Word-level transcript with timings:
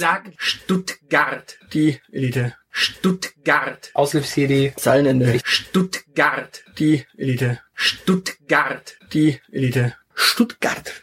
Sag 0.00 0.30
Stuttgart. 0.36 1.58
Die 1.72 2.00
Elite. 2.12 2.54
Stuttgart. 2.70 3.90
Aushilfs-CD. 3.94 4.72
Zeilenende. 4.76 5.40
Stuttgart. 5.42 6.62
Die 6.78 7.04
Elite. 7.16 7.58
Stuttgart. 7.74 8.96
Die 9.12 9.40
Elite. 9.50 9.96
Stuttgart. 10.14 11.02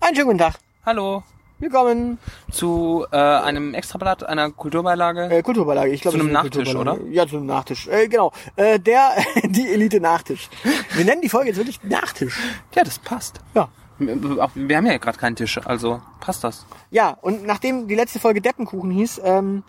Einen 0.00 0.14
schönen 0.14 0.26
guten 0.26 0.38
Tag. 0.38 0.54
Hallo. 0.84 1.24
Willkommen. 1.58 2.18
Zu 2.52 3.04
äh, 3.10 3.16
einem 3.16 3.74
Extrablatt, 3.74 4.22
einer 4.22 4.52
Kulturbeilage. 4.52 5.28
Äh, 5.28 5.42
Kulturbeilage. 5.42 5.90
Ich 5.90 6.02
glaube, 6.02 6.18
Zu 6.18 6.22
einem 6.22 6.32
Nachtisch, 6.32 6.52
Kulturbeilage. 6.66 7.08
Ja, 7.10 7.26
zu 7.26 7.38
einem 7.38 7.46
Nachtisch. 7.46 7.88
Äh, 7.88 8.06
genau. 8.06 8.30
Äh, 8.54 8.78
der, 8.78 9.16
die 9.42 9.66
Elite 9.72 9.98
Nachtisch. 9.98 10.48
Wir 10.92 11.04
nennen 11.04 11.22
die 11.22 11.28
Folge 11.28 11.48
jetzt 11.48 11.56
wirklich 11.56 11.82
Nachtisch. 11.82 12.38
ja, 12.76 12.84
das 12.84 13.00
passt. 13.00 13.40
Ja. 13.56 13.68
Wir, 13.98 14.76
haben 14.76 14.86
ja 14.86 14.98
gerade 14.98 15.18
keinen 15.18 15.36
Tisch, 15.36 15.58
also 15.64 16.02
passt 16.20 16.44
das. 16.44 16.66
Ja, 16.90 17.10
und 17.10 17.46
nachdem 17.46 17.88
die 17.88 17.94
letzte 17.94 18.20
Folge 18.20 18.40
Deppenkuchen 18.42 18.90
hieß, 18.90 19.20
ähm, 19.24 19.62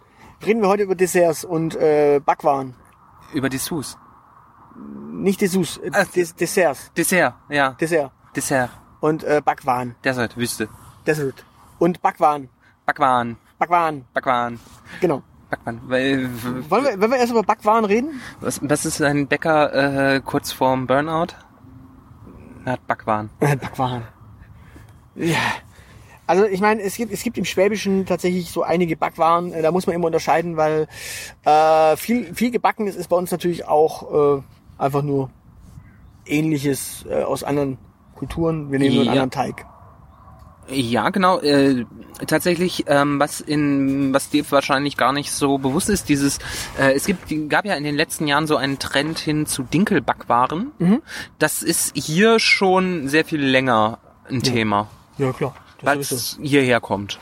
reden 0.45 0.61
wir 0.61 0.67
heute 0.67 0.83
über 0.83 0.95
Desserts 0.95 1.45
und 1.45 1.75
äh, 1.75 2.19
Backwaren. 2.23 2.73
Über 3.33 3.49
Dessous. 3.49 3.97
Nicht 5.11 5.41
Dessous, 5.41 5.77
äh, 5.77 6.05
Des 6.15 6.35
Desserts. 6.35 6.91
Dessert, 6.93 7.35
ja. 7.49 7.71
Dessert. 7.71 8.11
Dessert. 8.35 8.69
Und 8.99 9.23
äh, 9.23 9.41
Backwaren. 9.43 9.95
Dessert, 10.03 10.35
Wüste. 10.37 10.67
Dessert. 11.05 11.45
Und 11.79 12.01
Backwaren. 12.01 12.49
Backwaren. 12.85 13.37
Backwaren. 13.59 14.05
Backwaren. 14.13 14.59
Genau. 15.01 15.23
Backwaren. 15.49 15.81
Weil, 15.87 16.29
Wollen 16.69 16.83
wir, 16.83 16.99
wollen 16.99 17.11
wir 17.11 17.17
erst 17.17 17.31
über 17.31 17.43
Backwaren 17.43 17.85
reden? 17.85 18.21
was, 18.41 18.59
was 18.61 18.85
ist 18.85 19.01
ein 19.01 19.27
Bäcker 19.27 20.15
äh, 20.15 20.21
kurz 20.21 20.51
vorm 20.51 20.85
Burnout? 20.87 21.33
Er 22.65 22.73
hat 22.73 22.85
Backwaren. 22.87 23.29
Backwaren. 23.39 24.03
Ja. 25.17 25.35
Also 26.25 26.45
ich 26.45 26.59
meine, 26.59 26.81
es 26.81 26.95
gibt, 26.95 27.13
es 27.13 27.23
gibt 27.23 27.37
im 27.37 27.45
Schwäbischen 27.45 28.05
tatsächlich 28.05 28.51
so 28.51 28.61
einige 28.63 28.97
Backwaren, 28.97 29.53
äh, 29.53 29.61
da 29.61 29.71
muss 29.71 29.87
man 29.87 29.95
immer 29.95 30.07
unterscheiden, 30.07 30.57
weil 30.57 30.87
äh, 31.45 31.95
viel, 31.95 32.33
viel 32.35 32.51
Gebackenes 32.51 32.95
ist 32.97 33.07
bei 33.07 33.15
uns 33.15 33.31
natürlich 33.31 33.65
auch 33.65 34.37
äh, 34.37 34.41
einfach 34.77 35.03
nur 35.03 35.29
ähnliches 36.25 37.05
äh, 37.09 37.23
aus 37.23 37.43
anderen 37.43 37.77
Kulturen. 38.15 38.71
Wir 38.71 38.79
nehmen 38.79 38.95
nur 38.95 39.01
einen 39.03 39.15
Ja. 39.15 39.23
anderen 39.23 39.31
Teig. 39.31 39.65
Ja, 40.69 41.11
genau. 41.11 41.39
Äh, 41.39 41.85
tatsächlich, 42.27 42.83
ähm, 42.87 43.21
was 43.21 43.39
in 43.39 44.13
was 44.13 44.29
dir 44.29 44.43
wahrscheinlich 44.51 44.97
gar 44.97 45.13
nicht 45.13 45.31
so 45.31 45.57
bewusst 45.59 45.87
ist, 45.89 46.09
dieses, 46.09 46.39
äh, 46.77 46.91
es 46.93 47.05
gibt, 47.05 47.21
gab 47.49 47.63
ja 47.63 47.75
in 47.75 47.85
den 47.85 47.95
letzten 47.95 48.27
Jahren 48.27 48.47
so 48.47 48.57
einen 48.57 48.77
Trend 48.79 49.17
hin 49.17 49.45
zu 49.45 49.63
Dinkelbackwaren. 49.63 50.73
Mhm. 50.77 51.01
Das 51.39 51.63
ist 51.63 51.95
hier 51.95 52.39
schon 52.39 53.07
sehr 53.07 53.23
viel 53.23 53.41
länger 53.41 53.99
ein 54.29 54.43
Thema, 54.43 54.89
Ja, 55.17 55.31
klar. 55.33 55.55
Weil 55.81 55.99
es 55.99 56.37
hierher 56.41 56.79
kommt, 56.79 57.19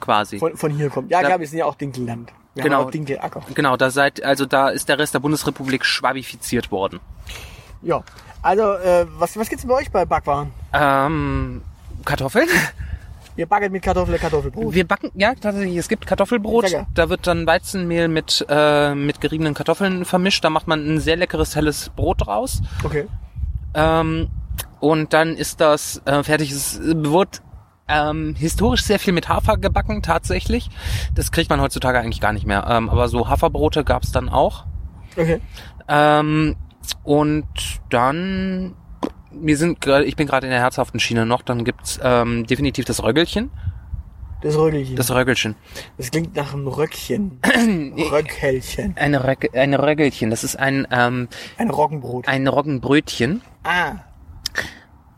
quasi. 0.00 0.38
von, 0.38 0.56
von 0.56 0.70
hier 0.72 0.90
kommt. 0.90 1.10
Ja, 1.10 1.20
Da- 1.20 1.28
klar, 1.28 1.40
wir 1.40 1.46
sind 1.48 1.58
ja 1.58 1.64
auch 1.66 1.74
Dinkelland. 1.74 2.32
Wir 2.54 2.62
Genau. 2.64 2.82
auch 2.84 2.90
Dinkelacker. 2.90 3.42
Genau, 3.54 3.76
da 3.76 3.90
seid, 3.90 4.22
also 4.22 4.46
da 4.46 4.68
ist 4.68 4.88
der 4.88 4.98
Rest 4.98 5.12
der 5.14 5.18
Bundesrepublik 5.18 5.84
schwabifiziert 5.84 6.70
worden. 6.70 7.00
Ja. 7.82 8.04
Also, 8.42 8.74
äh, 8.74 9.06
was, 9.18 9.36
was 9.36 9.48
gibt's 9.48 9.66
bei 9.66 9.74
euch 9.74 9.90
bei 9.90 10.04
Backwaren? 10.04 10.52
Ähm, 10.72 11.62
Kartoffeln? 12.04 12.48
Ihr 13.36 13.46
backet 13.46 13.72
mit 13.72 13.82
Kartoffel, 13.82 14.16
Kartoffelbrot. 14.18 14.72
Wir 14.72 14.86
backen, 14.86 15.10
ja, 15.16 15.34
tatsächlich, 15.34 15.76
es 15.76 15.88
gibt 15.88 16.06
Kartoffelbrot. 16.06 16.70
Geil. 16.70 16.86
Da 16.94 17.08
wird 17.08 17.26
dann 17.26 17.44
Weizenmehl 17.48 18.06
mit, 18.06 18.46
äh, 18.48 18.94
mit 18.94 19.20
geriebenen 19.20 19.54
Kartoffeln 19.54 20.04
vermischt. 20.04 20.44
Da 20.44 20.50
macht 20.50 20.68
man 20.68 20.86
ein 20.86 21.00
sehr 21.00 21.16
leckeres, 21.16 21.56
helles 21.56 21.88
Brot 21.88 22.24
draus. 22.26 22.62
Okay. 22.84 23.06
Ähm, 23.74 24.28
und 24.84 25.14
dann 25.14 25.34
ist 25.34 25.62
das 25.62 26.02
äh, 26.04 26.22
fertig. 26.22 26.50
Es 26.50 26.78
wird 26.82 27.40
ähm, 27.88 28.34
historisch 28.36 28.82
sehr 28.82 28.98
viel 28.98 29.14
mit 29.14 29.30
Hafer 29.30 29.56
gebacken, 29.56 30.02
tatsächlich. 30.02 30.68
Das 31.14 31.32
kriegt 31.32 31.48
man 31.48 31.58
heutzutage 31.62 31.98
eigentlich 31.98 32.20
gar 32.20 32.34
nicht 32.34 32.44
mehr. 32.46 32.66
Ähm, 32.68 32.90
aber 32.90 33.08
so 33.08 33.30
Haferbrote 33.30 33.82
gab's 33.82 34.12
dann 34.12 34.28
auch. 34.28 34.66
Okay. 35.16 35.40
Ähm, 35.88 36.56
und 37.02 37.46
dann, 37.88 38.74
wir 39.32 39.56
sind, 39.56 39.86
ich 39.86 40.16
bin 40.16 40.26
gerade 40.26 40.46
in 40.48 40.50
der 40.50 40.60
herzhaften 40.60 41.00
Schiene 41.00 41.24
noch. 41.24 41.40
Dann 41.40 41.64
gibt's 41.64 41.98
ähm, 42.02 42.46
definitiv 42.46 42.84
das 42.84 43.02
Röggelchen. 43.02 43.50
Das 44.42 44.54
Röggelchen. 44.58 44.96
Das 44.96 45.10
Röggelchen. 45.10 45.54
Das 45.96 46.10
klingt 46.10 46.36
nach 46.36 46.52
einem 46.52 46.68
Röckchen. 46.68 47.40
Röckhälchen. 48.12 48.94
Eine, 48.98 49.24
Röck, 49.24 49.48
eine 49.56 49.82
Röggelchen. 49.82 50.28
Das 50.28 50.44
ist 50.44 50.56
ein 50.56 50.86
ähm, 50.90 51.28
Ein 51.56 51.70
Roggenbrot. 51.70 52.28
ein 52.28 52.46
Roggenbrötchen. 52.46 53.40
ah. 53.62 53.92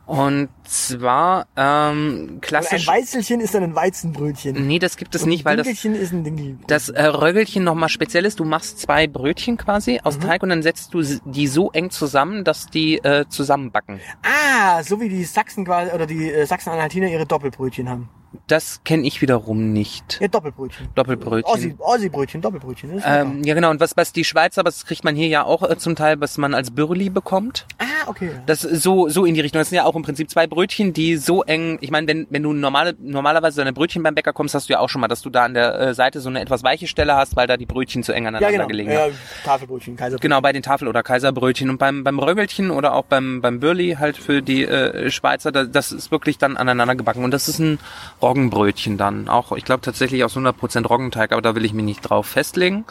Und 0.07 0.51
zwar 0.63 1.49
ähm, 1.57 1.97
Und 2.29 2.31
ein 2.37 2.41
klassisch. 2.41 2.87
Weizelchen 2.87 3.41
ist 3.41 3.55
dann 3.57 3.65
ein 3.65 3.75
Weizenbrötchen. 3.75 4.65
Nee, 4.65 4.79
das 4.79 4.97
gibt 4.97 5.17
es 5.17 5.25
Und 5.25 5.31
nicht, 5.31 5.45
weil 5.45 5.57
das 5.57 5.67
Dinkelchen 5.67 5.97
ist 5.97 6.13
ein 6.13 6.23
Dinkelbrot. 6.23 6.71
das 6.71 6.91
äh, 6.91 7.03
Röggelchen 7.07 7.65
nochmal 7.65 7.89
speziell 7.89 8.25
ist. 8.25 8.39
Du 8.39 8.45
machst 8.45 8.79
zwei 8.79 9.09
Brötchen 9.09 9.57
quasi 9.57 9.95
Mhm. 9.95 10.01
aus 10.05 10.19
Teig 10.21 10.45
und 10.45 10.51
dann 10.51 10.63
setzt 10.63 10.95
du 10.95 11.03
die 11.25 11.49
so 11.49 11.73
eng 11.73 11.91
zusammen, 11.91 12.45
dass 12.45 12.67
die 12.67 12.99
äh, 12.99 13.25
zusammenbacken. 13.29 13.99
ah, 14.23 14.81
so 14.85 15.01
wie 15.01 15.09
die 15.09 15.25
Sachsen 15.25 15.65
quasi, 15.65 15.91
oder 15.93 16.07
die 16.07 16.31
äh, 16.31 16.47
Sachsen-Anhaltiner 16.47 17.09
ihre 17.09 17.27
Doppelbrötchen 17.27 17.89
haben. 17.89 18.09
Das 18.47 18.83
kenne 18.85 19.07
ich 19.07 19.21
wiederum 19.23 19.73
nicht. 19.73 20.19
Ja, 20.21 20.29
Doppelbrötchen. 20.29 20.89
Doppelbrötchen. 20.95 21.53
Ossi, 21.53 21.75
Ossi-Brötchen, 21.79 22.41
Doppelbrötchen. 22.41 22.99
Ist. 22.99 23.05
Ähm, 23.07 23.43
ja 23.45 23.55
genau, 23.55 23.71
und 23.71 23.81
was, 23.81 23.97
was 23.97 24.13
die 24.13 24.25
Schweizer, 24.25 24.65
was 24.65 24.87
kriegt 24.87 25.05
man 25.05 25.17
hier 25.17 25.29
ja 25.29 25.45
auch 25.45 25.69
äh, 25.69 25.77
zum 25.79 25.97
Teil, 25.97 26.21
was 26.21 26.39
man 26.39 26.55
als 26.55 26.71
Bürli 26.71 27.11
bekommt. 27.11 27.67
ah, 27.79 27.85
okay. 28.09 28.31
Das 28.47 28.65
ist 28.65 28.83
so, 28.83 29.09
so 29.09 29.25
in 29.25 29.35
die 29.35 29.41
Richtung. 29.41 29.61
Das 29.61 29.71
sind 29.71 29.77
ja 29.77 29.85
auch 29.85 29.97
im 29.97 30.03
Prinzip 30.03 30.31
zwei 30.31 30.47
Brötchen, 30.47 30.93
die 30.93 31.17
so 31.17 31.43
eng, 31.43 31.79
ich 31.81 31.91
meine, 31.91 32.07
wenn, 32.07 32.27
wenn 32.31 32.43
du 32.43 32.53
normale, 32.53 32.95
normalerweise 32.99 33.59
deine 33.59 33.73
Brötchen 33.73 34.03
beim 34.03 34.15
Bäcker 34.15 34.33
kommst, 34.33 34.55
hast 34.55 34.69
du 34.69 34.75
ja 34.75 34.81
auch 34.81 34.89
schon 34.89 35.01
mal, 35.01 35.09
dass 35.09 35.23
du 35.23 35.31
da 35.31 35.45
an 35.45 35.55
der 35.55 35.79
äh, 35.81 35.95
Seite 35.95 36.21
so 36.21 36.29
eine 36.29 36.41
etwas 36.41 36.63
weiche 36.63 36.87
Stelle 36.87 37.15
hast, 37.17 37.37
weil 37.37 37.47
da 37.47 37.57
die 37.57 37.67
Brötchen 37.67 38.03
zu 38.03 38.13
eng 38.13 38.25
ja, 38.25 38.29
aneinander 38.29 38.53
genau. 38.53 38.67
gelegen 38.67 38.91
Ja, 38.91 39.01
haben. 39.03 39.13
Tafelbrötchen, 39.45 39.97
Kaiserbrötchen. 39.97 40.21
Genau, 40.29 40.41
bei 40.41 40.53
den 40.53 40.63
Tafel- 40.63 40.89
oder 40.89 41.03
Kaiserbrötchen 41.03 41.71
und 41.71 41.79
beim, 41.79 42.05
beim 42.05 42.19
Röggelchen 42.19 42.71
oder 42.71 42.95
auch 42.95 43.05
beim, 43.05 43.41
beim 43.41 43.61
Bürli 43.61 43.97
halt 43.99 44.17
für 44.17 44.43
die 44.43 44.65
äh, 44.65 45.11
Schweizer, 45.11 45.53
da, 45.53 45.65
das 45.65 45.93
ist 45.93 46.11
wirklich 46.11 46.39
dann 46.39 46.57
aneinander 46.57 46.95
gebacken 46.95 47.25
und 47.25 47.31
das 47.31 47.49
ist 47.49 47.59
ein 47.59 47.79
Roggenbrötchen 48.27 48.99
dann. 48.99 49.29
Auch, 49.29 49.53
ich 49.53 49.65
glaube 49.65 49.83
tatsächlich 49.83 50.25
aus 50.25 50.37
100% 50.37 50.87
Roggenteig, 50.87 51.33
aber 51.33 51.43
da 51.43 51.55
will 51.55 51.65
ich 51.65 51.73
mich 51.73 51.85
nicht 51.85 52.01
drauf 52.03 52.27
festlegen. 52.27 52.85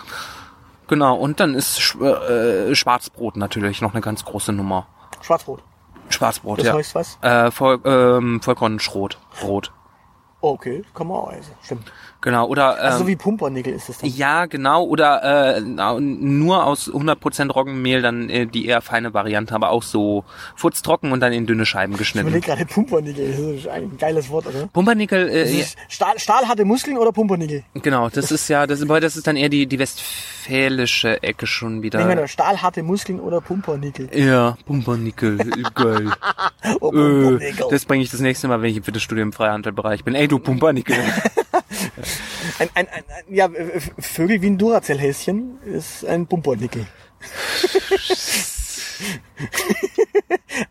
Genau, 0.88 1.16
und 1.16 1.40
dann 1.40 1.56
ist 1.56 1.96
äh, 1.96 2.74
Schwarzbrot 2.76 3.38
natürlich 3.38 3.82
noch 3.82 3.94
eine 3.94 4.02
ganz 4.02 4.24
große 4.24 4.54
Nummer. 4.54 4.88
Schwarzbrot. 5.22 5.64
Schwarzbrot, 6.10 6.60
Das 6.60 6.68
ja. 6.68 6.74
heißt 6.74 6.96
was? 6.96 7.18
Äh, 7.22 7.52
Voll, 7.52 7.80
ähm, 7.84 8.42
Vollkornschrot. 8.42 9.18
Rot. 9.44 9.72
Oh, 10.42 10.52
okay, 10.52 10.84
kann 10.94 11.08
man 11.08 11.18
auch 11.18 11.32
essen. 11.32 11.54
Stimmt. 11.64 11.92
Genau, 12.26 12.48
oder 12.48 12.78
ähm, 12.80 12.86
Also 12.88 12.98
so 13.04 13.08
wie 13.08 13.16
Pumpernickel 13.16 13.72
ist 13.74 13.88
das 13.88 14.00
dann. 14.00 14.10
ja, 14.10 14.48
genau, 14.48 14.84
oder 14.84 15.56
äh, 15.58 15.62
nur 15.62 16.66
aus 16.66 16.90
100% 16.92 17.52
Roggenmehl 17.52 18.02
dann 18.02 18.32
äh, 18.32 18.48
die 18.48 18.66
eher 18.66 18.82
feine 18.82 19.14
Variante, 19.14 19.54
aber 19.54 19.70
auch 19.70 19.84
so 19.84 20.24
furztrocken 20.56 21.12
und 21.12 21.20
dann 21.20 21.34
in 21.34 21.46
dünne 21.46 21.68
Scheiben 21.68 21.94
Ich 21.94 22.00
geschnitten. 22.00 22.28
überlege 22.30 22.48
gerade 22.48 22.66
Pumpernickel. 22.66 23.30
Das 23.30 23.40
ist 23.40 23.68
ein 23.68 23.96
geiles 24.00 24.30
Wort, 24.32 24.48
oder? 24.48 24.66
Pumpernickel, 24.74 25.26
Das 25.28 25.50
äh, 25.52 25.60
ist 25.60 25.78
Stahl, 25.88 26.18
Stahl 26.18 26.48
hatte 26.48 26.66
Muskeln 26.66 26.98
oder 26.98 27.12
Pumpernickel? 27.12 27.64
genau, 27.76 28.10
das 28.10 28.32
ist 28.32 28.48
ja, 28.48 28.66
das, 28.66 28.82
aber 28.82 29.00
das 29.00 29.16
ist 29.18 29.28
dann 29.28 29.36
eher 29.36 29.50
die, 29.50 29.68
die 29.68 29.78
westfälische 29.78 31.22
Ecke 31.22 31.46
schon 31.46 31.84
wieder. 31.84 32.00
Nehmen 32.00 32.10
wir 32.10 32.16
da 32.18 32.28
Stahl 32.28 32.60
hatte 32.62 32.82
Muskeln 32.82 33.20
oder 33.20 33.40
Pumpernickel? 33.40 34.10
ja, 34.18 34.58
Pumpernickel, 34.66 35.38
geil. 35.76 36.10
Oh, 36.82 36.88
Äh, 36.90 36.92
Pumpernickel. 36.92 37.66
das 37.70 37.86
bringe 37.86 38.04
ich 38.04 38.10
das 38.10 38.20
nächste 38.20 38.48
Mal, 38.48 38.60
wenn 38.64 38.72
ich 38.72 38.78
im 38.78 38.84
Fitnessstudio 38.84 39.22
im 39.22 39.32
Freihandelbereich 39.32 40.04
bin. 40.04 40.16
Ey, 40.16 40.28
du 40.28 40.40
Pumpernickel. 40.40 40.96
Ein, 42.60 42.70
ein, 42.76 42.88
ein, 42.88 43.04
ja, 43.30 43.50
Vögel 44.00 44.42
wie 44.42 44.48
ein 44.48 44.58
Duracell-Häschen 44.58 45.60
ist 45.64 46.06
ein 46.06 46.28
Pumpernickel. 46.28 46.86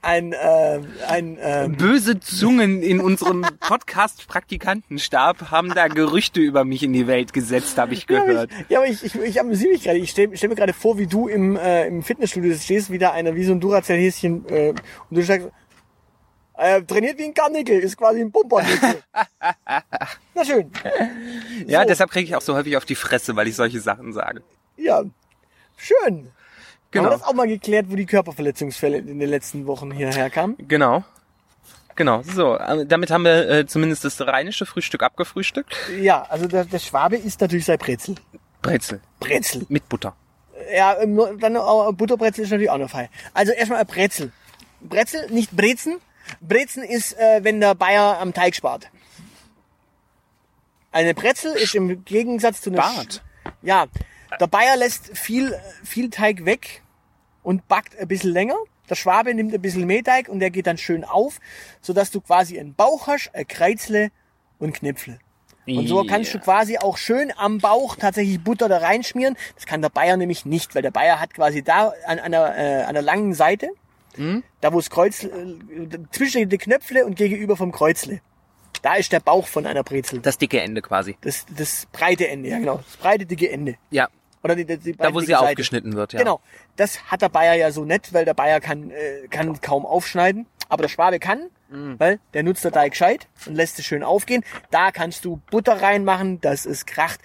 ein, 0.03 0.33
äh, 0.33 0.81
ein, 1.09 1.39
äh, 1.39 1.69
Böse 1.69 2.21
Zungen 2.21 2.83
in 2.83 3.01
unserem 3.01 3.45
Podcast-Praktikantenstab 3.61 5.51
haben 5.51 5.75
da 5.75 5.89
Gerüchte 5.89 6.41
über 6.41 6.65
mich 6.65 6.83
in 6.83 6.93
die 6.93 7.07
Welt 7.07 7.33
gesetzt, 7.33 7.79
habe 7.79 7.95
ich 7.95 8.07
ja, 8.09 8.19
aber 8.19 8.27
gehört. 8.27 8.51
ich, 8.53 8.71
ja, 8.71 8.79
aber 8.79 8.89
ich, 8.89 9.05
ich, 9.05 9.15
ich 9.15 9.41
amüsiere 9.41 9.73
mich 9.73 9.83
gerade. 9.83 9.99
Ich 9.99 10.11
stelle 10.11 10.37
stell 10.37 10.49
mir 10.49 10.55
gerade 10.57 10.73
vor, 10.73 10.99
wie 10.99 11.07
du 11.07 11.29
im, 11.29 11.57
äh, 11.57 11.87
im 11.87 12.03
Fitnessstudio 12.03 12.55
stehst, 12.57 12.91
wieder 12.91 13.13
einer 13.13 13.35
wie 13.35 13.45
so 13.45 13.53
ein 13.53 13.61
Duracell-Häschen 13.61 14.49
äh, 14.49 14.71
und 14.71 14.79
du 15.11 15.23
sagst, 15.23 15.49
äh, 16.57 16.83
trainiert 16.83 17.19
wie 17.19 17.25
ein 17.25 17.35
Karnickel, 17.35 17.81
ist 17.81 17.97
quasi 17.97 18.21
ein 18.21 18.31
Pumpernickel. 18.31 19.03
Schön. 20.45 20.71
Ja, 21.67 21.83
So. 21.83 21.89
deshalb 21.89 22.11
kriege 22.11 22.27
ich 22.29 22.35
auch 22.37 22.41
so 22.43 22.55
häufig 22.55 22.77
auf 22.77 22.85
die 22.85 22.95
Fresse, 22.97 23.37
weil 23.37 23.47
ich 23.49 23.55
solche 23.57 23.81
Sachen 23.81 24.13
sage. 24.13 24.43
Ja, 24.77 25.03
schön. 25.77 25.97
Haben 26.01 26.25
wir 26.25 26.31
Genau. 26.91 27.11
das 27.11 27.23
auch 27.23 27.33
mal 27.33 27.47
geklärt, 27.47 27.87
wo 27.89 27.97
die 27.97 28.07
Körperverletzungsfälle 28.07 28.99
in 28.99 29.19
den 29.19 29.29
letzten 29.31 29.67
Wochen 29.67 29.91
hierher 29.93 30.31
kamen? 30.31 30.57
Genau. 30.69 31.05
Genau, 31.97 32.23
so. 32.23 32.57
äh, 32.57 32.85
Damit 32.87 33.11
haben 33.13 33.25
wir 33.25 33.49
äh, 33.49 33.67
zumindest 33.67 34.05
das 34.05 34.21
rheinische 34.21 34.67
Frühstück 34.67 35.03
abgefrühstückt. 35.03 35.75
Ja, 36.01 36.23
also 36.29 36.47
der, 36.49 36.65
der 36.65 36.79
Schwabe 36.81 37.17
isst 37.17 37.41
natürlich 37.41 37.65
sein 37.67 37.79
Brezel. 37.79 38.17
Brezel. 38.63 39.01
Brezel. 39.21 39.65
Mit 39.69 39.89
Butter. 39.89 40.15
Ja, 40.75 40.97
ähm, 41.01 41.21
dann 41.41 41.57
auch 41.57 41.93
Butterbrezel 41.93 42.45
ist 42.45 42.51
natürlich 42.51 42.71
auch 42.71 42.79
noch 42.79 42.91
fein. 42.91 43.09
Also 43.33 43.53
erstmal 43.53 43.79
ein 43.81 43.87
Brezel. 43.87 44.33
Brezel, 44.81 45.31
nicht 45.31 45.57
Brezen, 45.57 45.99
Brezen 46.41 46.83
ist, 46.83 47.17
äh, 47.19 47.41
wenn 47.43 47.61
der 47.61 47.75
Bayer 47.75 48.19
am 48.21 48.35
Teig 48.35 48.55
spart. 48.57 48.89
Eine 50.95 51.13
Brezel 51.15 51.53
ist 51.55 51.75
im 51.75 52.05
Gegensatz 52.05 52.61
zu 52.63 52.71
einer... 52.71 52.83
Spart? 52.83 53.23
Sch- 53.45 53.51
Ja, 53.63 53.87
der 54.41 54.47
Bayer 54.47 54.77
lässt 54.77 55.17
viel, 55.17 55.55
viel 55.83 56.09
Teig 56.11 56.45
weg 56.45 56.83
und 57.43 57.67
backt 57.69 57.99
ein 57.99 58.09
bisschen 58.09 58.31
länger. 58.33 58.57
Der 58.89 58.95
Schwabe 58.95 59.35
nimmt 59.35 59.53
ein 59.55 59.61
bisschen 59.63 59.87
mehr 59.87 60.03
Teig 60.05 60.29
und 60.29 60.41
der 60.41 60.51
geht 60.51 60.67
dann 60.67 60.79
schön 60.79 61.05
auf, 61.05 61.41
sodass 61.81 62.11
du 62.11 62.21
quasi 62.21 62.59
einen 62.61 62.75
Bauch 62.75 63.07
hast, 63.07 63.31
ein 63.35 63.47
Kreuzle 63.49 64.11
und 64.59 64.73
Knäpfle. 64.75 65.19
Und 65.67 65.89
so 65.89 66.05
kannst 66.05 66.33
du 66.35 66.39
quasi 66.39 66.77
auch 66.79 66.99
schön 66.99 67.33
am 67.37 67.59
Bauch 67.59 67.97
tatsächlich 67.97 68.39
Butter 68.45 68.69
da 68.69 68.79
reinschmieren. 68.79 69.37
Das 69.55 69.65
kann 69.65 69.81
der 69.81 69.89
Bayer 69.89 70.17
nämlich 70.19 70.45
nicht, 70.45 70.75
weil 70.75 70.83
der 70.83 70.91
Bayer 70.91 71.19
hat 71.21 71.33
quasi 71.35 71.63
da 71.63 71.93
an 72.07 72.19
einer, 72.19 72.57
äh, 72.57 72.83
an 72.85 72.93
der 72.95 73.03
langen 73.03 73.33
Seite, 73.35 73.71
da 74.61 74.73
wo 74.73 74.77
das 74.77 74.91
Kreuz, 74.91 75.25
äh, 75.25 75.31
zwischen 76.13 76.49
die 76.49 76.59
Knöpfle 76.59 77.05
und 77.07 77.17
gegenüber 77.17 77.57
vom 77.57 77.73
Kreuzle. 77.73 78.21
Da 78.85 78.97
ist 78.97 79.11
der 79.13 79.21
Bauch 79.21 79.47
von 79.47 79.65
einer 79.65 79.83
Brezel. 79.83 80.21
Das 80.21 80.37
dicke 80.37 80.61
Ende 80.61 80.83
quasi. 80.83 81.17
Das, 81.23 81.47
das 81.57 81.87
breite 81.91 82.29
Ende, 82.29 82.51
ja 82.51 82.59
genau. 82.59 82.77
Das 82.77 82.97
breite, 82.99 83.25
dicke 83.25 83.51
Ende. 83.51 83.77
Ja. 83.91 84.09
Oder 84.43 84.57
die, 84.57 84.67
die, 84.67 84.77
die 84.77 84.93
Da, 84.93 85.15
wo 85.15 85.21
sie 85.21 85.29
Seite. 85.29 85.41
aufgeschnitten 85.41 85.95
wird, 85.95 86.13
ja. 86.13 86.19
Genau. 86.19 86.41
Das 86.77 87.03
hat 87.11 87.23
der 87.23 87.31
Bayer 87.31 87.55
ja 87.55 87.71
so 87.71 87.87
nett, 87.87 88.13
weil 88.13 88.27
der 88.27 88.35
Bayer 88.35 88.61
kann, 88.61 88.91
äh, 88.91 89.27
kann 89.31 89.59
kaum 89.63 89.87
aufschneiden. 89.87 90.45
Aber 90.69 90.83
der 90.83 90.89
Schwabe 90.91 91.19
kann, 91.19 91.49
Mhm. 91.71 91.99
weil 91.99 92.21
der 92.35 92.43
nutzt 92.43 92.63
der 92.63 92.73
Teig 92.73 92.93
gescheit 92.93 93.27
und 93.47 93.55
lässt 93.55 93.79
es 93.79 93.87
schön 93.87 94.03
aufgehen. 94.03 94.45
Da 94.71 94.91
kannst 94.91 95.25
du 95.25 95.41
Butter 95.51 95.81
reinmachen, 95.81 96.43
dass 96.43 96.67
es 96.67 96.85
kracht. 96.85 97.21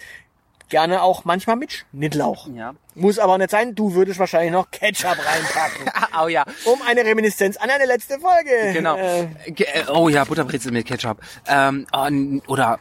Gerne 0.70 1.02
auch 1.02 1.24
manchmal 1.24 1.56
mit 1.56 1.84
Schnittlauch. 1.90 2.48
Ja. 2.54 2.74
Muss 2.94 3.18
aber 3.18 3.36
nicht 3.38 3.50
sein. 3.50 3.74
Du 3.74 3.94
würdest 3.94 4.20
wahrscheinlich 4.20 4.52
noch 4.52 4.70
Ketchup 4.70 5.18
reinpacken. 5.18 5.90
Oh 6.22 6.28
ja. 6.28 6.44
um 6.64 6.80
eine 6.86 7.04
Reminiszenz 7.04 7.56
an 7.56 7.70
eine 7.70 7.86
letzte 7.86 8.18
Folge. 8.18 8.72
Genau. 8.72 8.96
Äh, 8.96 9.22
äh, 9.46 9.84
oh 9.88 10.08
ja, 10.08 10.24
Butterbrezel 10.24 10.72
mit 10.72 10.86
Ketchup. 10.86 11.18
Ähm, 11.46 11.86
oh, 11.92 12.50
oder 12.50 12.78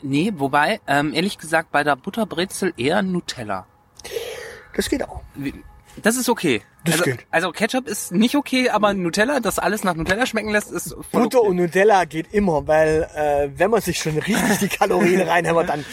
nee, 0.00 0.32
wobei 0.36 0.80
ähm, 0.86 1.12
ehrlich 1.14 1.38
gesagt 1.38 1.70
bei 1.70 1.84
der 1.84 1.96
Butterbrezel 1.96 2.72
eher 2.76 3.02
Nutella. 3.02 3.66
das 4.74 4.88
geht 4.88 5.06
auch. 5.08 5.20
Das 6.02 6.16
ist 6.16 6.28
okay. 6.28 6.62
Das 6.84 6.94
also, 6.94 7.04
geht. 7.04 7.26
also 7.30 7.52
Ketchup 7.52 7.86
ist 7.86 8.10
nicht 8.12 8.34
okay, 8.34 8.68
aber 8.70 8.92
Nutella, 8.94 9.38
das 9.40 9.58
alles 9.58 9.84
nach 9.84 9.94
Nutella 9.94 10.26
schmecken 10.26 10.50
lässt, 10.50 10.72
ist 10.72 10.96
voll 11.10 11.22
Butter 11.24 11.40
okay. 11.40 11.48
und 11.48 11.56
Nutella 11.56 12.04
geht 12.06 12.32
immer, 12.32 12.66
weil 12.66 13.08
äh, 13.14 13.50
wenn 13.56 13.70
man 13.70 13.80
sich 13.80 13.98
schon 13.98 14.18
richtig 14.18 14.58
die 14.58 14.68
Kalorien 14.68 15.20
reinhämmert, 15.28 15.68
dann 15.68 15.84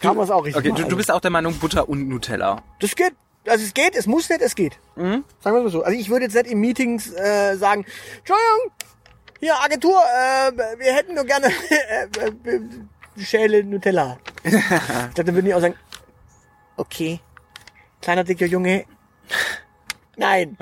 kann 0.00 0.16
man 0.16 0.24
es 0.24 0.30
auch 0.30 0.44
richtig 0.44 0.58
Okay, 0.58 0.68
du, 0.68 0.74
machen. 0.74 0.90
du 0.90 0.96
bist 0.96 1.10
auch 1.10 1.20
der 1.20 1.30
Meinung 1.30 1.54
Butter 1.58 1.88
und 1.88 2.08
Nutella. 2.08 2.62
Das 2.80 2.94
geht. 2.94 3.12
Also 3.46 3.64
es 3.64 3.74
geht, 3.74 3.94
es 3.94 4.06
muss 4.06 4.28
nicht, 4.28 4.40
es 4.42 4.54
geht. 4.56 4.78
Mhm. 4.96 5.24
Sagen 5.40 5.56
wir 5.56 5.62
mal 5.62 5.70
so. 5.70 5.82
Also 5.82 5.98
ich 5.98 6.08
würde 6.10 6.24
jetzt 6.24 6.34
nicht 6.34 6.46
in 6.48 6.58
Meetings 6.58 7.12
äh, 7.12 7.56
sagen, 7.56 7.84
Entschuldigung, 8.18 8.72
hier 9.38 9.54
Agentur, 9.62 9.96
äh, 9.96 10.52
wir 10.78 10.92
hätten 10.92 11.14
nur 11.14 11.24
gerne 11.24 11.46
äh, 11.70 12.04
äh, 12.50 12.60
Schäle 13.22 13.62
Nutella. 13.62 14.18
ich 14.44 14.50
glaube, 14.50 15.24
dann 15.24 15.34
würden 15.34 15.46
die 15.46 15.54
auch 15.54 15.60
sagen, 15.60 15.76
okay, 16.76 17.20
kleiner 18.02 18.24
dicker 18.24 18.46
Junge, 18.46 18.84
nein. 20.16 20.56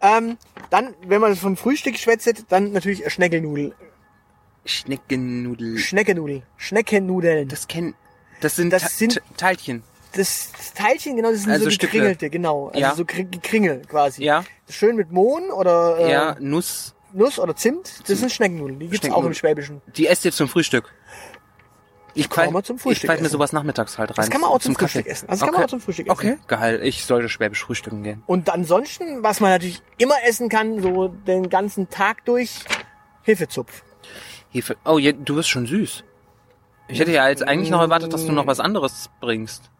ähm, 0.00 0.36
dann, 0.70 0.94
wenn 1.06 1.20
man 1.20 1.34
von 1.34 1.56
Frühstück 1.56 1.96
schwätzt, 1.96 2.44
dann 2.50 2.72
natürlich 2.72 3.10
Schneckelnudel. 3.10 3.74
Schneckennudel. 4.66 5.78
Schneckennudel. 5.78 6.42
Schneckennudeln. 6.56 7.48
Das 7.48 7.68
kennen. 7.68 7.94
Das 8.40 8.56
sind, 8.56 8.70
Das 8.72 8.98
sind- 8.98 9.20
Teilchen. 9.36 9.82
Das 10.14 10.50
Teilchen, 10.74 11.16
genau, 11.16 11.30
das 11.30 11.42
sind 11.42 11.52
Also 11.52 11.68
so 11.68 11.76
gekringelte, 11.76 12.30
genau. 12.30 12.68
Also 12.68 12.80
Ja. 12.80 12.94
so 12.94 13.02
Kri- 13.04 13.28
Kringel 13.42 13.82
quasi. 13.86 14.24
Ja. 14.24 14.44
Schön 14.68 14.96
mit 14.96 15.10
Mohn 15.12 15.50
oder 15.50 15.98
äh, 15.98 16.10
Ja, 16.12 16.36
Nuss. 16.40 16.94
Nuss 17.12 17.38
oder 17.38 17.54
Zimt. 17.56 18.08
Das 18.08 18.18
sind 18.18 18.30
Schneckennudeln. 18.32 18.78
Die 18.80 18.88
gibt's 18.88 19.10
auch 19.10 19.24
im. 19.24 19.34
Schwäbischen. 19.34 19.80
Die 19.96 20.06
esst 20.06 20.24
ihr 20.24 20.32
zum 20.32 20.48
Frühstück. 20.48 20.92
Ich 22.14 22.30
kann 22.30 22.50
man 22.52 22.64
zum 22.64 22.76
Ich 22.76 22.82
Frühstück 22.82 23.10
pfeif 23.10 23.20
mir 23.20 23.28
sowas 23.28 23.52
nachmittags 23.52 23.98
halt 23.98 24.10
rein. 24.10 24.16
Das 24.16 24.30
kann 24.30 24.40
man 24.40 24.48
auch 24.50 24.58
zum, 24.58 24.74
Kaffee. 24.74 25.00
Frühstück 25.02 25.12
essen. 25.12 25.28
Also 25.28 25.40
das 25.44 25.46
kann 25.46 25.54
man 25.54 25.64
auch 25.64 25.70
zum 25.70 25.80
Frühstück 25.80 26.06
essen. 26.06 26.12
Okay, 26.12 26.38
geil. 26.46 26.80
Ich 26.82 27.04
sollte 27.04 27.28
schwäbisch 27.28 27.62
frühstücken 27.62 28.02
gehen. 28.02 28.22
Und 28.26 28.48
ansonsten, 28.48 29.22
was 29.22 29.40
man 29.40 29.50
natürlich 29.50 29.82
immer 29.98 30.14
essen 30.26 30.48
kann, 30.48 30.80
so 30.80 31.08
den 31.08 31.50
ganzen 31.50 31.90
Tag 31.90 32.24
durch, 32.24 32.60
Hefezupf. 33.22 33.82
Hefe. 34.50 34.76
Oh, 34.86 34.98
je, 34.98 35.12
du 35.12 35.34
bist 35.36 35.50
schon 35.50 35.66
süß. 35.66 36.04
Ich 36.88 37.00
hätte 37.00 37.12
ja 37.12 37.28
jetzt 37.28 37.46
eigentlich 37.46 37.70
noch 37.70 37.80
erwartet, 37.80 38.12
dass 38.12 38.26
du 38.26 38.32
noch 38.32 38.46
was 38.46 38.60
anderes 38.60 39.10
bringst. 39.20 39.70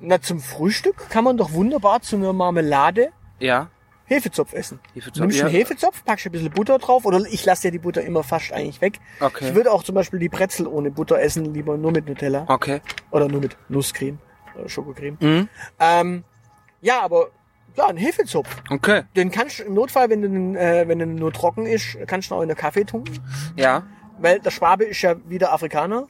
Na, 0.00 0.20
zum 0.20 0.40
Frühstück 0.40 1.10
kann 1.10 1.24
man 1.24 1.36
doch 1.36 1.52
wunderbar 1.52 2.00
zu 2.02 2.16
einer 2.16 2.32
Marmelade 2.32 3.08
Ja. 3.40 3.68
Hefezopf 4.06 4.54
essen. 4.54 4.80
Hefezopf, 4.94 5.20
Nimmst 5.20 5.40
einen 5.42 5.52
ja. 5.52 5.58
Hefezopf, 5.58 6.02
packst 6.04 6.24
ein 6.24 6.32
bisschen 6.32 6.50
Butter 6.50 6.78
drauf 6.78 7.04
oder 7.04 7.20
ich 7.30 7.44
lasse 7.44 7.66
ja 7.66 7.70
die 7.70 7.78
Butter 7.78 8.00
immer 8.02 8.22
fast 8.22 8.52
eigentlich 8.52 8.80
weg. 8.80 9.00
Okay. 9.20 9.48
Ich 9.48 9.54
würde 9.54 9.70
auch 9.70 9.82
zum 9.82 9.94
Beispiel 9.94 10.18
die 10.18 10.30
Brezel 10.30 10.66
ohne 10.66 10.90
Butter 10.90 11.20
essen, 11.20 11.52
lieber 11.52 11.76
nur 11.76 11.92
mit 11.92 12.06
Nutella. 12.08 12.44
Okay. 12.48 12.80
Oder 13.10 13.28
nur 13.28 13.40
mit 13.42 13.56
Nusscreme 13.68 14.18
oder 14.58 14.68
Schokocreme. 14.68 15.18
Mhm. 15.20 15.48
Ähm, 15.78 16.24
ja, 16.80 17.02
aber 17.02 17.28
ja, 17.76 17.86
ein 17.88 17.98
Hefezopf. 17.98 18.48
Okay. 18.70 19.02
Den 19.14 19.30
kannst 19.30 19.58
du 19.58 19.64
im 19.64 19.74
Notfall, 19.74 20.08
wenn 20.08 20.22
du 20.22 20.58
äh, 20.58 20.88
wenn 20.88 20.98
der 20.98 21.06
nur 21.06 21.32
trocken 21.32 21.66
ist, 21.66 21.98
kannst 22.06 22.30
du 22.30 22.36
auch 22.36 22.42
in 22.42 22.48
der 22.48 22.56
Kaffee 22.56 22.84
tunken. 22.84 23.18
Ja. 23.56 23.82
Weil 24.18 24.40
der 24.40 24.50
Schwabe 24.50 24.84
ist 24.84 25.02
ja 25.02 25.16
wieder 25.28 25.52
Afrikaner. 25.52 26.06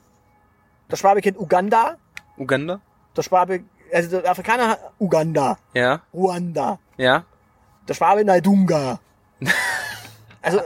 Der 0.91 0.97
Schwabe 0.97 1.21
kennt 1.21 1.39
Uganda. 1.39 1.97
Uganda? 2.37 2.81
Der 3.17 3.23
Schwabe, 3.23 3.61
also 3.93 4.21
der 4.21 4.31
Afrikaner 4.31 4.69
hat 4.69 4.93
Uganda. 4.99 5.59
Ja. 5.75 6.03
Ruanda. 6.13 6.79
Ja. 6.97 7.25
Der 7.87 7.95
Schwabe 7.95 8.25
Naidunga. 8.25 9.01
Also, 10.41 10.61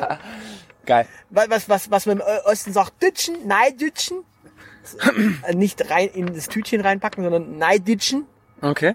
Geil. 0.85 1.07
was, 1.31 1.49
was, 1.49 1.69
was, 1.69 1.91
was 1.91 2.07
man 2.07 2.19
im 2.19 2.25
Osten 2.45 2.73
sagt, 2.75 3.03
Dütschen, 3.03 3.47
Neidütschen. 3.49 4.23
Äh, 5.49 5.55
Nicht 5.55 5.91
rein 5.91 6.09
in 6.09 6.35
das 6.35 6.49
Tütchen 6.49 6.83
reinpacken, 6.83 7.25
sondern 7.25 7.57
Neidütschen. 7.57 8.27
Okay. 8.61 8.95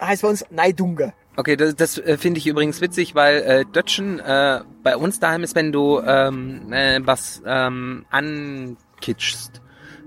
Heißt 0.00 0.22
bei 0.22 0.28
uns 0.28 0.44
Neidunga. 0.50 1.14
Okay, 1.36 1.56
das, 1.56 1.74
das 1.74 1.98
äh, 1.98 2.18
finde 2.18 2.38
ich 2.38 2.46
übrigens 2.46 2.80
witzig, 2.82 3.14
weil 3.14 3.36
äh, 3.38 3.64
Dötschen 3.64 4.20
äh, 4.20 4.60
bei 4.82 4.96
uns 4.96 5.20
daheim 5.20 5.42
ist, 5.42 5.54
wenn 5.54 5.72
du 5.72 6.00
ähm, 6.00 6.70
äh, 6.72 7.00
was 7.02 7.42
ähm, 7.46 8.04
ankitschst. 8.10 9.62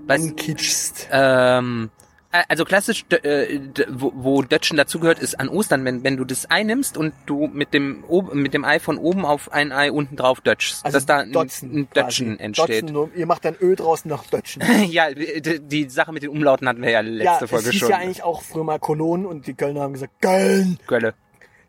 Ankitschst. 0.08 1.08
ähm, 1.10 1.90
äh, 2.34 2.42
also 2.48 2.64
klassisch, 2.64 3.04
äh, 3.10 3.60
wo, 3.88 4.12
wo 4.14 4.42
Dötschen 4.42 4.76
dazugehört, 4.76 5.20
ist 5.20 5.38
an 5.38 5.48
Ostern, 5.48 5.84
wenn, 5.84 6.02
wenn 6.02 6.16
du 6.16 6.24
das 6.24 6.50
Ei 6.50 6.64
nimmst 6.64 6.96
und 6.96 7.14
du 7.26 7.46
mit 7.46 7.72
dem, 7.72 8.04
mit 8.32 8.54
dem 8.54 8.64
Ei 8.64 8.80
von 8.80 8.98
oben 8.98 9.24
auf 9.24 9.52
ein 9.52 9.70
Ei 9.70 9.92
unten 9.92 10.16
drauf 10.16 10.40
dötschst, 10.40 10.84
dass 10.84 11.06
da 11.06 11.18
ein, 11.18 11.32
Dotzen 11.32 11.72
ein. 11.72 11.88
Dötschen 11.94 12.40
entsteht. 12.40 12.82
Dotzen, 12.82 12.92
nur, 12.92 13.14
ihr 13.14 13.26
macht 13.26 13.44
dann 13.44 13.54
Öl 13.54 13.76
draußen 13.76 14.08
nach 14.08 14.24
Dötschen. 14.26 14.62
ja, 14.90 15.12
die, 15.12 15.60
die 15.60 15.88
Sache 15.88 16.12
mit 16.12 16.24
den 16.24 16.30
Umlauten 16.30 16.68
hatten 16.68 16.82
wir 16.82 16.90
ja 16.90 17.00
letzte 17.02 17.44
ja, 17.44 17.46
Folge 17.46 17.72
schon. 17.72 17.88
ja 17.88 17.98
eigentlich 17.98 18.24
auch 18.24 18.42
früher 18.42 18.64
mal 18.64 18.80
Cologne 18.80 19.28
und 19.28 19.46
die 19.46 19.54
Kölner 19.54 19.82
haben 19.82 19.92
gesagt, 19.92 20.20
Köln. 20.20 20.78
Gölle. 20.88 21.14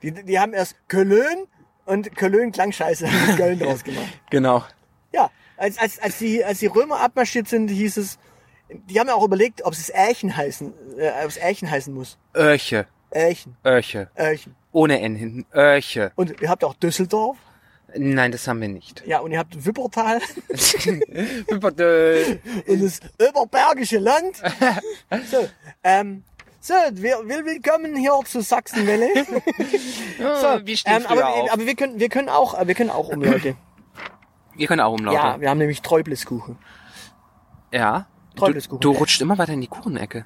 Die, 0.01 0.12
die 0.12 0.39
haben 0.39 0.53
erst 0.53 0.75
Köln 0.88 1.45
und 1.86 2.15
Köln 2.15 2.51
klang 2.51 2.71
scheiße, 2.71 3.07
Köln 3.38 3.60
draus 3.60 3.83
gemacht. 3.83 4.19
Genau. 4.31 4.63
Ja, 5.13 5.29
als, 5.57 5.77
als, 5.77 6.00
als, 6.00 6.17
die, 6.17 6.43
als 6.43 6.59
die 6.59 6.67
Römer 6.67 7.00
abmarschiert 7.00 7.47
sind, 7.47 7.69
hieß 7.69 7.97
es, 7.97 8.17
die 8.69 9.00
haben 9.00 9.07
ja 9.07 9.15
auch 9.15 9.24
überlegt, 9.24 9.63
ob 9.63 9.74
es 9.74 9.89
Ärchen 9.89 10.35
heißen, 10.35 10.74
äh, 10.97 11.12
ob 11.24 11.29
es 11.29 11.38
Ärchen 11.38 11.69
heißen 11.69 11.93
muss. 11.93 12.17
Öhrche. 12.35 12.88
Ärchen, 13.12 13.55
Öhrche. 13.63 14.09
Ärchen. 14.15 14.55
Ohne 14.71 15.00
N 15.00 15.15
hinten. 15.15 15.45
Öhrche. 15.53 16.12
Und 16.15 16.41
ihr 16.41 16.50
habt 16.50 16.63
auch 16.63 16.74
Düsseldorf. 16.74 17.38
Nein, 17.97 18.31
das 18.33 18.47
haben 18.47 18.59
wir 18.59 18.67
nicht. 18.67 19.03
Ja, 19.05 19.19
und 19.19 19.31
ihr 19.31 19.39
habt 19.39 19.65
Wippertal 19.65 20.19
Bitte. 20.50 21.00
und 22.67 22.83
das 22.83 23.00
Überbergische 23.17 24.00
Land. 24.00 24.41
So, 25.31 25.47
ähm, 25.83 26.24
so, 26.59 26.74
wir, 26.93 27.21
wir 27.25 27.45
willkommen 27.45 27.95
hier 27.95 28.19
zu 28.25 28.41
Sachsenwelle. 28.41 29.07
So, 30.17 30.65
wir 30.65 30.77
stehen 30.77 31.01
ähm, 31.01 31.05
aber, 31.07 31.51
aber 31.51 31.65
wir 31.65 31.75
können, 31.75 32.00
wir 32.00 32.09
können 32.09 32.27
auch, 32.27 32.65
wir 32.65 32.74
können 32.74 32.89
auch 32.89 33.09
Umlaute. 33.09 33.55
Ihr 34.57 34.67
könnt 34.67 34.81
auch 34.81 34.93
umlauten. 34.93 35.19
ja, 35.19 35.41
wir 35.41 35.50
haben 35.50 35.57
nämlich 35.57 35.81
Träubleskuchen. 35.81 36.57
Ja. 37.71 38.07
Du, 38.35 38.39
Träubleskuchen. 38.41 38.81
du 38.81 38.91
rutscht 38.91 39.21
immer 39.21 39.38
weiter 39.38 39.53
in 39.53 39.62
die 39.62 39.67
Kuchenecke. 39.67 40.25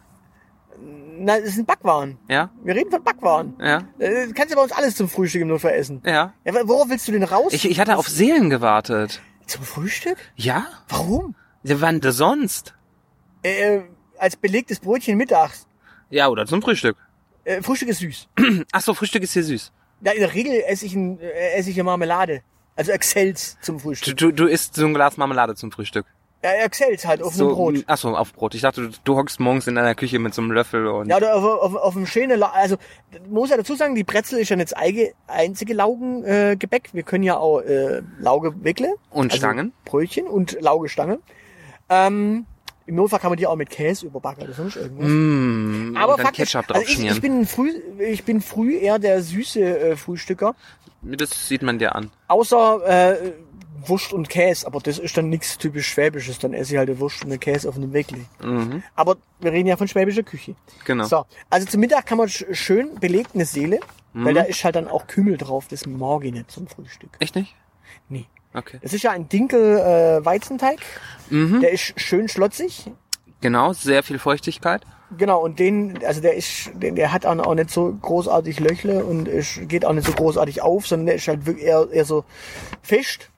Na, 1.22 1.40
das 1.40 1.56
sind 1.56 1.68
Backwaren. 1.68 2.18
Ja? 2.30 2.50
Wir 2.64 2.76
reden 2.76 2.92
von 2.92 3.04
Backwaren. 3.04 3.56
Ja? 3.60 3.84
Äh, 4.00 4.28
kannst 4.34 4.52
du 4.54 4.56
bei 4.56 4.64
uns 4.64 4.72
alles 4.72 4.96
zum 4.96 5.10
Frühstück 5.10 5.42
im 5.42 5.50
Notfall 5.50 5.74
essen. 5.74 6.02
Ja. 6.06 6.34
Ja, 6.46 6.54
worauf 6.68 6.90
willst 6.90 7.08
du 7.08 7.12
denn 7.12 7.24
raus? 7.24 7.52
Ich, 7.52 7.70
ich 7.70 7.80
hatte 7.80 7.98
auf 7.98 8.08
Seelen 8.08 8.50
gewartet. 8.50 9.22
Zum 9.46 9.64
Frühstück? 9.64 10.18
Ja? 10.36 10.66
Warum? 10.88 11.36
Ja, 11.64 11.82
Wann 11.82 12.00
denn 12.00 12.12
sonst? 12.14 12.74
Äh, 13.44 13.82
als 14.18 14.38
belegtes 14.38 14.80
Brötchen 14.80 15.18
mittags. 15.18 15.68
Ja, 16.10 16.30
oder 16.30 16.46
zum 16.46 16.62
Frühstück. 16.62 16.96
Äh, 17.44 17.62
Frühstück 17.62 17.90
ist 17.90 18.00
süß. 18.00 18.30
Ach 18.72 18.82
so, 18.82 18.94
Frühstück 18.94 19.24
ist 19.24 19.34
hier 19.34 19.44
süß. 19.44 19.72
Ja, 20.02 20.14
in 20.14 20.22
der 20.22 20.34
Regel 20.34 20.54
esse 20.68 20.86
ich, 20.86 20.96
ein, 20.96 21.20
äh, 21.20 21.56
esse 21.56 21.70
ich 21.70 21.76
eine 21.76 21.84
Marmelade. 21.84 22.44
Also 22.80 22.94
Excels 22.94 23.58
zum 23.62 23.76
Du, 23.76 23.84
Frühstück. 23.84 24.18
du, 24.18 24.32
du 24.32 24.46
isst 24.46 24.76
so 24.76 24.86
ein 24.86 24.94
Glas 24.94 25.18
Marmelade 25.18 25.54
zum 25.54 25.70
Frühstück. 25.70 26.06
Ja, 26.42 26.52
er 26.52 26.72
zählt 26.72 27.06
halt 27.06 27.22
auf 27.22 27.34
so, 27.34 27.50
dem 27.50 27.56
Brot. 27.56 27.76
Ach 27.88 27.98
so, 27.98 28.16
auf 28.16 28.32
Brot. 28.32 28.56
Ich 28.56 28.62
dachte, 28.62 28.84
du, 28.84 28.90
du 29.04 29.18
hockst 29.18 29.42
morgens 29.42 29.68
in 29.68 29.76
deiner 29.76 29.96
Küche 29.96 30.18
mit 30.20 30.34
so 30.34 30.42
einem 30.42 30.52
Löffel 30.54 30.88
und 30.88 31.10
Ja, 31.10 31.18
oder 31.18 31.36
auf, 31.36 31.44
auf, 31.44 31.76
auf 31.76 31.94
dem 31.96 32.06
schönen, 32.08 32.40
La 32.40 32.52
also 32.52 32.78
muss 33.30 33.50
ja 33.50 33.58
dazu 33.58 33.76
sagen, 33.76 33.96
die 33.96 34.06
Brezel 34.06 34.40
ist 34.40 34.48
ja 34.48 34.56
nicht 34.56 34.72
das 34.72 34.78
eige, 34.80 35.12
einzige 35.28 35.74
Laugengebäck. 35.74 36.54
Äh, 36.54 36.56
Gebäck. 36.56 36.90
Wir 36.94 37.04
können 37.04 37.26
ja 37.26 37.36
auch 37.36 37.60
äh, 37.60 38.02
Laugewickle. 38.20 38.96
Und 39.10 39.34
also 39.34 39.38
Stangen. 39.38 39.74
Brötchen 39.84 40.28
und 40.28 40.56
Laugestange. 40.62 41.20
Ähm, 41.90 42.46
Im 42.86 42.96
Notfall 42.96 43.20
kann 43.20 43.32
man 43.32 43.38
die 43.38 43.46
auch 43.46 43.58
mit 43.58 43.70
Käse 43.70 44.06
überbacken 44.06 44.44
oder 44.44 44.54
sonst 44.54 44.78
irgendwas. 44.78 45.08
Mm, 45.10 45.98
Aber 45.98 46.14
und 46.14 46.20
dann 46.20 46.26
faktisch, 46.28 46.54
Ketchup 46.54 46.70
also 46.70 46.74
drauf 46.74 46.84
ich, 46.90 46.96
schmieren. 46.96 47.16
ich, 47.18 47.22
bin 47.22 47.46
früh, 47.46 47.72
ich 48.00 48.24
bin 48.24 48.42
früh 48.42 48.78
eher 48.78 48.98
der 48.98 49.22
süße 49.22 49.60
äh, 49.62 49.96
Frühstücker. 49.98 50.56
Das 51.02 51.48
sieht 51.48 51.62
man 51.62 51.80
dir 51.80 51.96
an. 51.96 52.12
Außer 52.28 52.82
äh, 53.22 53.32
Wurst 53.86 54.12
und 54.14 54.30
Käse, 54.30 54.68
aber 54.68 54.80
das 54.82 55.00
ist 55.00 55.16
dann 55.18 55.30
nichts 55.30 55.58
typisch 55.58 55.88
Schwäbisches. 55.88 56.40
Dann 56.40 56.54
esse 56.54 56.74
ich 56.74 56.78
halt 56.78 56.90
eine 56.90 57.00
Wurst 57.00 57.22
und 57.24 57.30
eine 57.30 57.40
Käse 57.40 57.70
auf 57.70 57.76
einem 57.78 57.94
Weckli. 57.94 58.26
Mhm, 58.44 58.84
Aber 58.96 59.16
wir 59.40 59.52
reden 59.54 59.68
ja 59.70 59.78
von 59.78 59.88
schwäbischer 59.88 60.24
Küche. 60.24 60.56
genau. 60.86 61.06
So, 61.06 61.26
also 61.50 61.66
zum 61.68 61.80
Mittag 61.80 62.06
kann 62.06 62.18
man 62.18 62.28
sch- 62.28 62.54
schön 62.54 62.96
belegt 63.00 63.32
eine 63.36 63.46
Seele, 63.46 63.80
Mhm. 64.14 64.26
weil 64.26 64.34
da 64.34 64.42
ist 64.42 64.64
halt 64.64 64.76
dann 64.76 64.88
auch 64.88 65.08
Kümmel 65.08 65.38
drauf. 65.38 65.68
Das 65.70 65.86
mag 65.86 66.24
ich 66.26 66.34
nicht 66.34 66.52
zum 66.52 66.68
Frühstück. 66.68 67.12
Echt 67.20 67.36
nicht? 67.36 67.56
Nee. 68.10 68.26
Okay. 68.54 68.80
Das 68.82 68.92
ist 68.94 69.04
ja 69.04 69.12
ein 69.12 69.30
Dinkel-Weizenteig. 69.30 70.80
Mhm. 71.30 71.62
Der 71.62 71.72
ist 71.72 71.94
schön 72.00 72.28
schlotzig. 72.28 72.92
Genau, 73.42 73.74
sehr 73.74 74.04
viel 74.04 74.20
Feuchtigkeit. 74.20 74.82
Genau, 75.18 75.42
und 75.44 75.58
den, 75.60 76.00
also 76.06 76.22
der 76.22 76.36
ist, 76.36 76.72
der, 76.76 76.92
der 76.92 77.12
hat 77.12 77.26
auch 77.26 77.56
nicht 77.56 77.72
so 77.72 77.98
großartig 78.02 78.60
Löchle 78.60 79.04
und 79.04 79.28
ist, 79.28 79.68
geht 79.68 79.84
auch 79.86 79.94
nicht 79.94 80.06
so 80.06 80.14
großartig 80.14 80.62
auf, 80.62 80.86
sondern 80.88 81.08
der 81.08 81.16
ist 81.16 81.28
halt 81.28 81.46
wirklich 81.46 81.66
eher, 81.66 81.88
eher 81.92 82.06
so 82.06 82.26
fest 82.84 83.30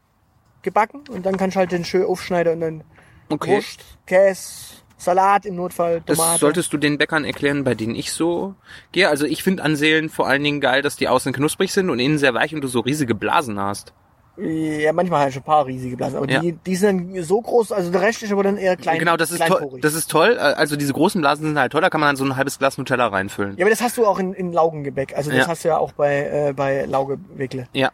gebacken 0.64 1.02
und 1.10 1.26
dann 1.26 1.38
kannst 1.38 1.56
du 1.56 1.60
halt 1.60 1.72
den 1.72 1.86
schön 1.86 2.06
aufschneiden 2.06 2.54
und 2.56 2.62
dann 2.62 2.84
Okay. 3.30 3.56
Wurst, 3.56 3.80
Käse, 4.06 4.74
Salat 4.98 5.46
im 5.46 5.56
Notfall, 5.56 6.02
Das 6.06 6.18
Tomate. 6.18 6.40
solltest 6.40 6.74
du 6.74 6.78
den 6.78 6.98
Bäckern 6.98 7.24
erklären, 7.24 7.64
bei 7.64 7.74
denen 7.74 7.96
ich 7.96 8.12
so 8.12 8.56
gehe. 8.92 9.08
Also 9.08 9.26
ich 9.26 9.42
finde 9.42 9.64
an 9.64 9.78
Seelen 9.78 10.10
vor 10.10 10.28
allen 10.28 10.44
Dingen 10.44 10.60
geil, 10.60 10.82
dass 10.82 10.98
die 10.98 11.08
außen 11.08 11.32
knusprig 11.32 11.72
sind 11.72 11.90
und 11.90 12.00
innen 12.00 12.18
sehr 12.18 12.34
weich 12.34 12.54
und 12.54 12.62
du 12.62 12.68
so 12.68 12.82
riesige 12.82 13.16
Blasen 13.16 13.58
hast. 13.58 13.94
Ja, 14.42 14.94
manchmal 14.94 15.22
halt 15.22 15.34
schon 15.34 15.42
ein 15.42 15.46
paar 15.46 15.66
riesige 15.66 15.96
Blasen, 15.98 16.18
aber 16.18 16.30
Ja. 16.30 16.40
die, 16.42 16.54
die 16.54 16.76
sind 16.76 17.14
dann 17.16 17.24
so 17.24 17.40
groß, 17.42 17.72
also 17.72 17.92
der 17.92 18.02
Rest 18.02 18.24
ist 18.24 18.32
aber 18.32 18.44
dann 18.44 18.58
eher 18.58 18.76
klein. 18.78 19.00
genau, 19.00 19.18
das 19.18 19.32
ist 19.32 19.46
toll. 19.46 19.80
Das 19.82 19.94
ist 19.94 20.10
toll. 20.10 20.38
Also 20.38 20.76
diese 20.76 20.94
großen 20.94 21.22
Blasen 21.22 21.46
sind 21.48 21.60
halt 21.60 21.72
toll. 21.72 21.82
Da 21.82 21.90
kann 21.90 22.00
man 22.02 22.10
dann 22.10 22.16
so 22.16 22.26
ein 22.26 22.36
halbes 22.36 22.58
Glas 22.60 22.78
Nutella 22.78 23.08
reinfüllen. 23.08 23.58
ja, 23.58 23.64
aber 23.66 23.70
das 23.70 23.82
hast 23.82 23.98
du 23.98 24.06
auch 24.06 24.20
in, 24.20 24.34
in 24.34 24.52
Laugengebäck. 24.54 25.16
Also 25.16 25.30
das 25.32 25.40
Ja. 25.42 25.48
hast 25.48 25.64
du 25.64 25.70
ja 25.70 25.78
auch 25.78 25.92
bei, 25.94 26.50
äh, 26.50 26.54
bei 26.54 26.86
Laugewickle. 26.86 27.68
Ja. 27.74 27.92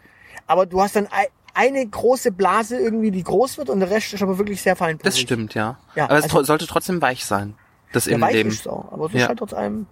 Aber 0.48 0.66
du 0.66 0.82
hast 0.82 0.96
dann 0.96 1.08
ei- 1.08 1.28
eine 1.54 1.86
große 1.88 2.32
Blase 2.32 2.78
irgendwie, 2.78 3.10
die 3.12 3.24
groß 3.24 3.58
wird 3.58 3.70
und 3.70 3.80
der 3.80 3.90
Rest 3.90 4.14
ist 4.14 4.22
aber 4.22 4.38
wirklich 4.38 4.62
sehr 4.62 4.76
feinporig. 4.76 5.04
Das 5.04 5.20
stimmt, 5.20 5.54
ja. 5.56 5.78
Ja, 5.96 6.06
Aber 6.06 6.18
es 6.18 6.26
also- 6.26 6.38
tro- 6.40 6.44
sollte 6.46 6.68
trotzdem 6.68 7.02
weich 7.02 7.26
sein. 7.26 7.56
Das 7.94 8.06
Ja, 8.06 8.12
weich 8.22 8.32
Innenleben. 8.32 8.52
ist 8.52 8.68
auch, 8.70 8.92
aber 8.92 9.06
es 9.08 9.14
Ja. 9.14 9.22
ist 9.22 9.28
halt 9.30 9.40
trotz 9.40 9.54
allem, 9.54 9.88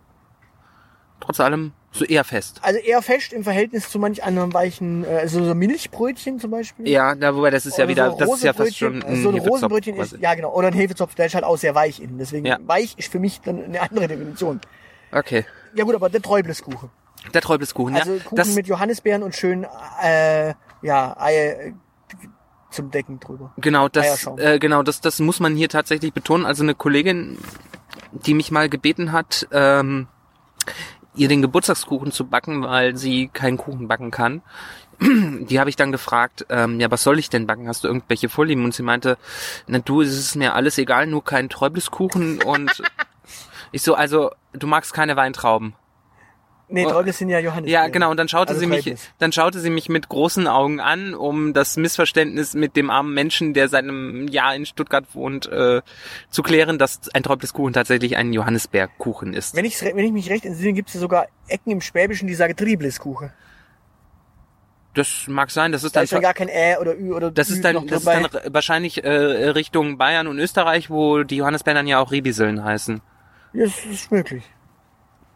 Trotz 1.21 1.39
allem 1.39 1.71
so 1.95 2.03
eher 2.05 2.23
fest. 2.23 2.59
also 2.61 2.79
eher 2.79 3.01
fest 3.01 3.31
im 3.33 3.43
Verhältnis 3.43 3.89
zu 3.89 3.99
manch 3.99 4.23
anderem 4.23 4.53
weichen, 4.53 5.05
äh, 5.05 5.19
also 5.21 5.43
so 5.43 5.55
Milchbrötchen 5.55 6.39
zum 6.39 6.51
Beispiel. 6.51 6.87
Ja, 6.89 7.15
da, 7.15 7.35
wobei 7.35 7.49
das 7.51 7.65
ist 7.65 7.77
ja 7.77 7.87
wieder, 7.87 8.11
so 8.11 8.17
das 8.17 8.29
ist 8.35 8.43
ja 8.43 8.53
fast 8.53 8.77
schon 8.77 9.01
Rosenbrötchen, 9.01 9.09
also 9.09 9.21
so 9.23 9.29
ein 9.29 9.35
Hefezopf 9.35 9.53
Rosenbrötchen 9.53 9.95
ist, 9.95 10.09
quasi. 10.11 10.21
ja 10.23 10.35
genau, 10.35 10.53
oder 10.53 10.67
ein 10.67 10.73
Hefezopf, 10.73 11.15
der 11.15 11.25
ist 11.27 11.35
halt 11.35 11.45
auch 11.45 11.57
sehr 11.57 11.73
weich 11.73 12.01
innen. 12.01 12.17
Deswegen 12.17 12.45
Ja. 12.45 12.57
weich 12.65 12.95
ist 12.97 13.11
für 13.11 13.19
mich 13.19 13.39
dann 13.41 13.63
eine 13.63 13.81
andere 13.81 14.07
Definition. 14.07 14.59
Okay. 15.11 15.45
Ja 15.73 15.83
gut, 15.85 15.95
aber 15.95 16.09
der 16.09 16.21
Träubleskuchen. 16.21 16.89
Der 17.33 17.41
Träubleskuchen, 17.41 17.95
Also 17.95 18.13
ja. 18.15 18.19
Kuchen 18.23 18.35
Das, 18.35 18.53
mit 18.55 18.67
Johannisbeeren 18.67 19.23
und 19.23 19.33
schön, 19.35 19.65
äh, 20.03 20.53
ja, 20.81 21.15
Eier 21.17 21.59
äh, 21.59 21.73
zum 22.71 22.91
Decken 22.91 23.19
drüber. 23.21 23.53
Genau, 23.57 23.87
das, 23.87 24.27
äh, 24.37 24.59
genau, 24.59 24.83
das, 24.83 24.99
das 25.01 25.19
muss 25.19 25.39
man 25.39 25.55
hier 25.55 25.69
tatsächlich 25.69 26.13
betonen. 26.13 26.45
Also 26.45 26.63
eine 26.63 26.75
Kollegin, 26.75 27.37
die 28.11 28.33
mich 28.33 28.51
mal 28.51 28.67
gebeten 28.69 29.11
hat, 29.13 29.47
ähm, 29.51 30.07
ihr 31.15 31.27
den 31.27 31.41
Geburtstagskuchen 31.41 32.11
zu 32.11 32.25
backen, 32.25 32.63
weil 32.63 32.95
sie 32.95 33.29
keinen 33.29 33.57
Kuchen 33.57 33.87
backen 33.87 34.11
kann. 34.11 34.41
Die 35.01 35.59
habe 35.59 35.69
ich 35.69 35.75
dann 35.75 35.91
gefragt, 35.91 36.45
ähm, 36.49 36.79
ja, 36.79 36.89
was 36.91 37.03
soll 37.03 37.19
ich 37.19 37.29
denn 37.29 37.47
backen? 37.47 37.67
Hast 37.67 37.83
du 37.83 37.87
irgendwelche 37.87 38.29
Vorlieben? 38.29 38.63
Und 38.63 38.73
sie 38.73 38.83
meinte, 38.83 39.17
na 39.67 39.79
du, 39.79 40.01
es 40.01 40.17
ist 40.17 40.35
mir 40.35 40.53
alles 40.53 40.77
egal, 40.77 41.07
nur 41.07 41.23
kein 41.23 41.49
Träubleskuchen 41.49 42.41
und 42.43 42.83
ich 43.71 43.81
so, 43.81 43.95
also 43.95 44.31
du 44.53 44.67
magst 44.67 44.93
keine 44.93 45.15
Weintrauben. 45.15 45.73
Nee, 46.67 46.85
Oh. 46.85 46.89
Träuble 46.89 47.13
sind 47.13 47.29
ja 47.29 47.39
Johannisbeeren. 47.39 47.85
Ja, 47.85 47.91
genau. 47.91 48.09
Und 48.09 48.17
dann 48.17 48.27
schaute 48.27 48.49
Also 48.49 48.59
sie 48.61 48.67
mich, 48.67 48.95
dann 49.19 49.31
schaute 49.31 49.59
sie 49.59 49.69
mich 49.69 49.87
mit 49.87 50.09
großen 50.09 50.47
Augen 50.47 50.79
an, 50.79 51.13
um 51.13 51.53
das 51.53 51.77
Missverständnis 51.77 52.55
mit 52.55 52.75
dem 52.75 52.89
armen 52.89 53.13
Menschen, 53.13 53.53
der 53.53 53.69
seit 53.69 53.83
einem 53.83 54.27
Jahr 54.27 54.55
in 54.55 54.65
Stuttgart 54.65 55.05
wohnt, 55.13 55.45
äh, 55.45 55.81
zu 56.29 56.41
klären, 56.41 56.79
dass 56.79 57.01
ein 57.13 57.21
Träubleskuchen 57.21 57.73
tatsächlich 57.73 58.17
ein 58.17 58.33
Johannisbeerkuchen 58.33 59.33
ist. 59.33 59.55
Wenn 59.55 59.65
ich, 59.65 59.79
wenn 59.81 59.97
ich 59.99 60.11
mich 60.11 60.29
recht 60.29 60.45
entsinne, 60.45 60.73
gibt 60.73 60.89
es 60.89 60.95
ja 60.95 61.01
sogar 61.01 61.27
Ecken 61.47 61.71
im 61.71 61.81
Schwäbischen, 61.81 62.27
die 62.27 62.33
sagen 62.33 62.55
Triebliskuchen. 62.55 63.31
Das 64.95 65.25
mag 65.27 65.51
sein. 65.51 65.71
Das 65.71 65.83
ist 65.83 65.95
Da 65.95 65.99
dann, 65.99 66.03
ist 66.05 66.13
dann 66.13 66.21
gar 66.21 66.33
kein 66.33 66.47
Ä 66.47 66.77
oder 66.79 66.97
Ü 66.97 67.13
oder 67.13 67.29
das 67.29 67.49
Ü 67.49 67.53
ist 67.53 67.65
dann, 67.65 67.85
das 67.85 67.99
ist 67.99 68.07
dann 68.07 68.27
wahrscheinlich 68.47 69.03
äh, 69.03 69.09
Richtung 69.49 69.97
Bayern 69.97 70.27
und 70.27 70.39
Österreich, 70.39 70.89
wo 70.89 71.23
die 71.23 71.35
Johannisbeeren 71.35 71.75
dann 71.75 71.87
ja 71.87 71.99
auch 71.99 72.11
Ribiseln 72.11 72.63
heißen. 72.63 73.01
Ja, 73.53 73.65
das 73.65 73.85
ist 73.85 74.11
möglich. 74.11 74.43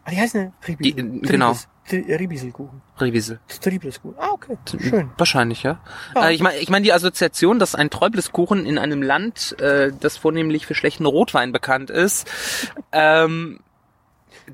Ah, 0.04 0.10
die 0.10 0.16
heißen 0.18 0.40
ja 0.42 0.52
Tribisel. 0.62 0.94
Die- 0.94 1.00
äh, 1.00 1.20
genau. 1.32 1.54
Ribiselkuchen. 1.92 2.82
Ribisel. 3.00 3.40
Triebliskuchen. 3.60 4.16
Ah, 4.18 4.28
okay. 4.32 4.56
Schön. 4.80 5.10
Wahrscheinlich, 5.18 5.64
ja. 5.64 5.80
Ja. 6.14 6.28
Äh, 6.28 6.34
ich 6.34 6.40
meine, 6.40 6.58
ich 6.58 6.70
mein, 6.70 6.84
die 6.84 6.92
Assoziation, 6.92 7.58
dass 7.58 7.74
ein 7.74 7.90
Träubleskuchen 7.90 8.64
in 8.64 8.78
einem 8.78 9.02
Land, 9.02 9.58
äh, 9.60 9.90
das 9.98 10.16
vornehmlich 10.16 10.66
für 10.66 10.74
schlechten 10.76 11.04
Rotwein 11.04 11.50
bekannt 11.50 11.90
ist, 11.90 12.30
ähm, 12.92 13.58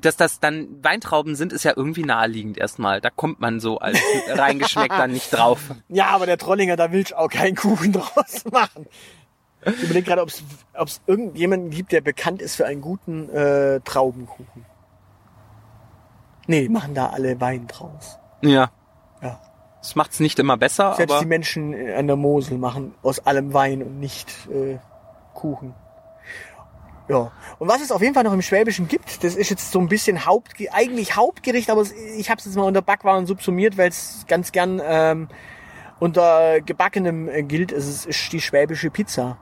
dass 0.01 0.17
das 0.17 0.39
dann 0.39 0.83
Weintrauben 0.83 1.35
sind, 1.35 1.53
ist 1.53 1.63
ja 1.63 1.73
irgendwie 1.75 2.03
naheliegend 2.03 2.57
erstmal. 2.57 3.01
Da 3.01 3.09
kommt 3.11 3.39
man 3.39 3.59
so 3.59 3.77
als 3.79 3.99
reingeschmeckt 4.29 4.91
dann 4.97 5.11
nicht 5.11 5.31
drauf. 5.31 5.59
Ja, 5.89 6.07
aber 6.07 6.25
der 6.25 6.37
Trollinger, 6.39 6.75
da 6.75 6.91
willst 6.91 7.11
du 7.11 7.17
auch 7.19 7.29
keinen 7.29 7.55
Kuchen 7.55 7.91
draus 7.93 8.45
machen. 8.51 8.87
Ich 9.63 9.83
überlege 9.83 10.07
gerade, 10.07 10.21
ob 10.23 10.29
es 10.29 11.01
irgendjemanden 11.07 11.69
gibt, 11.71 11.91
der 11.91 12.01
bekannt 12.01 12.41
ist 12.41 12.55
für 12.55 12.65
einen 12.65 12.81
guten 12.81 13.29
äh, 13.29 13.79
Traubenkuchen. 13.81 14.65
Nee, 16.47 16.69
machen 16.69 16.93
da 16.93 17.07
alle 17.07 17.39
Wein 17.39 17.67
draus. 17.67 18.19
Ja. 18.41 18.71
Ja. 19.21 19.39
Das 19.81 19.95
macht's 19.95 20.19
nicht 20.19 20.39
immer 20.39 20.57
besser, 20.57 20.95
Selbst 20.95 21.11
aber 21.13 21.21
die 21.21 21.27
Menschen 21.27 21.75
an 21.91 22.07
der 22.07 22.15
Mosel 22.15 22.57
machen 22.57 22.95
aus 23.03 23.19
allem 23.19 23.53
Wein 23.53 23.83
und 23.83 23.99
nicht 23.99 24.29
äh, 24.49 24.77
Kuchen. 25.33 25.73
Ja. 27.09 27.31
Und 27.59 27.69
was 27.69 27.81
es 27.81 27.91
auf 27.91 28.01
jeden 28.01 28.13
Fall 28.13 28.23
noch 28.23 28.33
im 28.33 28.41
Schwäbischen 28.41 28.87
gibt, 28.87 29.23
das 29.23 29.35
ist 29.35 29.49
jetzt 29.49 29.71
so 29.71 29.79
ein 29.79 29.87
bisschen 29.87 30.25
Haupt, 30.25 30.55
eigentlich 30.71 31.15
Hauptgericht, 31.15 31.69
aber 31.69 31.83
ich 32.17 32.29
habe 32.29 32.39
es 32.39 32.45
jetzt 32.45 32.55
mal 32.55 32.63
unter 32.63 32.81
Backwaren 32.81 33.25
subsumiert, 33.25 33.77
weil 33.77 33.89
es 33.89 34.25
ganz 34.27 34.51
gern 34.51 34.81
ähm, 34.83 35.29
unter 35.99 36.59
gebackenem 36.61 37.29
äh, 37.29 37.43
gilt. 37.43 37.71
Es 37.71 38.05
ist 38.05 38.31
die 38.33 38.41
schwäbische 38.41 38.89
Pizza, 38.89 39.37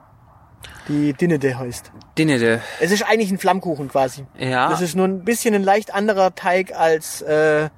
die 0.87 1.13
Dinnede 1.13 1.57
heißt. 1.57 1.91
Dinede. 2.17 2.61
Es 2.79 2.91
ist 2.91 3.03
eigentlich 3.03 3.31
ein 3.31 3.37
Flammkuchen 3.37 3.89
quasi. 3.89 4.25
Ja. 4.37 4.69
Das 4.69 4.81
ist 4.81 4.95
nur 4.95 5.07
ein 5.07 5.23
bisschen 5.23 5.53
ein 5.55 5.63
leicht 5.63 5.93
anderer 5.93 6.35
Teig 6.35 6.73
als 6.75 7.21
äh, 7.23 7.69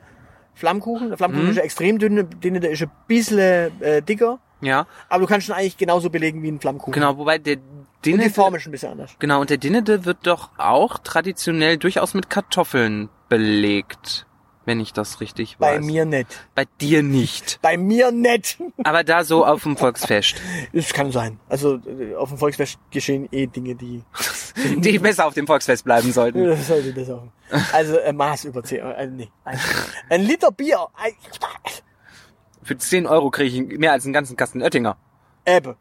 Flammkuchen. 0.53 1.09
Der 1.09 1.17
Flammkuchen 1.17 1.45
Mhm. 1.45 1.51
ist 1.51 1.57
ja 1.57 1.63
extrem 1.63 1.99
dünn, 1.99 2.29
Dinnede 2.39 2.67
ist 2.67 2.81
ein 2.83 2.91
bisschen 3.07 3.81
äh, 3.81 4.01
dicker. 4.01 4.39
ja. 4.61 4.85
Aber 5.09 5.21
du 5.21 5.27
kannst 5.27 5.47
ihn 5.49 5.53
eigentlich 5.53 5.77
genauso 5.77 6.09
belegen 6.09 6.43
wie 6.43 6.49
ein 6.49 6.59
Flammkuchen. 6.59 6.93
Genau, 6.93 7.17
wobei 7.17 7.37
der 7.37 7.57
Und 7.57 8.21
die 8.21 8.29
Form 8.29 8.55
ist 8.55 8.65
ein 8.67 8.71
bisschen 8.71 8.91
anders. 8.91 9.15
genau, 9.19 9.41
und 9.41 9.49
der 9.49 9.57
Dinede 9.57 10.05
wird 10.05 10.19
doch 10.23 10.49
auch 10.57 10.97
traditionell 10.99 11.77
durchaus 11.77 12.13
mit 12.13 12.29
Kartoffeln 12.29 13.09
belegt. 13.29 14.25
Wenn 14.67 14.81
ich 14.81 14.91
das 14.91 15.21
richtig 15.21 15.55
Bei 15.59 15.77
weiß. 15.77 15.85
mir 15.85 16.03
nicht. 16.03 16.27
Bei 16.53 16.65
dir 16.81 17.01
nicht. 17.01 17.57
Bei 17.61 17.77
mir 17.77 18.11
nicht. 18.11 18.61
Aber 18.83 19.05
da 19.05 19.23
so 19.23 19.45
auf 19.45 19.63
dem 19.63 19.77
Volksfest. 19.77 20.41
Das 20.73 20.91
kann 20.91 21.09
sein. 21.13 21.39
Also 21.47 21.75
äh, 21.87 22.15
auf 22.15 22.27
dem 22.27 22.37
Volksfest 22.37 22.77
geschehen 22.91 23.29
eh 23.31 23.47
Dinge, 23.47 23.75
die 23.75 24.03
Die 24.77 24.99
besser 24.99 25.25
auf 25.25 25.33
dem 25.33 25.47
Volksfest 25.47 25.85
bleiben 25.85 26.11
sollten. 26.11 26.43
das 26.43 26.67
sollte 26.67 27.15
auch. 27.15 27.53
Also 27.71 27.97
äh, 27.97 28.11
Maß 28.11 28.43
über 28.43 28.61
10. 28.61 28.79
Äh, 28.79 29.07
nee. 29.07 29.29
Ein, 29.45 29.57
ein 30.09 30.21
Liter 30.23 30.51
Bier. 30.51 30.85
Ein, 30.95 31.13
Für 32.61 32.77
10 32.77 33.07
Euro 33.07 33.29
kriege 33.31 33.47
ich 33.71 33.79
mehr 33.79 33.93
als 33.93 34.03
einen 34.03 34.11
ganzen 34.11 34.35
Kasten 34.35 34.61
Oettinger. 34.61 34.97
Ebbe. 35.45 35.77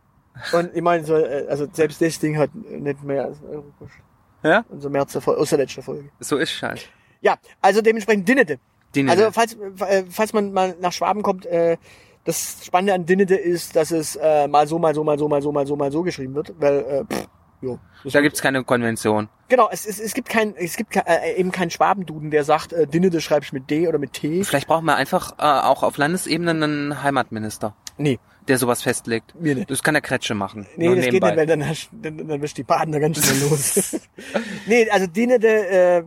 Und 0.52 0.76
ich 0.76 0.82
meine, 0.82 1.04
so, 1.04 1.16
äh, 1.16 1.44
also 1.48 1.66
selbst 1.72 2.00
das 2.00 2.20
Ding 2.20 2.38
hat 2.38 2.54
nicht 2.54 3.02
mehr 3.02 3.24
als 3.24 3.38
einen 3.40 3.48
Euro 3.50 3.62
gekostet. 3.62 4.02
Ja? 4.44 4.64
Unser 4.68 4.90
März 4.90 5.16
aus 5.16 5.48
der 5.50 5.58
letzten 5.58 5.82
Folge. 5.82 6.08
So 6.20 6.36
ist 6.36 6.62
halt. 6.62 6.88
Ja, 7.20 7.36
also 7.60 7.82
dementsprechend 7.82 8.28
Dinnete. 8.28 8.60
Dinede. 8.96 9.26
Also 9.26 9.30
falls, 9.32 9.56
äh, 9.88 10.04
falls 10.08 10.32
man 10.32 10.52
mal 10.52 10.74
nach 10.80 10.92
Schwaben 10.92 11.22
kommt, 11.22 11.46
äh, 11.46 11.76
das 12.24 12.64
Spannende 12.64 12.94
an 12.94 13.06
Dinnede 13.06 13.36
ist, 13.36 13.76
dass 13.76 13.90
es 13.92 14.16
äh, 14.16 14.48
mal 14.48 14.66
so, 14.66 14.78
mal 14.78 14.94
so, 14.94 15.04
mal 15.04 15.18
so, 15.18 15.28
mal 15.28 15.40
so, 15.42 15.52
mal 15.52 15.66
so, 15.66 15.76
mal 15.76 15.92
so 15.92 16.02
geschrieben 16.02 16.34
wird, 16.34 16.54
weil 16.58 16.78
äh, 16.78 17.04
pff, 17.04 17.28
jo, 17.62 17.78
da 18.04 18.20
gibt's 18.20 18.42
keine 18.42 18.64
Konvention. 18.64 19.28
genau, 19.48 19.68
es, 19.70 19.86
es, 19.86 20.00
es 20.00 20.12
gibt 20.12 20.28
kein, 20.28 20.54
es 20.56 20.76
gibt 20.76 20.96
äh, 20.96 21.34
eben 21.36 21.52
keinen 21.52 21.70
Schwabenduden, 21.70 22.30
der 22.30 22.42
sagt, 22.42 22.72
äh, 22.72 22.86
Dinnede 22.86 23.20
schreibst 23.20 23.52
mit 23.52 23.70
D 23.70 23.86
oder 23.86 23.98
mit 23.98 24.12
T. 24.12 24.42
Vielleicht 24.42 24.66
brauchen 24.66 24.86
wir 24.86 24.96
einfach 24.96 25.38
äh, 25.38 25.42
auch 25.42 25.82
auf 25.84 25.96
Landesebene 25.98 26.50
einen 26.50 27.02
Heimatminister. 27.02 27.76
Nee, 27.96 28.18
der 28.48 28.58
sowas 28.58 28.82
festlegt. 28.82 29.34
Mir 29.40 29.54
nicht. 29.54 29.70
Das 29.70 29.82
kann 29.82 29.94
der 29.94 30.02
Kretsche 30.02 30.34
machen. 30.34 30.66
nee, 30.76 30.86
das 30.86 31.04
geht 31.04 31.14
nebenbei. 31.14 31.28
nicht, 31.30 31.38
weil 31.38 31.46
dann, 31.46 32.16
dann, 32.16 32.28
dann 32.28 32.42
wirst 32.42 32.58
die 32.58 32.64
Partner 32.64 33.00
ganz 33.00 33.24
schnell 33.24 33.40
los. 33.50 33.96
nee, 34.66 34.90
also 34.90 35.06
Dinete, 35.06 35.48
äh, 35.48 36.02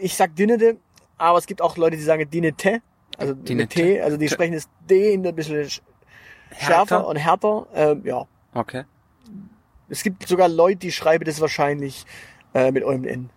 ich 0.00 0.14
sag 0.14 0.36
Dinete, 0.36 0.76
aber 1.18 1.38
es 1.38 1.46
gibt 1.46 1.62
auch 1.62 1.76
Leute, 1.76 1.96
die 1.96 2.02
sagen 2.02 2.28
Dinete. 2.28 2.80
Also 3.18 3.34
mit 3.34 3.48
Dinete. 3.48 3.74
T, 3.80 4.00
also 4.00 4.16
die 4.16 4.28
sprechen 4.28 4.54
das 4.54 4.68
D 4.90 5.12
in 5.14 5.26
ein 5.26 5.34
bisschen 5.34 5.56
sch- 5.64 5.80
schärfer 6.58 6.96
Härter? 6.96 7.06
und 7.06 7.16
härter. 7.16 7.66
Ähm, 7.74 8.02
ja. 8.04 8.26
Okay. 8.54 8.84
Es 9.88 10.02
gibt 10.02 10.26
sogar 10.26 10.48
Leute, 10.48 10.76
die 10.78 10.92
schreiben 10.92 11.24
das 11.24 11.40
wahrscheinlich 11.40 12.04
äh, 12.54 12.70
mit 12.72 12.82
eurem 12.82 13.04
N. 13.04 13.30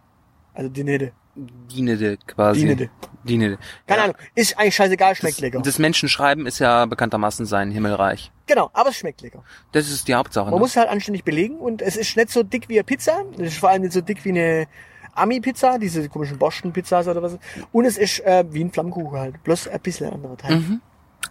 Also 0.54 0.70
Dinete. 0.70 1.12
Dienede 1.36 2.18
quasi. 2.26 2.62
Dienede. 2.62 2.90
Dienede. 3.24 3.60
Keine 3.86 4.00
Ja. 4.00 4.04
Ahnung. 4.06 4.18
Ist 4.34 4.58
eigentlich 4.58 4.76
scheißegal, 4.76 5.16
schmeckt 5.16 5.36
Das, 5.36 5.42
lecker. 5.42 5.60
das 5.62 5.78
Menschenschreiben 5.78 6.48
ist 6.48 6.58
ja 6.58 6.86
bekanntermaßen 6.88 7.46
sein 7.46 7.70
Himmelreich. 7.70 8.32
genau, 8.48 8.72
aber 8.74 8.90
es 8.90 8.96
schmeckt 8.98 9.22
lecker. 9.22 9.44
Das 9.74 9.88
ist 9.92 10.08
die 10.08 10.16
Hauptsache. 10.16 10.46
Man 10.46 10.56
Ne? 10.56 10.60
muss 10.60 10.72
es 10.72 10.78
halt 10.78 10.90
anständig 10.90 11.24
belegen 11.24 11.58
und 11.60 11.84
es 11.84 11.96
ist 11.96 12.16
nicht 12.18 12.30
so 12.32 12.42
dick 12.42 12.70
wie 12.70 12.76
eine 12.80 12.84
Pizza. 12.86 13.24
Es 13.34 13.50
ist 13.54 13.58
vor 13.60 13.70
allem 13.70 13.84
nicht 13.84 13.94
so 13.94 14.02
dick 14.02 14.26
wie 14.26 14.30
eine 14.30 14.68
Ami-Pizza, 15.18 15.78
diese 15.80 16.08
komischen 16.10 16.38
Boston-Pizzas 16.38 17.08
oder 17.08 17.22
was. 17.22 17.38
Und 17.72 17.86
es 17.86 17.98
ist 17.98 18.20
äh, 18.22 18.46
wie 18.50 18.64
ein 18.64 18.72
Flammkuchen 18.72 19.20
halt. 19.20 19.44
Bloß 19.44 19.68
ein 19.68 19.80
bisschen 19.80 20.12
anderer 20.14 20.38
Teig. 20.38 20.52
Mhm. 20.52 20.82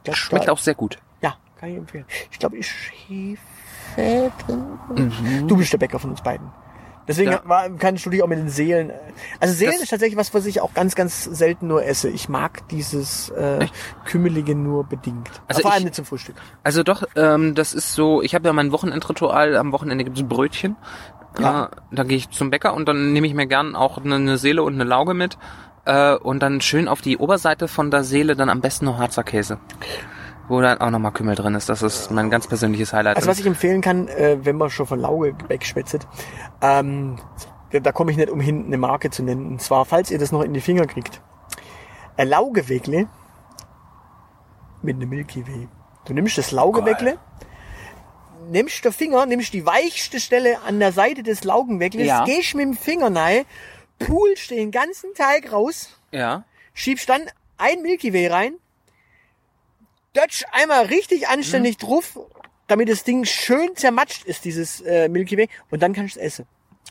Das 0.05 0.17
Schmeckt 0.17 0.49
auch 0.51 0.59
sehr 0.59 0.75
gut. 0.75 0.99
Ja, 1.23 1.35
kann 1.59 1.71
ich 1.71 1.77
empfehlen. 1.77 2.05
Ich 2.31 2.39
glaube, 2.39 2.57
ich 2.59 2.71
Hefe 3.09 4.33
drin. 4.47 5.47
Du 5.49 5.57
bist 5.57 5.73
der 5.73 5.79
Bäcker 5.79 5.99
von 5.99 6.11
uns 6.11 6.23
beiden. 6.23 6.49
Deswegen 7.09 7.31
Mhm. 7.31 7.37
Ja. 7.37 7.49
war, 7.49 7.71
kannst 7.71 8.05
du 8.05 8.11
dich 8.11 8.21
auch 8.21 8.27
mit 8.27 8.39
den 8.39 8.49
Seelen. 8.49 8.91
äh, 8.91 8.95
Also 9.39 9.55
Seelen 9.55 9.75
Das- 9.75 9.83
ist 9.83 9.91
tatsächlich 9.91 10.17
was, 10.19 10.35
was 10.35 10.45
ich 10.45 10.61
auch 10.61 10.75
ganz, 10.75 10.97
ganz 10.97 11.23
selten 11.23 11.69
nur 11.69 11.85
esse. 11.85 12.09
Ich 12.11 12.29
mag 12.29 12.67
dieses 12.69 13.29
äh, 13.31 13.65
Kümmelige 14.07 14.57
nur 14.57 14.83
bedingt. 14.85 15.31
Also 15.47 15.63
Vor 15.63 15.71
allem 15.71 15.79
ich- 15.79 15.85
nicht 15.85 15.95
zum 15.95 16.05
Frühstück. 16.05 16.35
Also 16.65 16.83
doch, 16.83 17.05
ähm, 17.15 17.55
das 17.55 17.75
ist 17.75 17.93
so, 17.93 18.23
ich 18.23 18.35
habe 18.35 18.47
ja 18.49 18.53
mein 18.53 18.73
Wochenendritual, 18.73 19.57
am 19.57 19.71
Wochenende 19.71 20.03
gibt's 20.03 20.19
ein 20.21 20.27
Brötchen. 20.29 20.75
Ja. 21.39 21.67
Äh, 21.67 21.69
da 21.91 22.05
gehe 22.05 22.17
ich 22.17 22.31
zum 22.31 22.51
Bäcker 22.51 22.75
und 22.75 22.89
dann 22.89 23.13
nehme 23.13 23.27
ich 23.27 23.35
mir 23.35 23.47
gern 23.47 23.75
auch 23.75 23.99
eine, 23.99 24.17
eine 24.17 24.39
Seele 24.39 24.63
und 24.63 24.75
eine 24.75 24.85
Lauge 24.85 25.15
mit. 25.15 25.39
Äh, 25.85 26.17
und 26.17 26.43
dann 26.43 26.61
schön 26.61 26.89
auf 26.89 27.01
die 27.01 27.17
Oberseite 27.19 27.69
von 27.69 27.91
der 27.91 28.05
Seele 28.05 28.37
dann 28.37 28.49
am 28.49 28.61
besten 28.61 28.87
noch 28.87 28.99
Harzer 28.99 29.23
Käse. 29.23 29.59
Wo 30.49 30.61
dann 30.61 30.79
auch 30.79 30.91
nochmal 30.91 31.13
Kümmel 31.13 31.35
drin 31.35 31.55
ist. 31.55 31.69
Das 31.69 31.83
ist 31.83 32.11
mein 32.11 32.31
ganz 32.31 32.47
persönliches 32.47 32.93
Highlight. 32.93 33.17
Also 33.17 33.29
was 33.29 33.39
ich 33.39 33.47
empfehlen 33.47 33.81
kann, 33.81 34.09
äh, 34.09 34.39
wenn 34.43 34.57
man 34.57 34.71
schon 34.71 34.87
von 34.87 35.01
Lauge 35.01 35.35
wegschwätzet, 35.49 36.07
ähm, 36.61 37.17
da, 37.71 37.93
komme 37.93 38.11
ich 38.13 38.17
nicht 38.17 38.31
umhin, 38.31 38.67
eine 38.67 38.79
Marke 38.79 39.11
zu 39.11 39.23
nennen. 39.23 39.47
Und 39.47 39.61
zwar, 39.61 39.85
falls 39.85 40.11
ihr 40.11 40.19
das 40.19 40.33
noch 40.33 40.43
in 40.43 40.55
die 40.55 40.61
Finger 40.61 40.87
kriegt. 40.87 41.21
Ein 42.17 42.29
Laugeweckle 42.29 43.09
mit 44.83 44.97
einem 44.97 45.09
Milky 45.09 45.47
Way. 45.47 45.69
Du 46.07 46.15
nimmst 46.15 46.39
das 46.39 46.53
Laugeweckle, 46.53 47.19
nimmst 48.51 48.85
den 48.85 48.93
Finger, 48.93 49.27
nimmst 49.27 49.53
die 49.53 49.65
weichste 49.67 50.21
Stelle 50.21 50.61
an 50.63 50.79
der 50.81 50.93
Seite 50.93 51.23
des 51.23 51.45
Laugenweckles, 51.45 52.07
Ja. 52.07 52.25
gehst 52.25 52.55
mit 52.55 52.65
dem 52.65 52.77
Finger 52.77 53.15
rein, 53.15 53.45
pulst 53.99 54.51
den 54.51 54.71
ganzen 54.71 55.15
Teig 55.15 55.53
raus, 55.53 55.99
ja. 56.13 56.45
schiebst 56.75 57.09
dann 57.09 57.23
ein 57.59 57.83
Milky 57.83 58.13
Way 58.13 58.27
rein, 58.29 58.55
dötsch 60.15 60.45
einmal 60.53 60.87
richtig 60.87 61.29
anständig 61.29 61.77
Mhm. 61.81 61.87
drauf, 61.87 62.19
damit 62.67 62.89
das 62.89 63.05
Ding 63.05 63.25
schön 63.25 63.77
zermatscht 63.77 64.25
ist, 64.25 64.45
dieses 64.45 64.81
äh, 64.81 65.09
Milky 65.09 65.37
Way, 65.39 65.49
und 65.71 65.83
dann 65.83 65.93
kannst 65.93 66.17
du 66.17 66.21
es 66.21 66.27
essen. 66.27 66.47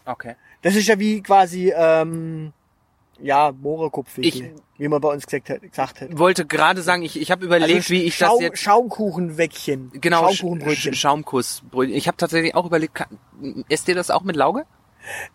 Okay. 0.06 0.36
Das 0.62 0.76
ist 0.76 0.88
ja 0.88 0.98
wie 1.00 1.22
quasi, 1.22 1.72
ähm, 1.76 2.54
ja, 3.22 3.52
Mohrenkopfwickel, 3.52 4.42
Ich- 4.42 4.52
wie 4.80 4.88
man 4.88 5.00
bei 5.02 5.10
uns 5.10 5.26
gesagt 5.26 5.50
hat. 5.50 5.62
Gesagt 5.62 6.02
hat. 6.02 6.18
Wollte 6.18 6.46
gerade 6.46 6.82
sagen, 6.82 7.04
ich, 7.04 7.20
ich 7.20 7.32
habe 7.32 7.46
überlegt, 7.46 7.74
Also 7.76 7.90
wie 7.90 8.04
ich 8.04 8.16
Schaum, 8.16 8.32
das 8.38 8.42
jetzt 8.42 8.60
Schaumkuchenwäckchen. 8.62 9.92
genau 10.02 10.28
Sch- 10.28 10.36
Schaumkuchenbrötchen. 10.38 10.94
Sch- 10.94 10.98
Schaumkussbrötchen. 10.98 11.96
Ich 11.96 12.08
habe 12.08 12.18
tatsächlich 12.18 12.56
auch 12.56 12.66
überlegt, 12.66 12.96
kann, 12.96 13.08
esst 13.70 13.88
ihr 13.88 13.96
das 13.96 14.12
auch 14.12 14.24
mit 14.24 14.36
Lauge? 14.36 14.66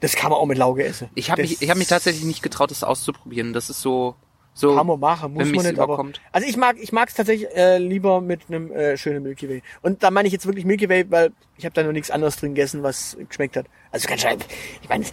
Das 0.00 0.16
kann 0.16 0.30
man 0.30 0.38
auch 0.40 0.46
mit 0.46 0.58
Lauge 0.58 0.84
essen. 0.84 1.08
Ich 1.14 1.30
habe 1.30 1.42
mich, 1.42 1.62
ich 1.62 1.70
habe 1.70 1.78
mich 1.78 1.88
tatsächlich 1.88 2.24
nicht 2.24 2.42
getraut, 2.42 2.70
das 2.70 2.82
auszuprobieren. 2.82 3.52
Das 3.52 3.70
ist 3.70 3.80
so 3.80 4.16
so 4.60 4.76
Kann 4.76 4.86
man 4.86 5.00
machen, 5.00 5.32
muss 5.32 5.50
man 5.50 5.64
nicht, 5.64 5.78
aber, 5.78 6.04
also 6.32 6.46
ich 6.46 6.56
mag, 6.56 6.76
ich 6.78 6.92
mag's 6.92 7.14
tatsächlich 7.14 7.48
äh, 7.56 7.78
lieber 7.78 8.20
mit 8.20 8.42
einem 8.48 8.70
äh, 8.70 8.96
schönen 8.98 9.22
Milky 9.22 9.48
Way. 9.48 9.62
Und 9.80 10.02
da 10.02 10.10
meine 10.10 10.26
ich 10.28 10.32
jetzt 10.32 10.44
wirklich 10.46 10.64
Milky 10.66 10.88
Way, 10.88 11.10
weil 11.10 11.32
ich 11.56 11.64
habe 11.64 11.74
da 11.74 11.82
noch 11.82 11.92
nichts 11.92 12.10
anderes 12.10 12.36
drin 12.36 12.54
gegessen, 12.54 12.82
was 12.82 13.16
geschmeckt 13.28 13.56
hat. 13.56 13.66
Also 13.90 14.06
ganz 14.08 14.20
schön, 14.20 14.36
ich 14.82 14.88
meine, 14.88 15.04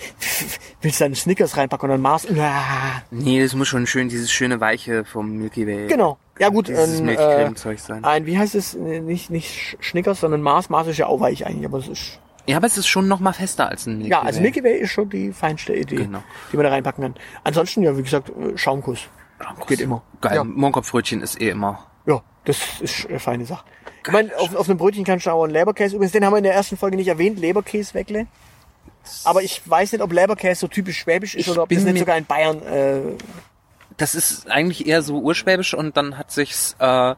willst 0.81 0.99
du 0.99 1.03
da 1.03 1.05
einen 1.05 1.15
Snickers 1.15 1.55
reinpacken 1.57 1.89
und 1.89 1.93
dann 1.93 2.01
Mars? 2.01 2.27
Ah, 2.37 3.01
Nee, 3.09 3.41
das 3.41 3.55
muss 3.55 3.67
schon 3.69 3.87
schön 3.87 4.09
dieses 4.09 4.31
schöne 4.31 4.59
weiche 4.59 5.05
vom 5.05 5.37
Milky 5.37 5.65
Way. 5.65 5.87
genau. 5.87 6.17
Ja 6.39 6.49
gut, 6.49 6.69
ein, 6.69 6.75
äh, 6.75 7.01
Milchcreme-Zeug 7.01 7.79
sein. 7.79 8.03
ein, 8.03 8.25
wie 8.27 8.37
heißt 8.37 8.53
es? 8.53 8.75
Äh, 8.75 8.99
Nicht, 8.99 9.29
nicht 9.31 9.77
Snickers, 9.81 10.19
sondern 10.19 10.41
Mars. 10.41 10.69
Mars 10.69 10.87
ist 10.87 10.97
ja 10.97 11.07
auch 11.07 11.19
weich 11.19 11.45
eigentlich, 11.47 11.65
aber 11.65 11.79
es 11.79 11.87
ist, 11.87 12.19
Ja, 12.45 12.57
aber 12.57 12.67
es 12.67 12.77
ist 12.77 12.87
schon 12.87 13.07
noch 13.07 13.19
mal 13.19 13.33
fester 13.33 13.67
als 13.69 13.87
ein 13.87 13.97
Milky 13.97 14.11
ja, 14.11 14.21
also 14.21 14.37
Way. 14.37 14.43
Milky 14.43 14.63
Way 14.63 14.77
ist 14.81 14.91
schon 14.91 15.09
die 15.09 15.31
feinste 15.31 15.73
Idee, 15.73 15.95
Genau. 15.95 16.23
die 16.51 16.57
man 16.57 16.65
da 16.65 16.69
reinpacken 16.71 17.01
kann. 17.03 17.15
Ansonsten, 17.43 17.81
ja, 17.81 17.97
wie 17.97 18.03
gesagt, 18.03 18.29
äh, 18.29 18.55
Schaumkuss. 19.41 19.67
Geht 19.67 19.81
immer. 19.81 20.01
Geil, 20.21 20.35
Ja. 20.35 20.43
Mohrenkopfbrötchen 20.43 21.21
ist 21.21 21.39
eh 21.41 21.49
immer. 21.49 21.85
Ja, 22.05 22.21
das 22.45 22.57
ist 22.81 23.07
eine 23.07 23.19
feine 23.19 23.45
Sache. 23.45 23.65
Ich 24.05 24.11
meine, 24.13 24.35
auf, 24.37 24.55
auf 24.55 24.69
einem 24.69 24.77
Brötchen 24.77 25.03
kannst 25.03 25.25
du 25.25 25.31
auch 25.31 25.43
einen 25.43 25.53
Leberkäse. 25.53 25.95
Übrigens, 25.95 26.13
den 26.13 26.23
haben 26.25 26.33
wir 26.33 26.37
in 26.37 26.43
der 26.45 26.53
ersten 26.53 26.77
Folge 26.77 26.95
nicht 26.95 27.07
erwähnt, 27.09 27.37
Leberkäse-Weckle. 27.39 28.25
Aber 29.25 29.41
ich 29.43 29.61
weiß 29.69 29.91
nicht, 29.93 30.01
ob 30.01 30.11
Leberkäse 30.13 30.61
so 30.61 30.67
typisch 30.67 30.99
schwäbisch 30.99 31.35
ist 31.35 31.47
Ich 31.47 31.51
oder 31.51 31.63
ob 31.63 31.69
das 31.69 31.83
nicht 31.83 31.99
sogar 31.99 32.17
in 32.17 32.25
Bayern. 32.25 32.61
Äh, 32.63 32.99
Das 33.97 34.15
ist 34.15 34.49
eigentlich 34.49 34.85
eher 34.87 35.01
so 35.01 35.19
urschwäbisch 35.19 35.73
und 35.73 35.97
dann 35.97 36.17
hat 36.17 36.31
sich's 36.31 36.75
äh, 36.79 37.15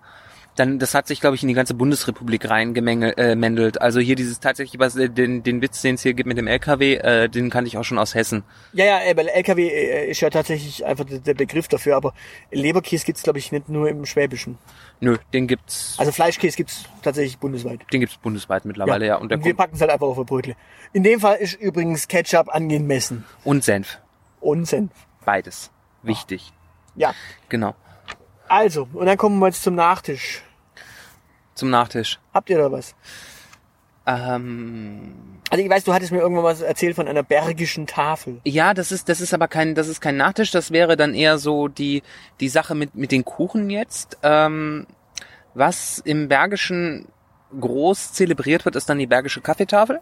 dann 0.59 0.77
das 0.79 0.93
hat 0.93 1.07
sich 1.07 1.21
glaube 1.21 1.35
ich 1.35 1.41
in 1.41 1.47
die 1.47 1.53
ganze 1.53 1.73
Bundesrepublik 1.73 2.49
reingemendelt. 2.49 3.77
Äh, 3.77 3.79
also 3.79 3.99
hier 3.99 4.15
dieses 4.15 4.39
tatsächlich 4.39 4.79
was 4.79 4.95
äh, 4.95 5.09
den 5.09 5.43
den 5.43 5.61
Witz 5.61 5.81
den 5.81 5.95
es 5.95 6.03
hier 6.03 6.13
gibt 6.13 6.27
mit 6.27 6.37
dem 6.37 6.47
LKW, 6.47 6.95
äh, 6.95 7.29
den 7.29 7.49
kannte 7.49 7.67
ich 7.67 7.77
auch 7.77 7.83
schon 7.83 7.97
aus 7.97 8.15
Hessen. 8.15 8.43
ja, 8.73 8.85
ja, 8.85 8.99
äh, 9.01 9.15
weil 9.15 9.27
LKW 9.27 9.67
äh, 9.67 10.09
ist 10.11 10.19
ja 10.21 10.29
tatsächlich 10.29 10.85
einfach 10.85 11.05
der, 11.05 11.33
Begriff 11.33 11.67
dafür. 11.67 11.95
Aber 11.95 12.13
Leberkäse 12.51 13.05
gibt's 13.05 13.23
glaube 13.23 13.39
ich, 13.39 13.51
nicht 13.51 13.69
nur 13.69 13.89
im 13.89 14.05
Schwäbischen. 14.05 14.57
Nö, 14.99 15.17
den 15.33 15.47
gibt's 15.47 15.95
Also 15.97 16.11
Fleischkäse 16.11 16.57
gibt's 16.57 16.83
tatsächlich 17.01 17.37
bundesweit. 17.37 17.81
den 17.93 18.01
gibt's 18.01 18.17
bundesweit 18.17 18.65
mittlerweile 18.65 19.05
ja, 19.07 19.15
und 19.15 19.29
der 19.29 19.37
und 19.37 19.45
wir 19.45 19.55
es 19.73 19.81
halt 19.81 19.91
einfach 19.91 20.07
auf 20.07 20.19
ein 20.19 20.25
Brötle. 20.25 20.55
In 20.91 21.03
dem 21.03 21.19
Fall 21.19 21.37
ist 21.37 21.53
übrigens 21.53 22.07
Ketchup 22.07 22.49
angemessen. 22.53 23.23
und 23.43 23.63
Senf, 23.63 23.99
Und 24.41 24.65
Senf. 24.67 24.91
beides 25.23 25.71
wichtig. 26.03 26.51
Ja. 26.95 27.13
Genau. 27.47 27.75
Also, 28.47 28.87
und 28.93 29.05
dann 29.05 29.17
kommen 29.17 29.39
wir 29.39 29.47
jetzt 29.47 29.63
zum 29.63 29.75
Nachtisch. 29.75 30.41
Zum 31.59 31.69
Nachtisch. 31.69 32.19
Habt 32.33 32.49
ihr 32.49 32.57
da 32.57 32.71
was? 32.71 32.95
Ähm, 34.05 35.13
Also 35.49 35.63
ich 35.63 35.69
weiß, 35.69 35.83
du 35.83 35.93
hattest 35.93 36.11
mir 36.11 36.19
irgendwann 36.19 36.45
was 36.45 36.61
erzählt 36.61 36.95
von 36.95 37.07
einer 37.07 37.21
bergischen 37.21 37.85
Tafel. 37.85 38.39
Ja, 38.45 38.73
das 38.73 38.91
ist, 38.91 39.09
das 39.09 39.19
ist 39.19 39.33
aber 39.33 39.47
kein, 39.47 39.75
das 39.75 39.87
ist 39.87 39.99
kein 39.99 40.15
Nachtisch, 40.17 40.51
das 40.51 40.71
wäre 40.71 40.95
dann 40.95 41.13
eher 41.13 41.37
so 41.37 41.67
die, 41.67 42.01
die 42.39 42.49
Sache 42.49 42.75
mit, 42.75 42.95
mit 42.95 43.11
den 43.11 43.25
Kuchen 43.25 43.69
jetzt. 43.69 44.17
Ähm, 44.23 44.87
was 45.53 45.99
im 45.99 46.29
Bergischen 46.29 47.07
groß 47.59 48.13
zelebriert 48.13 48.63
wird, 48.65 48.75
ist 48.77 48.89
dann 48.89 48.99
die 48.99 49.07
Bergische 49.07 49.41
Kaffeetafel. 49.41 49.99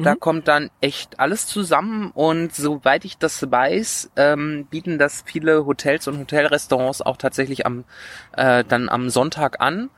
Da 0.00 0.14
kommt 0.14 0.46
dann 0.46 0.70
echt 0.80 1.18
alles 1.18 1.48
zusammen 1.48 2.12
und 2.14 2.54
soweit 2.54 3.04
ich 3.04 3.18
das 3.18 3.50
weiß, 3.50 4.12
ähm, 4.14 4.68
bieten 4.70 4.96
das 4.96 5.24
viele 5.26 5.66
Hotels 5.66 6.06
und 6.06 6.20
Hotelrestaurants 6.20 7.02
auch 7.02 7.16
tatsächlich 7.16 7.66
am 7.66 7.82
äh, 8.36 8.62
dann 8.62 8.88
am 8.88 9.10
Sonntag 9.10 9.60
an. 9.60 9.90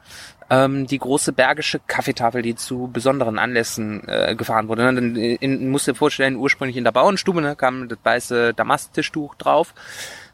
Ähm, 0.51 0.87
die 0.87 0.99
große 0.99 1.33
bergische 1.33 1.81
Kaffeetafel, 1.87 2.43
die 2.43 2.57
zu 2.57 2.91
besonderen 2.93 3.39
Anlässen 3.39 4.03
äh, 4.09 4.35
gefahren 4.35 4.69
wurde. 4.69 4.83
Ne? 4.83 4.95
Dann, 4.95 5.17
äh, 5.17 5.35
in, 5.37 5.71
musst 5.71 5.87
dir 5.87 5.95
vorstellen, 5.95 6.37
ursprünglich 6.37 6.77
in 6.77 6.85
der 6.85 6.93
Bauernstube 6.93 7.41
ne, 7.41 7.55
kam 7.55 7.89
das 7.89 7.99
weiße 8.03 8.55
Damasttischtuch 8.55 9.37
drauf. 9.37 9.75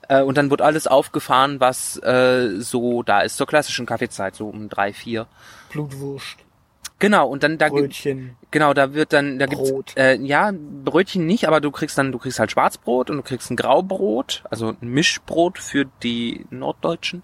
Äh, 0.09 0.23
und 0.23 0.39
dann 0.39 0.51
wird 0.51 0.63
alles 0.63 0.87
aufgefahren, 0.87 1.61
was 1.61 1.97
äh, 2.03 2.61
so 2.61 3.03
da 3.03 3.21
ist, 3.21 3.37
zur 3.37 3.47
klassischen 3.47 3.87
Kaffeezeit, 3.87 4.35
so 4.35 4.49
um 4.49 4.69
drei, 4.69 4.93
vier. 4.93 5.27
Blutwurst, 5.71 6.39
Genau, 6.99 7.29
und 7.29 7.43
dann 7.43 7.59
da 7.59 7.69
gibt 7.69 7.81
Brötchen. 7.81 8.37
Genau, 8.51 8.73
da 8.73 8.95
wird 8.95 9.13
dann, 9.13 9.39
da 9.39 9.47
Brot. 9.47 9.89
gibt's 9.89 9.95
äh, 9.97 10.17
ja 10.17 10.51
Brötchen 10.53 11.27
nicht, 11.27 11.47
aber 11.47 11.61
du 11.61 11.71
kriegst 11.71 11.99
dann, 11.99 12.11
du 12.11 12.19
kriegst 12.19 12.39
halt 12.39 12.51
Schwarzbrot 12.51 13.11
und 13.11 13.19
du 13.19 13.23
kriegst 13.23 13.51
ein 13.51 13.57
Graubrot, 13.57 14.45
also 14.49 14.69
ein 14.69 14.89
Mischbrot 14.89 15.59
für 15.59 15.85
die 16.03 16.47
Norddeutschen. 16.49 17.23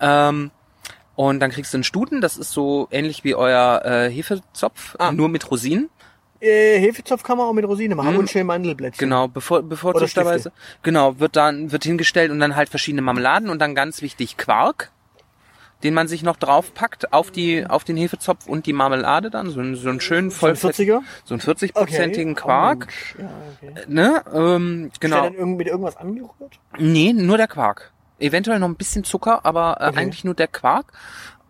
Ähm, 0.00 0.52
und 1.28 1.40
dann 1.40 1.50
kriegst 1.50 1.72
du 1.74 1.76
einen 1.76 1.84
Stuten, 1.84 2.22
das 2.22 2.38
ist 2.38 2.50
so 2.52 2.88
ähnlich 2.90 3.24
wie 3.24 3.34
euer 3.34 3.82
äh, 3.84 4.10
Hefezopf, 4.10 4.96
Ah. 4.98 5.12
nur 5.12 5.28
mit 5.28 5.50
Rosinen. 5.50 5.90
Äh, 6.40 6.78
Hefezopf 6.80 7.22
kann 7.22 7.36
man 7.36 7.46
auch 7.46 7.52
mit 7.52 7.66
Rosine 7.66 7.94
machen 7.94 8.12
Mhm. 8.14 8.20
und 8.20 8.30
schön 8.30 8.46
Mandelblättchen. 8.46 8.98
Genau, 9.06 9.28
bevor, 9.28 9.62
bevorzugterweise. 9.62 10.50
Genau, 10.82 11.18
wird 11.20 11.36
dann, 11.36 11.72
wird 11.72 11.84
hingestellt 11.84 12.30
und 12.30 12.40
dann 12.40 12.56
halt 12.56 12.70
verschiedene 12.70 13.02
Marmeladen 13.02 13.50
und 13.50 13.58
dann 13.58 13.74
ganz 13.74 14.00
wichtig 14.00 14.38
Quark, 14.38 14.90
den 15.82 15.92
man 15.92 16.08
sich 16.08 16.22
noch 16.22 16.36
draufpackt 16.36 17.12
auf 17.12 17.30
die, 17.30 17.66
auf 17.66 17.84
den 17.84 17.98
Hefezopf 17.98 18.46
und 18.46 18.64
die 18.64 18.72
Marmelade 18.72 19.28
dann, 19.28 19.50
so, 19.50 19.60
einen- 19.60 19.76
so 19.76 19.90
einen 19.90 20.00
schönen 20.00 20.30
So 20.30 20.46
ein 20.46 20.56
voll 20.56 20.70
40er? 20.70 21.02
so 21.26 21.34
einen 21.34 21.42
40-prozentigen 21.42 22.32
Okay. 22.32 22.40
Quark. 22.42 22.88
Oh, 23.18 23.22
ja, 23.22 23.30
okay. 23.74 23.84
Ne? 23.88 24.22
Ähm, 24.32 24.88
Ist 24.90 25.00
genau. 25.02 25.16
der 25.20 25.24
dann 25.32 25.34
irgend- 25.38 25.58
mit 25.58 25.66
irgendwas 25.66 25.96
angerührt? 25.98 26.58
Nee, 26.78 27.12
nur 27.12 27.36
der 27.36 27.48
Quark. 27.48 27.92
Eventuell 28.20 28.58
noch 28.58 28.68
ein 28.68 28.76
bisschen 28.76 29.04
Zucker, 29.04 29.44
aber 29.44 29.78
äh, 29.80 29.88
Okay. 29.88 29.98
eigentlich 29.98 30.24
nur 30.24 30.34
der 30.34 30.48
Quark. 30.48 30.92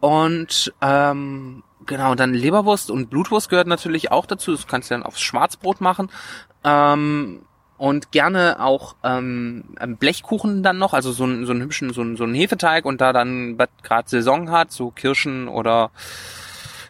Und 0.01 0.73
ähm, 0.81 1.63
genau, 1.87 2.15
dann 2.15 2.33
Leberwurst 2.35 2.91
und 2.91 3.11
Blutwurst 3.11 3.49
gehört 3.51 3.67
natürlich 3.67 4.11
auch 4.11 4.27
dazu. 4.27 4.53
Das 4.53 4.67
kannst 4.67 4.91
du 4.91 4.95
dann 4.95 5.03
aufs 5.03 5.21
Schwarzbrot 5.21 5.81
machen. 5.81 6.11
Ähm, 6.65 7.43
und 7.77 8.13
gerne 8.13 8.63
auch 8.63 8.95
ähm, 9.03 9.65
Blechkuchen 9.99 10.63
dann 10.63 10.77
noch, 10.77 10.93
also 10.93 11.13
so 11.13 11.25
einen, 11.25 11.47
so 11.47 11.53
einen 11.53 11.63
hübschen, 11.63 11.95
so 11.95 12.03
einen, 12.03 12.17
so 12.19 12.25
einen 12.25 12.35
Hefeteig 12.35 12.85
und 12.85 13.01
da 13.01 13.15
dann, 13.15 13.59
was 13.59 13.69
gerade 13.83 14.07
Saison 14.07 14.51
hat, 14.51 14.71
so 14.71 14.91
Kirschen 14.91 15.49
oder 15.49 15.91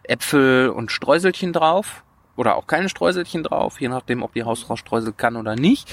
Äpfel 0.03 0.69
und 0.71 0.91
Streuselchen 0.91 1.53
drauf. 1.53 2.03
Oder 2.37 2.57
auch 2.57 2.67
keine 2.67 2.89
Streuselchen 2.89 3.43
drauf, 3.43 3.81
je 3.81 3.89
nachdem, 3.89 4.23
ob 4.23 4.33
die 4.33 4.45
Hausfrau 4.45 4.75
Streusel 4.75 5.13
kann 5.13 5.37
oder 5.37 5.57
nicht. 5.57 5.93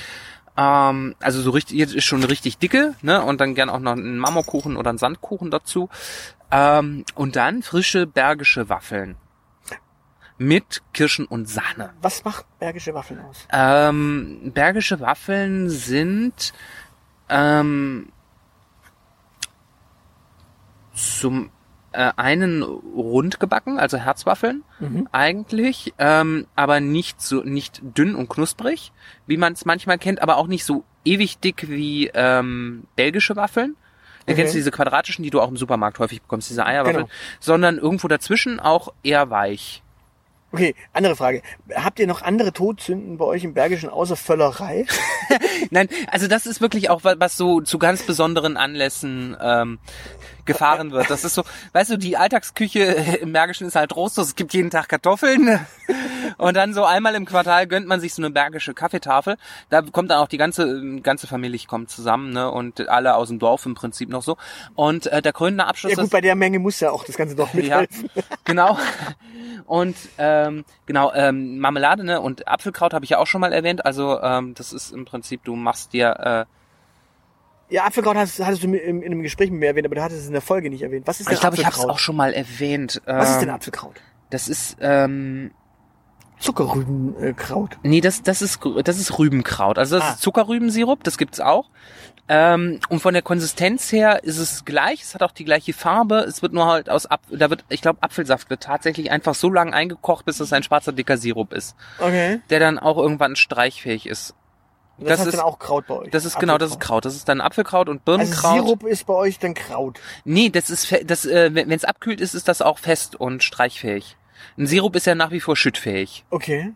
Ähm, 0.58 1.15
also 1.20 1.41
so 1.41 1.52
richtig, 1.52 1.78
jetzt 1.78 1.93
ist 1.93 2.06
schon 2.06 2.24
richtig 2.24 2.58
dicke, 2.58 2.96
ne? 3.02 3.24
Und 3.24 3.39
dann 3.39 3.54
gern 3.56 3.70
auch 3.70 3.80
noch 3.80 3.93
einen 3.93 4.17
Marmorkuchen 4.17 4.76
oder 4.76 4.89
einen 4.89 4.98
Sandkuchen 4.98 5.52
dazu. 5.52 5.89
Ähm, 6.52 7.06
und 7.15 7.36
dann 7.36 7.62
frische 7.62 8.08
bergische 8.08 8.67
Waffeln. 8.67 9.15
Mit 10.39 10.84
Kirschen 10.93 11.26
und 11.26 11.50
Sahne. 11.50 11.93
Was 12.02 12.24
macht 12.24 12.46
bergische 12.60 12.93
Waffeln 12.93 13.22
aus? 13.22 13.48
Ähm, 13.52 14.52
bergische 14.54 15.00
Waffeln 15.00 15.70
sind 15.70 16.54
ähm, 17.30 18.12
zum 20.93 21.50
äh, 21.91 22.12
einen 22.15 22.63
rund 22.63 23.39
gebacken, 23.39 23.80
also 23.80 23.97
Herzwaffeln 23.97 24.63
Mhm. 24.80 25.08
eigentlich, 25.12 25.93
ähm, 25.97 26.45
aber 26.56 26.80
nicht 26.80 27.21
so 27.21 27.41
nicht 27.43 27.82
dünn 27.82 28.15
und 28.15 28.30
knusprig, 28.30 28.91
wie 29.26 29.38
man 29.38 29.54
es 29.54 29.65
manchmal 29.65 29.97
kennt, 29.97 30.21
aber 30.21 30.38
auch 30.38 30.47
nicht 30.47 30.65
so 30.65 30.84
ewig 31.06 31.39
dick 31.39 31.69
wie 31.69 32.12
ähm, 32.13 32.84
belgische 32.95 33.36
Waffeln. 33.36 33.76
Du 34.26 34.34
Okay. 34.34 34.41
kennst 34.41 34.56
diese 34.56 34.71
quadratischen, 34.71 35.23
die 35.23 35.30
du 35.30 35.39
auch 35.41 35.47
im 35.50 35.56
Supermarkt 35.58 36.00
häufig 36.00 36.21
bekommst, 36.21 36.50
diese 36.50 36.65
Eierwaffeln, 36.65 37.06
Genau. 37.06 37.15
sondern 37.39 37.78
irgendwo 37.78 38.08
dazwischen 38.10 38.60
auch 38.60 38.89
eher 39.04 39.30
weich. 39.30 39.82
Okay, 40.51 40.75
andere 40.93 41.15
Frage. 41.15 41.41
Habt 41.75 41.99
ihr 41.99 42.07
noch 42.07 42.21
andere 42.21 42.53
Todsünden 42.53 43.17
bei 43.17 43.25
euch 43.25 43.43
im 43.43 43.53
Bergischen 43.53 43.89
außer 43.89 44.15
Völlerei? 44.15 44.86
Nein, 45.71 45.89
also 46.10 46.27
das 46.27 46.45
ist 46.45 46.62
wirklich 46.62 46.89
auch 46.89 47.03
wa- 47.03 47.15
was 47.17 47.36
so 47.36 47.60
zu 47.60 47.77
ganz 47.77 48.03
besonderen 48.03 48.55
Anlässen 48.55 49.36
ähm, 49.41 49.77
gefahren 50.45 50.91
wird. 50.91 51.10
Das 51.10 51.25
ist 51.25 51.33
so, 51.36 51.43
weißt 51.73 51.91
du, 51.91 51.97
die 51.97 52.15
Alltagsküche 52.15 52.79
im 52.81 53.33
Bergischen 53.33 53.67
ist 53.67 53.75
halt 53.75 53.93
Rostos, 53.93 54.27
es 54.27 54.36
gibt 54.36 54.53
jeden 54.53 54.69
Tag 54.69 54.88
Kartoffeln 54.88 55.60
und 56.38 56.55
dann 56.55 56.73
so 56.73 56.86
einmal 56.86 57.15
im 57.15 57.25
Quartal 57.25 57.67
gönnt 57.67 57.86
man 57.88 57.99
sich 57.99 58.13
so 58.13 58.21
eine 58.21 58.29
bergische 58.31 58.73
Kaffeetafel. 58.73 59.36
Da 59.69 59.81
kommt 59.81 60.12
dann 60.12 60.19
auch 60.19 60.29
die 60.29 60.38
ganze 60.38 61.01
ganze 61.01 61.27
Familie 61.27 61.60
kommt 61.67 61.89
zusammen, 61.89 62.31
ne, 62.31 62.49
und 62.49 62.88
alle 62.88 63.15
aus 63.15 63.27
dem 63.27 63.39
Dorf 63.39 63.65
im 63.65 63.75
Prinzip 63.75 64.07
noch 64.10 64.23
so. 64.23 64.38
Und 64.75 65.07
äh, 65.07 65.21
der 65.21 65.33
krönende 65.33 65.65
Abschluss 65.65 65.93
Ja 65.93 66.01
gut, 66.01 66.12
bei 66.12 66.21
der 66.21 66.36
Menge 66.36 66.60
muss 66.60 66.79
ja 66.79 66.91
auch 66.91 67.03
das 67.03 67.17
Ganze 67.17 67.36
ja, 67.36 67.47
mithelfen. 67.51 68.10
genau. 68.45 68.77
Und 69.65 69.97
ähm, 70.45 70.65
genau, 70.86 71.12
ähm, 71.13 71.60
Marmelade 71.60 72.04
ne? 72.04 72.21
und 72.21 72.47
Apfelkraut 72.47 72.93
habe 72.93 73.06
ich 73.06 73.12
ja 73.12 73.17
auch 73.19 73.28
schon 73.28 73.41
mal 73.41 73.54
erwähnt. 73.54 73.86
Also 73.86 74.21
ähm, 74.21 74.54
das 74.54 74.73
ist 74.73 74.91
im 74.91 75.06
Prinzip, 75.06 75.43
du 75.43 75.56
machst 75.56 75.93
dir 75.93 76.45
äh, 77.69 77.73
Ja, 77.73 77.86
Apfelkraut 77.86 78.15
hast, 78.15 78.39
hattest 78.43 78.63
du 78.63 78.67
in, 78.67 79.02
in 79.02 79.12
einem 79.12 79.23
Gespräch 79.23 79.52
mit 79.52 79.60
mir 79.60 79.67
erwähnt, 79.67 79.86
aber 79.86 79.95
du 79.95 80.02
hattest 80.04 80.21
es 80.21 80.28
in 80.28 80.34
der 80.34 80.41
Folge 80.41 80.69
nicht 80.69 80.82
erwähnt. 80.84 81.08
Was 81.08 81.19
ist 81.19 81.28
denn 81.28 81.34
Ich 81.36 81.39
glaube, 81.41 81.56
ich 81.56 81.65
habe 81.65 81.73
es 81.73 81.80
Apfelkraut? 81.80 81.95
auch 81.95 82.00
schon 82.00 82.15
mal 82.15 82.34
erwähnt. 82.34 83.02
Was 83.06 83.32
ist 83.32 83.39
denn 83.39 83.50
Ähm, 83.50 83.56
Apfelkraut? 83.56 83.95
Das 84.30 84.47
ist 84.47 84.78
ähm, 84.82 85.52
Zuckerrübenkraut. 86.39 87.78
nee, 87.84 88.02
das 88.02 88.21
das 88.23 88.41
ist 88.41 88.60
das 88.84 88.97
ist 88.97 89.17
Rübenkraut. 89.17 89.78
Also 89.78 89.97
das 89.97 90.06
Ah. 90.08 90.12
ist 90.13 90.21
Zuckerrübensirup, 90.21 91.04
das 91.04 91.17
gibt's 91.17 91.39
auch. 91.39 91.69
Ähm, 92.30 92.80
und 92.89 93.00
von 93.00 93.13
der 93.13 93.21
Konsistenz 93.23 93.89
her 93.91 94.23
ist 94.23 94.38
es 94.38 94.65
gleich. 94.65 95.02
Es 95.02 95.13
hat 95.15 95.23
auch 95.23 95.32
die 95.32 95.45
gleiche 95.45 95.71
Farbe. 95.71 96.17
Es 96.19 96.41
wird 96.41 96.52
nur 96.52 96.65
halt 96.65 96.89
aus 96.89 97.06
Ap 97.06 97.21
da 97.32 97.50
wird, 97.50 97.63
ich 97.69 97.82
glaube, 97.82 98.00
Apfelsaft 98.04 98.50
wird 98.50 98.62
tatsächlich 98.63 99.12
einfach 99.12 99.34
so 99.34 99.50
lange 99.50 99.71
eingekocht, 99.73 100.26
bis 100.26 100.41
es 100.41 100.52
ein 100.52 100.62
schwarzer 100.63 100.91
dicker 100.91 101.17
Sirup 101.17 101.54
ist, 101.54 101.76
Okay. 102.00 102.41
der 102.50 102.60
dann 102.60 102.80
auch 102.80 102.97
irgendwann 102.97 103.36
streichfähig 103.38 104.08
ist. 104.08 104.34
Das, 105.00 105.08
Das 105.10 105.19
heißt 105.19 105.28
ist- 105.30 105.34
dann 105.38 105.45
auch 105.45 105.60
Kraut 105.60 105.88
bei 105.88 105.93
euch. 105.95 106.12
Das 106.12 106.26
ist 106.26 106.38
genau, 106.39 106.58
das 106.58 106.71
ist 106.71 106.80
Kraut. 106.82 107.06
Das 107.06 107.15
ist 107.15 107.30
dann 107.30 107.39
Apfelkraut 107.39 107.88
und 107.88 108.02
Also 108.06 108.17
Birnenkraut. 108.17 108.56
Sirup 108.65 108.84
ist 108.84 109.06
bei 109.06 109.13
euch 109.13 109.39
dann 109.39 109.54
Kraut. 109.54 110.00
Nee, 110.26 110.50
das 110.50 110.69
ist 110.69 110.93
das 111.06 111.26
äh, 111.26 111.52
wenn 111.54 111.71
es 111.71 111.86
abkühlt 111.86 112.19
ist, 112.19 112.34
ist 112.34 112.47
das 112.50 112.62
auch 112.62 112.80
fest 112.80 113.15
und 113.15 113.41
streichfähig. 113.43 114.17
Ein 114.58 114.67
Sirup 114.67 114.95
ist 114.95 115.06
ja 115.08 115.15
nach 115.15 115.32
wie 115.32 115.39
vor 115.39 115.56
schüttfähig. 115.56 116.26
Okay. 116.30 116.73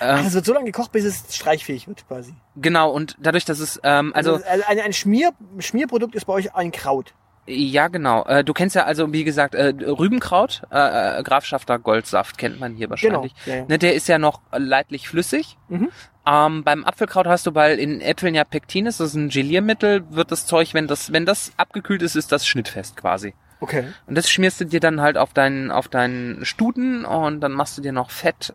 Ähm, 0.00 0.16
Also 0.16 0.28
es 0.28 0.34
wird 0.34 0.44
so 0.46 0.52
lange 0.54 0.66
gekocht, 0.66 0.92
bis 0.92 1.04
es 1.04 1.34
streichfähig 1.34 1.88
wird 1.88 2.06
quasi. 2.06 2.34
genau 2.56 2.90
und 2.90 3.16
dadurch, 3.18 3.44
dass 3.44 3.58
es 3.60 3.80
ähm, 3.82 4.12
also 4.14 4.34
Also, 4.34 4.44
ein, 4.68 4.80
ein 4.80 4.92
Schmier, 4.92 5.32
Schmierprodukt 5.58 6.14
ist 6.14 6.26
bei 6.26 6.34
euch 6.34 6.54
ein 6.54 6.70
Kraut. 6.70 7.14
ja 7.46 7.88
genau. 7.88 8.24
Äh, 8.26 8.44
du 8.44 8.52
kennst 8.52 8.74
ja 8.76 8.84
also 8.84 9.12
wie 9.12 9.24
gesagt 9.24 9.54
äh, 9.54 9.68
Rübenkraut, 9.78 10.62
äh, 10.70 11.20
äh, 11.20 11.22
Grafschafter 11.22 11.78
Goldsaft 11.78 12.36
kennt 12.38 12.60
man 12.60 12.74
hier 12.74 12.90
wahrscheinlich. 12.90 13.32
Genau, 13.44 13.56
ja, 13.56 13.62
ja. 13.62 13.68
Ne, 13.68 13.78
der 13.78 13.94
ist 13.94 14.06
ja 14.08 14.18
noch 14.18 14.40
leidlich 14.52 15.08
flüssig. 15.08 15.56
Mhm. 15.68 15.88
Ähm, 16.28 16.64
beim 16.64 16.84
Apfelkraut 16.84 17.26
hast 17.28 17.46
du, 17.46 17.54
weil 17.54 17.78
in 17.78 18.00
Äpfeln 18.00 18.34
ja 18.34 18.42
Pektin 18.44 18.86
ist, 18.86 18.98
das 18.98 19.10
ist 19.10 19.14
ein 19.14 19.28
Geliermittel, 19.28 20.02
wird 20.10 20.32
das 20.32 20.44
Zeug, 20.44 20.74
wenn 20.74 20.88
das 20.88 21.12
wenn 21.12 21.24
das 21.24 21.52
abgekühlt 21.56 22.02
ist, 22.02 22.16
ist 22.16 22.32
das 22.32 22.46
schnittfest 22.46 22.96
quasi. 22.96 23.32
Okay. 23.60 23.84
Und 24.06 24.16
das 24.16 24.30
schmierst 24.30 24.60
du 24.60 24.64
dir 24.64 24.80
dann 24.80 25.00
halt 25.00 25.16
auf 25.16 25.32
deinen, 25.32 25.70
auf 25.70 25.88
deinen 25.88 26.44
Stuten 26.44 27.04
und 27.04 27.40
dann 27.40 27.52
machst 27.52 27.78
du 27.78 27.82
dir 27.82 27.92
noch 27.92 28.10
Fett 28.10 28.54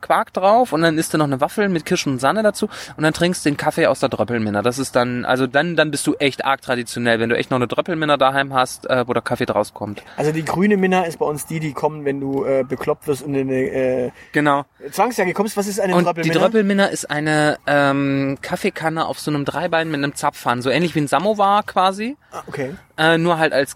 Quark 0.00 0.32
drauf 0.32 0.72
und 0.72 0.82
dann 0.82 0.96
isst 0.98 1.12
du 1.14 1.18
noch 1.18 1.24
eine 1.26 1.40
Waffel 1.40 1.68
mit 1.68 1.84
Kirschen 1.86 2.12
und 2.12 2.18
Sahne 2.20 2.42
dazu 2.42 2.68
und 2.96 3.02
dann 3.02 3.12
trinkst 3.12 3.44
du 3.44 3.50
den 3.50 3.56
Kaffee 3.56 3.86
aus 3.86 4.00
der 4.00 4.08
Dröppelminner. 4.08 4.62
Das 4.62 4.78
ist 4.78 4.94
dann, 4.96 5.24
also 5.24 5.46
dann, 5.46 5.76
dann 5.76 5.90
bist 5.90 6.06
du 6.06 6.14
echt 6.14 6.44
arg 6.44 6.62
traditionell, 6.62 7.20
wenn 7.20 7.28
du 7.30 7.36
echt 7.36 7.50
noch 7.50 7.56
eine 7.56 7.66
Dröppelminner 7.66 8.16
daheim 8.18 8.54
hast, 8.54 8.88
äh, 8.88 9.06
wo 9.06 9.12
der 9.12 9.22
Kaffee 9.22 9.46
draus 9.46 9.74
kommt. 9.74 10.02
Also 10.16 10.32
die 10.32 10.44
grüne 10.44 10.76
Minna 10.76 11.02
ist 11.04 11.18
bei 11.18 11.26
uns 11.26 11.46
die, 11.46 11.60
die 11.60 11.72
kommen, 11.72 12.04
wenn 12.04 12.20
du 12.20 12.44
äh, 12.44 12.64
bekloppt 12.68 13.06
wirst 13.06 13.22
und 13.22 13.34
in 13.34 13.48
eine 13.48 13.56
äh, 13.62 14.10
Genau. 14.32 14.64
Zwangsjacke 14.90 15.32
kommst. 15.32 15.56
Was 15.56 15.66
ist 15.66 15.80
eine 15.80 15.94
Und 15.94 16.06
die 16.24 16.30
Dröppelminna? 16.30 16.86
Ist 16.86 17.10
eine 17.10 17.58
ähm, 17.66 18.38
Kaffeekanne 18.40 19.06
auf 19.06 19.18
so 19.18 19.30
einem 19.30 19.44
Dreibein 19.44 19.88
mit 19.90 19.96
einem 20.02 20.14
Zapfhahn, 20.14 20.62
so 20.62 20.70
ähnlich 20.70 20.94
wie 20.94 21.00
ein 21.00 21.08
Samovar 21.08 21.62
quasi, 21.64 22.16
Ah, 22.30 22.42
Okay. 22.46 22.74
äh, 22.96 23.18
nur 23.18 23.38
halt 23.38 23.52
als 23.52 23.74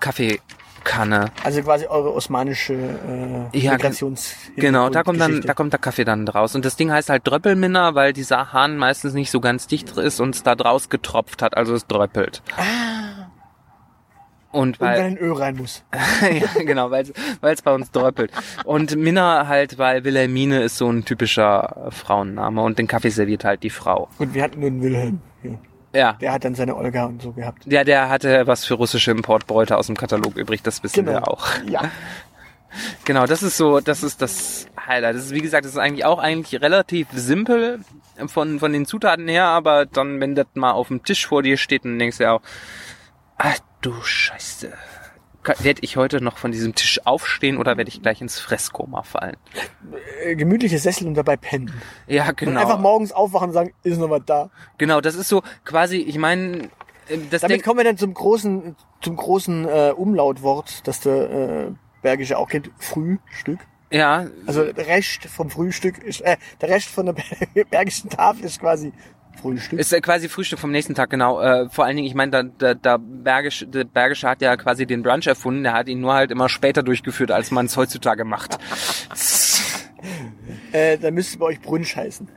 Kaffeekanne. 0.85 1.27
Also 1.45 1.62
quasi 1.62 1.87
eure 1.87 2.12
osmanische 2.14 2.75
äh, 3.53 3.59
Ja, 3.59 3.73
Migrations 3.73 4.35
Genau, 4.57 4.88
da 4.90 5.03
kommt 5.03 5.21
dann, 5.21 5.29
Geschichte. 5.31 5.47
da 5.47 5.55
kommt 5.55 5.73
der 5.73 5.81
Kaffee 5.81 6.05
dann 6.05 6.27
draus. 6.27 6.55
Und 6.55 6.64
das 6.64 6.77
Ding 6.77 6.90
heißt 6.90 7.11
halt 7.11 7.27
Dröppelminner, 7.27 7.95
weil 7.95 8.12
dieser 8.12 8.53
Hahn 8.53 8.77
meistens 8.77 9.14
nicht 9.14 9.31
so 9.31 9.40
ganz 9.40 9.66
dicht 9.66 9.97
ist 9.97 10.21
und 10.21 10.35
es 10.35 10.42
da 10.42 10.55
draus 10.55 10.88
getropft 10.88 11.42
hat, 11.42 11.57
also 11.57 11.75
es 11.75 11.87
dröppelt. 11.87 12.42
Und 12.57 12.62
und 14.53 14.81
weil, 14.81 14.99
dann 14.99 15.07
in 15.12 15.16
Öl 15.16 15.33
rein 15.33 15.57
muss. 15.57 15.83
ja, 16.21 16.62
genau, 16.62 16.90
weil 16.90 17.07
es 17.40 17.62
bei 17.62 17.73
uns 17.73 17.90
dröppelt. 17.90 18.33
Und 18.64 18.95
Minna 18.97 19.49
halt, 19.49 19.79
weil 19.79 20.05
Wilhelmine 20.05 20.62
ist 20.62 20.77
so 20.77 20.90
ein 20.90 21.07
typischer 21.07 21.87
Frauenname 21.88 22.61
und 22.61 22.79
den 22.79 22.87
Kaffee 22.87 23.09
serviert 23.09 23.45
halt 23.45 23.62
die 23.62 23.71
Frau. 23.71 24.09
Und 24.18 24.35
wir 24.35 24.42
hatten 24.42 24.61
nur 24.61 24.68
einen 24.68 24.83
Wilhelm. 24.83 25.21
Ja. 25.92 26.00
Ja. 26.00 26.12
Der 26.14 26.33
hat 26.33 26.44
dann 26.44 26.55
seine 26.55 26.76
Olga 26.76 27.05
und 27.05 27.22
so 27.22 27.33
gehabt. 27.33 27.62
Der, 27.66 27.85
der 27.85 28.09
hatte 28.09 28.46
was 28.46 28.64
für 28.64 28.74
russische 28.74 29.11
Importbräute 29.11 29.76
aus 29.76 29.87
dem 29.87 29.96
Katalog 29.96 30.37
übrig, 30.37 30.62
das 30.62 30.83
wissen 30.83 31.07
wir 31.07 31.28
auch. 31.28 31.46
Ja. 31.68 31.83
Genau, 33.05 33.26
das 33.26 33.42
ist 33.42 33.59
so, 33.59 33.81
das 33.81 34.02
ist 34.02 34.22
das 34.22 34.66
Highlight. 34.87 35.14
Das 35.14 35.26
ist, 35.26 35.35
wie 35.35 35.42
gesagt, 35.42 35.66
das 35.66 35.72
ist 35.72 35.78
eigentlich 35.78 36.07
auch 36.07 36.18
eigentlich 36.18 36.59
relativ 36.62 37.07
simpel 37.12 37.81
von, 38.28 38.61
von 38.61 38.72
den 38.72 38.87
Zutaten 38.87 39.28
her, 39.28 39.44
aber 39.44 39.85
dann, 39.85 40.20
wenn 40.20 40.35
das 40.35 40.46
mal 40.55 40.72
auf 40.72 40.88
dem 40.88 41.05
Tisch 41.05 41.26
vor 41.26 41.42
dir 41.42 41.59
steht, 41.59 41.85
dann 41.85 41.98
denkst 41.98 42.16
du 42.16 42.24
ja 42.24 42.33
auch, 42.33 42.40
ach 43.37 43.59
du 43.83 43.92
Scheiße. 44.02 44.72
Werde 45.44 45.81
ich 45.83 45.96
heute 45.96 46.22
noch 46.22 46.38
von 46.38 46.52
diesem 46.52 46.74
Tisch 46.74 47.00
aufstehen 47.05 47.57
oder 47.57 47.76
werde 47.76 47.88
ich 47.88 48.00
gleich 48.00 48.20
ins 48.20 48.38
Fresskoma 48.38 49.02
fallen? 49.02 49.37
Äh, 50.24 50.37
gemütliche 50.37 50.78
Sessel 50.78 51.07
und 51.09 51.14
dabei 51.14 51.37
pennen. 51.37 51.72
Ja, 52.07 52.28
Und 52.28 52.37
genau. 52.37 52.61
einfach 52.61 52.78
morgens 52.78 53.11
aufwachen 53.12 53.48
und 53.48 53.55
sagen, 53.55 53.72
ist 53.83 53.98
noch 53.98 54.11
was 54.11 54.22
da. 54.24 54.50
Genau, 54.78 55.00
das 55.00 55.16
ist 55.16 55.28
so 55.28 55.42
quasi, 55.64 55.96
ich 55.96 56.16
meine, 56.18 56.68
äh, 57.09 57.18
das 57.31 57.42
Damit 57.42 57.62
kommen 57.64 57.78
wir 57.78 57.85
dann 57.85 57.98
zum 57.98 58.14
großen, 58.14 58.76
zum 59.00 59.16
großen 59.16 59.66
äh, 59.66 59.92
Umlautwort, 59.96 60.87
das 60.87 61.00
der 61.00 61.31
äh, 61.31 61.70
Bergische 62.02 62.38
auch 62.38 62.48
kennt, 62.48 62.70
Frühstück. 62.78 63.59
ja, 63.90 64.26
Also 64.46 64.72
der 64.72 64.87
Rest 64.87 65.24
vom 65.26 65.50
Frühstück 65.50 65.98
ist, 65.98 66.20
äh, 66.20 66.37
der 66.61 66.68
Rest 66.68 66.88
von 66.88 67.07
der 67.07 67.16
Bergischen 67.70 68.11
Tafel 68.11 68.44
ist 68.44 68.61
quasi 68.61 68.92
Frühstück. 69.40 69.79
Ist 69.79 69.92
äh, 69.92 70.01
quasi 70.01 70.29
Frühstück 70.29 70.59
vom 70.59 70.71
nächsten 70.71 70.95
Tag, 70.95 71.11
genau. 71.11 71.40
Äh, 71.40 71.68
vor 71.68 71.85
allen 71.85 71.97
Dingen, 71.97 72.07
ich 72.07 72.14
meine, 72.14 72.31
da, 72.31 72.42
da, 72.42 72.75
da 72.75 72.99
Bergisch, 72.99 73.66
der 73.68 73.85
Bergische 73.85 74.29
hat 74.29 74.42
ja 74.42 74.57
quasi 74.57 74.87
den 74.87 75.03
Brunch 75.03 75.27
erfunden, 75.27 75.62
der 75.62 75.73
hat 75.73 75.88
ihn 75.88 76.01
nur 76.01 76.14
halt 76.14 76.31
immer 76.31 76.49
später 76.49 76.83
durchgeführt, 76.83 77.31
als 77.31 77.51
man 77.51 77.66
es 77.66 77.77
heutzutage 77.77 78.25
macht. 78.25 78.59
äh, 80.73 80.99
da 80.99 81.11
müsste 81.11 81.38
bei 81.38 81.47
euch 81.47 81.61
Brunch 81.61 81.97
heißen. 81.97 82.29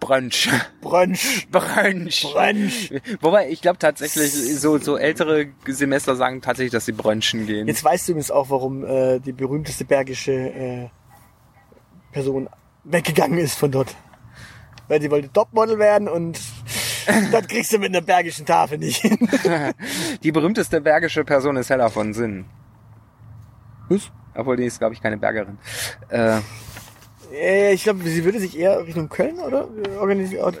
Brunch. 0.00 0.48
Brunch. 0.80 1.48
Brunch. 1.50 2.22
Brunch. 2.32 2.92
Wobei, 3.20 3.50
ich 3.50 3.60
glaube 3.60 3.78
tatsächlich, 3.78 4.32
so, 4.32 4.78
so 4.78 4.96
ältere 4.96 5.48
Semester 5.66 6.14
sagen 6.14 6.40
tatsächlich, 6.40 6.72
dass 6.72 6.86
sie 6.86 6.92
brunchen 6.92 7.46
gehen. 7.46 7.66
Jetzt 7.66 7.82
weißt 7.82 8.08
du 8.08 8.12
übrigens 8.12 8.30
auch, 8.30 8.48
warum 8.50 8.84
äh, 8.84 9.18
die 9.18 9.32
berühmteste 9.32 9.84
bergische 9.84 10.32
äh, 10.32 10.88
Person 12.12 12.48
weggegangen 12.84 13.38
ist 13.38 13.56
von 13.56 13.70
dort. 13.70 13.94
Weil 14.88 15.00
sie 15.02 15.10
wollte 15.10 15.30
Topmodel 15.32 15.78
werden 15.78 16.08
und 16.08 16.40
das 17.32 17.46
kriegst 17.46 17.72
du 17.72 17.78
mit 17.78 17.88
einer 17.94 18.00
bergischen 18.00 18.46
Tafel 18.46 18.78
nicht 18.78 18.98
hin. 19.02 19.18
Die 20.22 20.32
berühmteste 20.32 20.80
bergische 20.80 21.24
Person 21.24 21.56
ist 21.56 21.70
Hella 21.70 21.88
von 21.90 22.12
Sinn. 22.14 22.46
Was? 23.88 24.10
Obwohl, 24.34 24.56
die 24.56 24.64
ist, 24.66 24.78
glaube 24.78 24.94
ich, 24.94 25.00
keine 25.02 25.16
Bergerin. 25.16 25.58
Äh, 26.10 26.40
Äh, 27.32 27.72
ich 27.74 27.82
glaube, 27.82 28.02
sie 28.04 28.24
würde 28.24 28.40
sich 28.40 28.58
eher 28.58 28.86
Richtung 28.86 29.08
Köln, 29.10 29.38
oder? 29.38 29.68
Organisiert, 30.00 30.56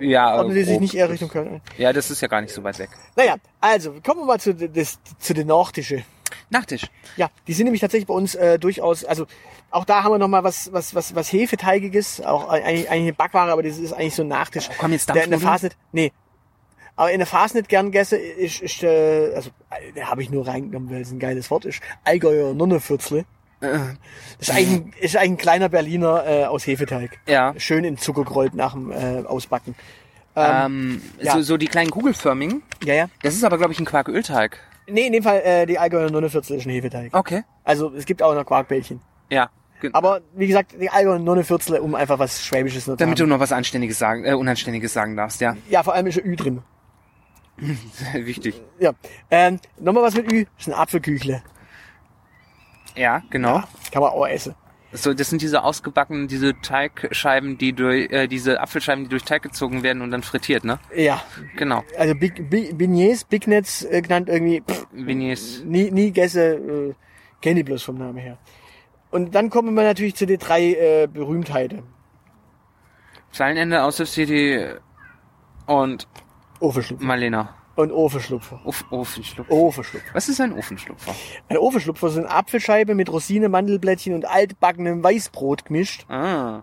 äh, 0.00 0.04
ja, 0.06 0.44
sie 0.50 0.52
sich 0.64 0.68
grob. 0.72 0.80
nicht 0.82 0.94
eher 0.94 1.08
Richtung 1.08 1.30
Köln? 1.30 1.62
Ja, 1.78 1.92
das 1.94 2.10
ist 2.10 2.20
ja 2.20 2.28
gar 2.28 2.42
nicht 2.42 2.52
so 2.52 2.62
weit 2.62 2.78
weg. 2.78 2.90
Naja, 3.16 3.36
also, 3.60 3.92
kommen 4.04 4.20
wir 4.20 4.26
mal 4.26 4.38
zu, 4.40 4.54
de- 4.54 4.68
des, 4.68 4.98
zu 5.18 5.32
den 5.32 5.46
Nordische. 5.46 6.02
Nachtisch. 6.50 6.86
Ja, 7.16 7.30
die 7.46 7.52
sind 7.52 7.64
nämlich 7.64 7.80
tatsächlich 7.80 8.06
bei 8.06 8.14
uns 8.14 8.34
äh, 8.34 8.58
durchaus, 8.58 9.04
also 9.04 9.26
auch 9.70 9.84
da 9.84 10.02
haben 10.02 10.12
wir 10.12 10.18
nochmal 10.18 10.42
was, 10.44 10.72
was, 10.72 10.94
was, 10.94 11.14
was 11.14 11.32
Hefeteigiges, 11.32 12.20
auch 12.22 12.48
eigentlich, 12.48 12.88
eigentlich 12.90 13.02
eine 13.02 13.12
Backware, 13.12 13.52
aber 13.52 13.62
das 13.62 13.78
ist 13.78 13.92
eigentlich 13.92 14.14
so 14.14 14.22
ein 14.22 14.28
Nachtisch. 14.28 14.68
Komm, 14.78 14.92
jetzt 14.92 15.08
der 15.08 15.24
in 15.24 15.30
der? 15.30 15.38
Fasnet, 15.40 15.76
nee. 15.92 16.12
Aber 16.96 17.12
in 17.12 17.18
der 17.18 17.26
Fasnet 17.26 17.68
gern 17.68 17.92
gesse 17.92 18.16
ist, 18.16 18.60
ist 18.60 18.82
äh, 18.82 19.32
also 19.34 19.50
äh, 19.70 19.92
da 19.94 20.08
habe 20.08 20.22
ich 20.22 20.30
nur 20.30 20.46
reingenommen, 20.46 20.90
weil 20.90 21.00
es 21.00 21.10
ein 21.10 21.18
geiles 21.18 21.50
Wort 21.50 21.64
ist. 21.64 21.80
Allgäuer 22.04 22.52
Nonnefürzle. 22.52 23.24
Äh, 23.60 23.68
Das 24.38 24.48
ist 24.48 24.50
eigentlich, 24.50 24.70
ein- 24.70 24.92
ist 25.00 25.16
eigentlich 25.16 25.30
ein 25.32 25.36
kleiner 25.38 25.68
Berliner 25.68 26.24
äh, 26.26 26.44
aus 26.44 26.66
Hefeteig. 26.66 27.18
ja. 27.26 27.54
Schön 27.58 27.84
in 27.84 27.96
Zucker 27.96 28.24
gerollt 28.24 28.54
nach 28.54 28.72
dem 28.72 28.90
äh, 28.90 29.22
Ausbacken. 29.24 29.74
Ähm, 30.36 31.02
ja. 31.20 31.34
so, 31.34 31.42
so 31.42 31.56
die 31.56 31.66
kleinen 31.66 31.90
kugelförmigen. 31.90 32.62
Ja, 32.84 32.94
ja. 32.94 33.06
Das 33.22 33.34
ist 33.34 33.44
aber, 33.44 33.58
glaube 33.58 33.72
ich, 33.72 33.78
ein 33.80 33.84
Quarkölteig. 33.84 34.58
Nee, 34.90 35.06
in 35.06 35.12
dem 35.12 35.22
Fall 35.22 35.40
äh, 35.40 35.66
die 35.66 35.78
Allgäuer 35.78 36.10
Nonnefürzle 36.10 36.56
ist 36.56 36.66
ein 36.66 36.70
Hefeteig. 36.70 37.14
Okay. 37.14 37.42
Also 37.64 37.92
es 37.94 38.04
gibt 38.06 38.22
auch 38.22 38.34
noch 38.34 38.44
Quarkbällchen. 38.44 39.00
Ja. 39.30 39.50
Gen- 39.80 39.94
Aber 39.94 40.20
wie 40.34 40.46
gesagt, 40.46 40.74
die 40.80 40.90
Allgäuer 40.90 41.18
Nonnefürzle, 41.18 41.80
um 41.80 41.94
einfach 41.94 42.18
was 42.18 42.44
Schwäbisches 42.44 42.84
zu 42.84 42.96
Damit 42.96 43.18
du 43.18 43.22
haben. 43.22 43.30
noch 43.30 43.40
was 43.40 43.52
Anständiges 43.52 43.98
sagen, 43.98 44.24
äh, 44.24 44.34
Unanständiges 44.34 44.92
sagen 44.92 45.16
darfst, 45.16 45.40
ja. 45.40 45.56
Ja, 45.68 45.82
vor 45.82 45.94
allem 45.94 46.06
ist 46.06 46.18
ein 46.18 46.26
Ü 46.26 46.36
drin. 46.36 46.62
Wichtig. 48.14 48.60
Ja. 48.78 48.92
Ähm, 49.30 49.58
Nochmal 49.78 50.02
was 50.04 50.14
mit 50.14 50.30
Ü, 50.32 50.44
ist 50.58 50.68
ein 50.68 50.74
Apfelküchle. 50.74 51.42
Ja, 52.96 53.22
genau. 53.30 53.62
Kann 53.92 54.02
man 54.02 54.10
auch 54.12 54.26
essen. 54.26 54.54
So, 54.92 55.14
das 55.14 55.30
sind 55.30 55.40
diese 55.40 55.62
ausgebackenen, 55.62 56.26
diese 56.26 56.60
Teigscheiben, 56.60 57.58
die 57.58 57.72
durch, 57.72 58.10
äh, 58.10 58.26
diese 58.26 58.60
Apfelscheiben, 58.60 59.04
die 59.04 59.10
durch 59.10 59.22
Teig 59.22 59.42
gezogen 59.42 59.84
werden 59.84 60.02
und 60.02 60.10
dann 60.10 60.22
frittiert, 60.22 60.64
ne? 60.64 60.80
Ja. 60.94 61.22
Genau. 61.56 61.84
Also 61.96 62.14
Big, 62.16 62.50
Big, 62.50 62.76
Beignets, 62.76 63.22
Bignets 63.24 63.84
äh, 63.84 64.02
genannt 64.02 64.28
irgendwie, 64.28 64.62
pff, 64.62 64.86
Beignets. 64.92 65.62
nie, 65.64 65.92
nie 65.92 66.10
gesse, 66.10 66.54
äh, 66.54 66.94
kenne 67.40 67.60
ich 67.60 67.66
bloß 67.66 67.84
vom 67.84 67.98
Namen 67.98 68.18
her. 68.18 68.38
Und 69.12 69.34
dann 69.34 69.48
kommen 69.48 69.74
wir 69.74 69.84
natürlich 69.84 70.16
zu 70.16 70.26
den 70.26 70.38
drei 70.38 70.74
äh, 70.74 71.06
Berühmtheiten. 71.06 71.84
Zeilenende, 73.30 73.84
Aushilfs-City 73.84 74.66
und 75.66 76.08
Ofenschlupfer. 76.58 77.04
Marlena. 77.04 77.54
Und 77.80 77.92
Ofenschlupfer. 77.92 78.60
Of 78.64 78.84
Ofenschlupfer. 78.90 79.50
Ofenschlupfer. 79.52 80.06
Was 80.12 80.28
ist 80.28 80.40
ein 80.40 80.52
Ofenschlupfer? 80.52 81.14
Ein 81.48 81.56
Ofenschlupfer 81.58 82.10
sind 82.10 82.26
Apfelscheibe 82.26 82.94
mit 82.94 83.10
Rosine, 83.10 83.48
Mandelblättchen 83.48 84.14
und 84.14 84.24
altbackenem 84.26 85.02
Weißbrot 85.02 85.64
gemischt. 85.66 86.04
Ah, 86.10 86.62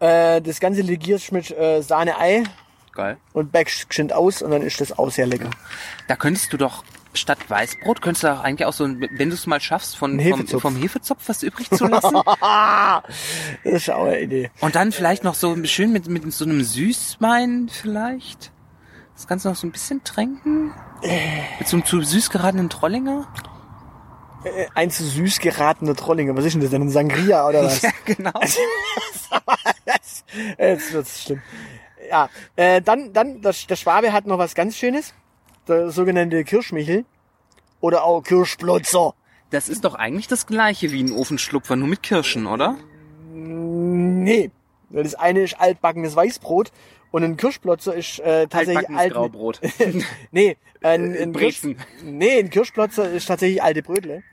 Äh, 0.00 0.40
das 0.42 0.60
Ganze 0.60 0.82
legierst 0.82 1.30
mit 1.32 1.50
äh, 1.56 1.80
Sahne-Ei 1.80 2.42
geil. 2.92 3.16
und 3.32 3.52
backst 3.52 3.88
geschwind 3.88 4.12
aus 4.12 4.42
und 4.42 4.50
dann 4.50 4.62
ist 4.62 4.80
das 4.80 4.98
auch 4.98 5.10
sehr 5.10 5.26
lecker. 5.26 5.50
Da 6.08 6.16
könntest 6.16 6.52
du 6.52 6.56
doch 6.56 6.84
statt 7.16 7.38
Weißbrot, 7.48 8.02
könntest 8.02 8.24
du 8.24 8.40
eigentlich 8.40 8.66
auch 8.66 8.72
so, 8.72 8.84
wenn 8.88 9.28
du 9.30 9.34
es 9.34 9.46
mal 9.46 9.60
schaffst, 9.60 9.96
von, 9.96 10.18
Ein 10.18 10.18
vom, 10.30 10.38
Hefezopf. 10.38 10.62
vom 10.62 10.76
Hefezopf 10.76 11.22
was 11.28 11.42
übrig 11.44 11.70
zu 11.70 11.86
lassen. 11.86 12.16
Das 13.62 13.72
ist 13.74 13.90
auch 13.90 14.06
eine 14.06 14.20
Idee. 14.20 14.50
Und 14.60 14.74
dann 14.74 14.90
vielleicht 14.90 15.22
noch 15.24 15.34
so 15.34 15.56
schön 15.64 15.92
mit, 15.92 16.08
mit 16.08 16.30
so 16.32 16.44
einem 16.44 16.62
Süßwein 16.64 17.68
vielleicht. 17.70 18.50
Das 19.14 19.26
Ganze 19.26 19.48
noch 19.48 19.56
so 19.56 19.66
ein 19.66 19.72
bisschen 19.72 20.02
tränken. 20.04 20.72
Mit 21.58 21.68
so 21.68 21.76
einem 21.76 21.84
zu 21.84 22.02
süß 22.02 22.30
geratenen 22.30 22.68
Trollinger. 22.68 23.26
Äh, 24.44 24.66
ein 24.74 24.90
zu 24.90 25.04
süß 25.04 25.40
geratener 25.40 25.94
Trollinger. 25.94 26.36
Was 26.36 26.44
ist 26.44 26.54
denn 26.54 26.60
das 26.60 26.70
denn? 26.70 26.82
Ein 26.82 26.90
Sangria 26.90 27.48
oder 27.48 27.64
was? 27.64 27.82
Ja, 27.82 27.90
genau. 28.04 28.32
das, 29.84 30.24
jetzt 30.58 30.92
wird's 30.92 31.22
schlimm. 31.22 31.42
Ja, 32.10 32.28
äh, 32.56 32.82
dann, 32.82 33.12
dann, 33.12 33.40
das, 33.40 33.66
der 33.66 33.76
Schwabe 33.76 34.12
hat 34.12 34.26
noch 34.26 34.38
was 34.38 34.54
ganz 34.54 34.76
Schönes. 34.76 35.14
Der 35.66 35.90
sogenannte 35.90 36.44
Kirschmichel. 36.44 37.06
Oder 37.80 38.04
auch 38.04 38.22
Kirschplotzer. 38.22 39.14
Das 39.50 39.68
ist 39.68 39.84
doch 39.84 39.94
eigentlich 39.94 40.28
das 40.28 40.46
gleiche 40.46 40.90
wie 40.92 41.02
ein 41.02 41.12
Ofenschlupfer, 41.12 41.76
nur 41.76 41.88
mit 41.88 42.02
Kirschen, 42.02 42.46
oder? 42.46 42.76
Nee. 43.32 44.50
Das 44.90 45.14
eine 45.14 45.40
ist 45.40 45.58
altbackenes 45.58 46.14
Weißbrot 46.14 46.70
und 47.14 47.22
ein 47.22 47.36
Kirschplotzer 47.36 47.94
ist 47.94 48.18
äh, 48.18 48.48
tatsächlich 48.48 48.90
alt. 48.90 49.12
Graubrot. 49.12 49.60
nee, 50.32 50.56
ein, 50.82 51.16
ein 51.16 51.32
Kirsch, 51.32 51.62
nee, 52.02 52.40
ein 52.40 52.50
Kirschplotzer 52.50 53.08
ist 53.08 53.26
tatsächlich 53.26 53.62
alte 53.62 53.84
Brötle. 53.84 54.24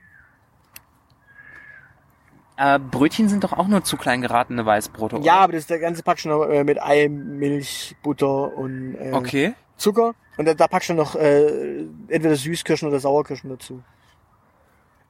Äh, 2.56 2.80
Brötchen 2.80 3.28
sind 3.28 3.44
doch 3.44 3.52
auch 3.52 3.68
nur 3.68 3.84
zu 3.84 3.96
klein 3.96 4.20
geratene 4.20 4.66
Weißbrote, 4.66 5.14
oder? 5.18 5.24
Ja, 5.24 5.36
aber 5.36 5.52
das 5.52 5.60
ist 5.60 5.70
der 5.70 5.78
ganze 5.78 6.02
packst 6.02 6.24
du 6.24 6.30
noch 6.30 6.44
äh, 6.48 6.64
mit 6.64 6.82
Ei, 6.82 7.08
Milch, 7.08 7.94
Butter 8.02 8.56
und 8.56 8.96
äh, 8.96 9.12
Okay. 9.12 9.54
Zucker. 9.76 10.16
Und 10.36 10.46
da, 10.46 10.54
da 10.54 10.66
packst 10.66 10.88
du 10.88 10.94
noch 10.94 11.14
äh, 11.14 11.82
entweder 12.08 12.34
Süßkirschen 12.34 12.88
oder 12.88 12.98
Sauerkirschen 12.98 13.48
dazu. 13.48 13.80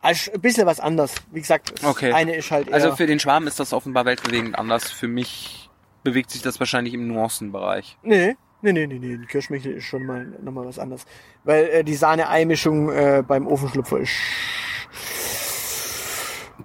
Also 0.02 0.30
ein 0.30 0.42
bisschen 0.42 0.66
was 0.66 0.78
anders. 0.78 1.14
Wie 1.30 1.40
gesagt, 1.40 1.72
das 1.72 1.84
Okay. 1.84 2.12
eine 2.12 2.36
ist 2.36 2.50
halt 2.50 2.68
eher... 2.68 2.74
Also 2.74 2.96
für 2.96 3.06
den 3.06 3.18
Schwarm 3.18 3.46
ist 3.46 3.58
das 3.58 3.72
offenbar 3.72 4.04
weltbewegend 4.04 4.58
anders. 4.58 4.90
Für 4.90 5.08
mich 5.08 5.61
bewegt 6.02 6.30
sich 6.30 6.42
das 6.42 6.58
wahrscheinlich 6.60 6.94
im 6.94 7.06
Nuancenbereich. 7.08 7.96
nee, 8.02 8.36
nee, 8.62 8.72
nee, 8.72 8.86
nee, 8.86 8.98
nee. 8.98 9.14
Ein 9.14 9.26
Kirschmichel 9.26 9.72
ist 9.72 9.84
schon 9.84 10.04
mal 10.06 10.24
nochmal 10.42 10.66
was 10.66 10.78
anderes. 10.78 11.04
Weil 11.44 11.64
äh, 11.66 11.84
die 11.84 11.94
Sahne-Ei-Mischung 11.94 12.90
äh, 12.90 13.22
beim 13.26 13.46
Ofenschlupfer 13.46 13.98
ist... 13.98 14.12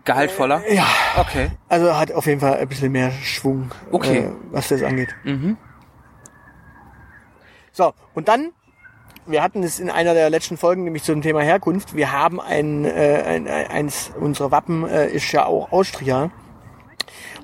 Gehaltvoller? 0.06 0.62
Ja, 0.72 0.86
Okay. 1.18 1.50
also 1.70 1.96
hat 1.98 2.12
auf 2.12 2.26
jeden 2.28 2.40
Fall 2.40 2.58
ein 2.58 2.68
bisschen 2.68 2.92
mehr 2.92 3.12
Schwung, 3.12 3.72
Okay. 3.92 4.20
äh, 4.20 4.32
was 4.52 4.68
das 4.70 4.84
angeht. 4.84 5.16
Mhm. 5.24 5.58
So, 7.72 7.94
und 8.14 8.28
dann, 8.28 8.52
wir 9.26 9.42
hatten 9.44 9.64
es 9.64 9.80
in 9.80 9.90
einer 9.90 10.14
der 10.14 10.30
letzten 10.30 10.58
Folgen, 10.58 10.84
nämlich 10.84 11.04
zum 11.04 11.22
Thema 11.22 11.42
Herkunft. 11.42 11.96
Wir 11.96 12.12
haben 12.12 12.40
ein, 12.40 12.86
äh, 12.86 13.24
ein, 13.26 13.48
ein 13.48 13.68
eins 13.68 14.12
unserer 14.20 14.52
Wappen 14.52 14.88
äh, 14.88 15.08
ist 15.10 15.32
ja 15.32 15.46
auch 15.46 15.72
Austria. 15.72 16.32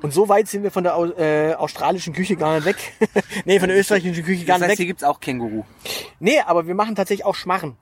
Und 0.03 0.11
so 0.13 0.29
weit 0.29 0.47
sind 0.47 0.61
wir 0.63 0.69
von 0.71 0.83
der 0.83 0.95
Au- 0.95 1.05
äh, 1.17 1.53
australischen 1.55 2.13
Küche 2.13 2.35
gar 2.35 2.53
nicht 2.55 2.65
weg. 2.65 2.75
nee, 3.45 3.59
von 3.59 3.69
der 3.69 3.77
österreichischen 3.79 4.23
Küche 4.23 4.45
gar 4.45 4.59
Das 4.59 4.63
heißt, 4.63 4.69
nicht 4.71 4.77
hier 4.77 4.83
weg. 4.83 4.89
gibt's 4.89 5.03
auch 5.03 5.19
Känguru. 5.19 5.63
Nee, 6.19 6.39
aber 6.41 6.67
wir 6.67 6.75
machen 6.75 6.93
tatsächlich 6.95 7.25
auch 7.25 7.35
Schmarren. 7.35 7.77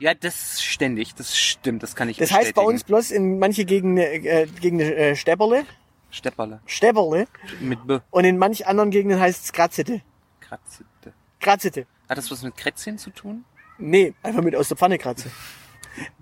Ja, 0.00 0.14
das 0.14 0.60
ständig. 0.62 1.14
Das 1.14 1.38
stimmt. 1.38 1.82
Das 1.82 1.96
kann 1.96 2.08
ich 2.08 2.16
Das 2.18 2.30
heißt 2.32 2.54
bei 2.54 2.62
bestätigen. 2.62 2.66
uns 2.68 2.84
bloß 2.84 3.10
in 3.12 3.38
manche 3.38 3.64
Gegenden 3.64 3.98
äh, 4.04 4.46
Gegenden 4.60 4.92
äh, 4.92 5.16
Stepperle, 5.16 5.64
Stepperle. 6.10 6.60
Stepperle 6.66 7.26
Mit 7.60 7.86
B. 7.86 7.98
und 8.10 8.24
in 8.24 8.36
manch 8.38 8.66
anderen 8.66 8.90
Gegenden 8.90 9.18
heißt 9.20 9.44
es 9.46 9.52
Kratzete. 9.52 10.02
Kratzete. 10.40 11.12
Kratzete. 11.40 11.86
Hat 12.08 12.18
das 12.18 12.30
was 12.30 12.42
mit 12.42 12.56
Krätzchen 12.56 12.98
zu 12.98 13.10
tun? 13.10 13.44
Nee, 13.78 14.12
einfach 14.22 14.42
mit 14.42 14.56
aus 14.56 14.68
der 14.68 14.76
Pfanne 14.76 14.98
kratze. 14.98 15.30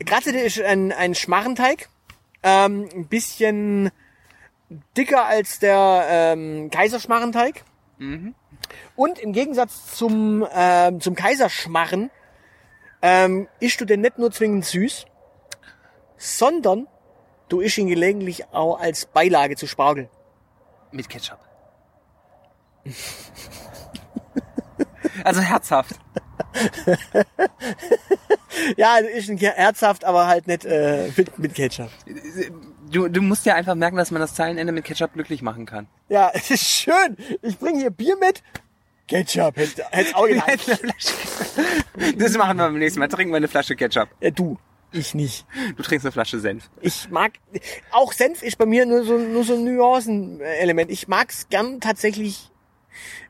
Kratzete 0.05 0.39
ist 0.41 0.61
ein, 0.61 0.93
ein 0.93 1.15
Schmarrenteig. 1.15 1.89
Ähm, 2.43 2.89
ein 2.95 3.07
bisschen 3.07 3.91
dicker 4.97 5.27
als 5.27 5.59
der 5.59 6.07
ähm, 6.09 6.71
Kaiserschmarrenteig. 6.71 7.65
Mhm. 7.99 8.35
Und 8.95 9.19
im 9.19 9.33
Gegensatz 9.33 9.97
zum, 9.97 10.47
ähm, 10.53 11.01
zum 11.01 11.15
Kaiserschmarren 11.15 12.11
ähm, 13.03 13.49
isst 13.61 13.81
du 13.81 13.85
den 13.85 14.01
nicht 14.01 14.19
nur 14.19 14.33
zwingend 14.33 14.65
süß, 14.65 15.07
sondern 16.17 16.89
du 17.49 17.61
isst 17.61 17.79
ihn 17.79 17.89
gelegentlich 17.89 18.53
auch 18.53 18.81
als 18.81 19.07
Beilage 19.07 19.57
zu 19.57 19.67
Spargel. 19.67 20.09
Mit 20.91 21.09
Ketchup. 21.09 21.39
also 25.25 25.41
herzhaft. 25.41 25.99
Ja, 28.77 28.95
also 28.95 29.09
ist 29.09 29.29
ein 29.29 29.37
herzhaft, 29.39 30.05
aber 30.05 30.27
halt 30.27 30.47
nicht 30.47 30.65
äh, 30.65 31.11
mit, 31.17 31.39
mit 31.39 31.55
Ketchup. 31.55 31.91
Du, 32.91 33.09
du 33.09 33.21
musst 33.23 33.47
dir 33.47 33.55
einfach 33.55 33.75
merken, 33.75 33.97
dass 33.97 34.11
man 34.11 34.21
das 34.21 34.35
Zeilenende 34.35 34.73
mit 34.73 34.85
Ketchup 34.85 35.13
glücklich 35.15 35.43
machen 35.43 35.67
kann. 35.67 35.89
Ja, 36.09 36.31
es 36.35 36.51
ist 36.51 36.65
schön. 36.65 37.17
Ich 37.43 37.59
bringe 37.59 37.81
hier 37.81 37.91
Bier 37.91 38.17
mit. 38.17 38.43
Ketchup, 39.09 39.57
hätte 39.57 39.85
hätt's 39.91 40.15
auch. 40.15 40.27
Das 42.19 42.37
machen 42.37 42.57
wir 42.59 42.65
beim 42.65 42.79
nächsten 42.79 42.99
Mal. 43.01 43.09
Trinken 43.09 43.33
wir 43.33 43.37
eine 43.37 43.49
Flasche 43.49 43.77
Ketchup. 43.77 44.09
Ja, 44.21 44.31
du, 44.31 44.59
ich 44.93 45.15
nicht. 45.15 45.47
Du 45.77 45.83
trinkst 45.83 46.05
eine 46.05 46.13
Flasche 46.13 46.41
Senf. 46.41 46.69
Ich 46.81 47.09
mag, 47.11 47.33
auch 47.93 48.13
Senf 48.13 48.43
ist 48.43 48.59
bei 48.59 48.67
mir 48.67 48.85
nur 48.85 49.05
so, 49.05 49.17
nur 49.17 49.45
so 49.45 49.55
ein 49.55 49.65
Nuancenelement. 49.65 50.91
Ich 50.91 51.09
mag's 51.09 51.49
gern 51.49 51.81
tatsächlich, 51.81 52.51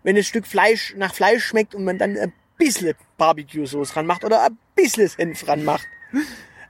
wenn 0.03 0.17
ein 0.17 0.25
Stück 0.25 0.47
Fleisch 0.47 0.95
nach 0.97 1.15
Fleisch 1.15 1.45
schmeckt 1.45 1.75
und 1.75 1.85
man 1.85 1.99
dann 1.99 2.17
ein 2.17 2.33
bisschen 2.57 2.95
Barbecue-Sauce 3.19 3.97
ranmacht 3.97 4.25
oder 4.25 4.45
ein 4.45 4.59
bisschen 4.75 5.09
Senf 5.09 5.47
ranmacht. 5.47 5.87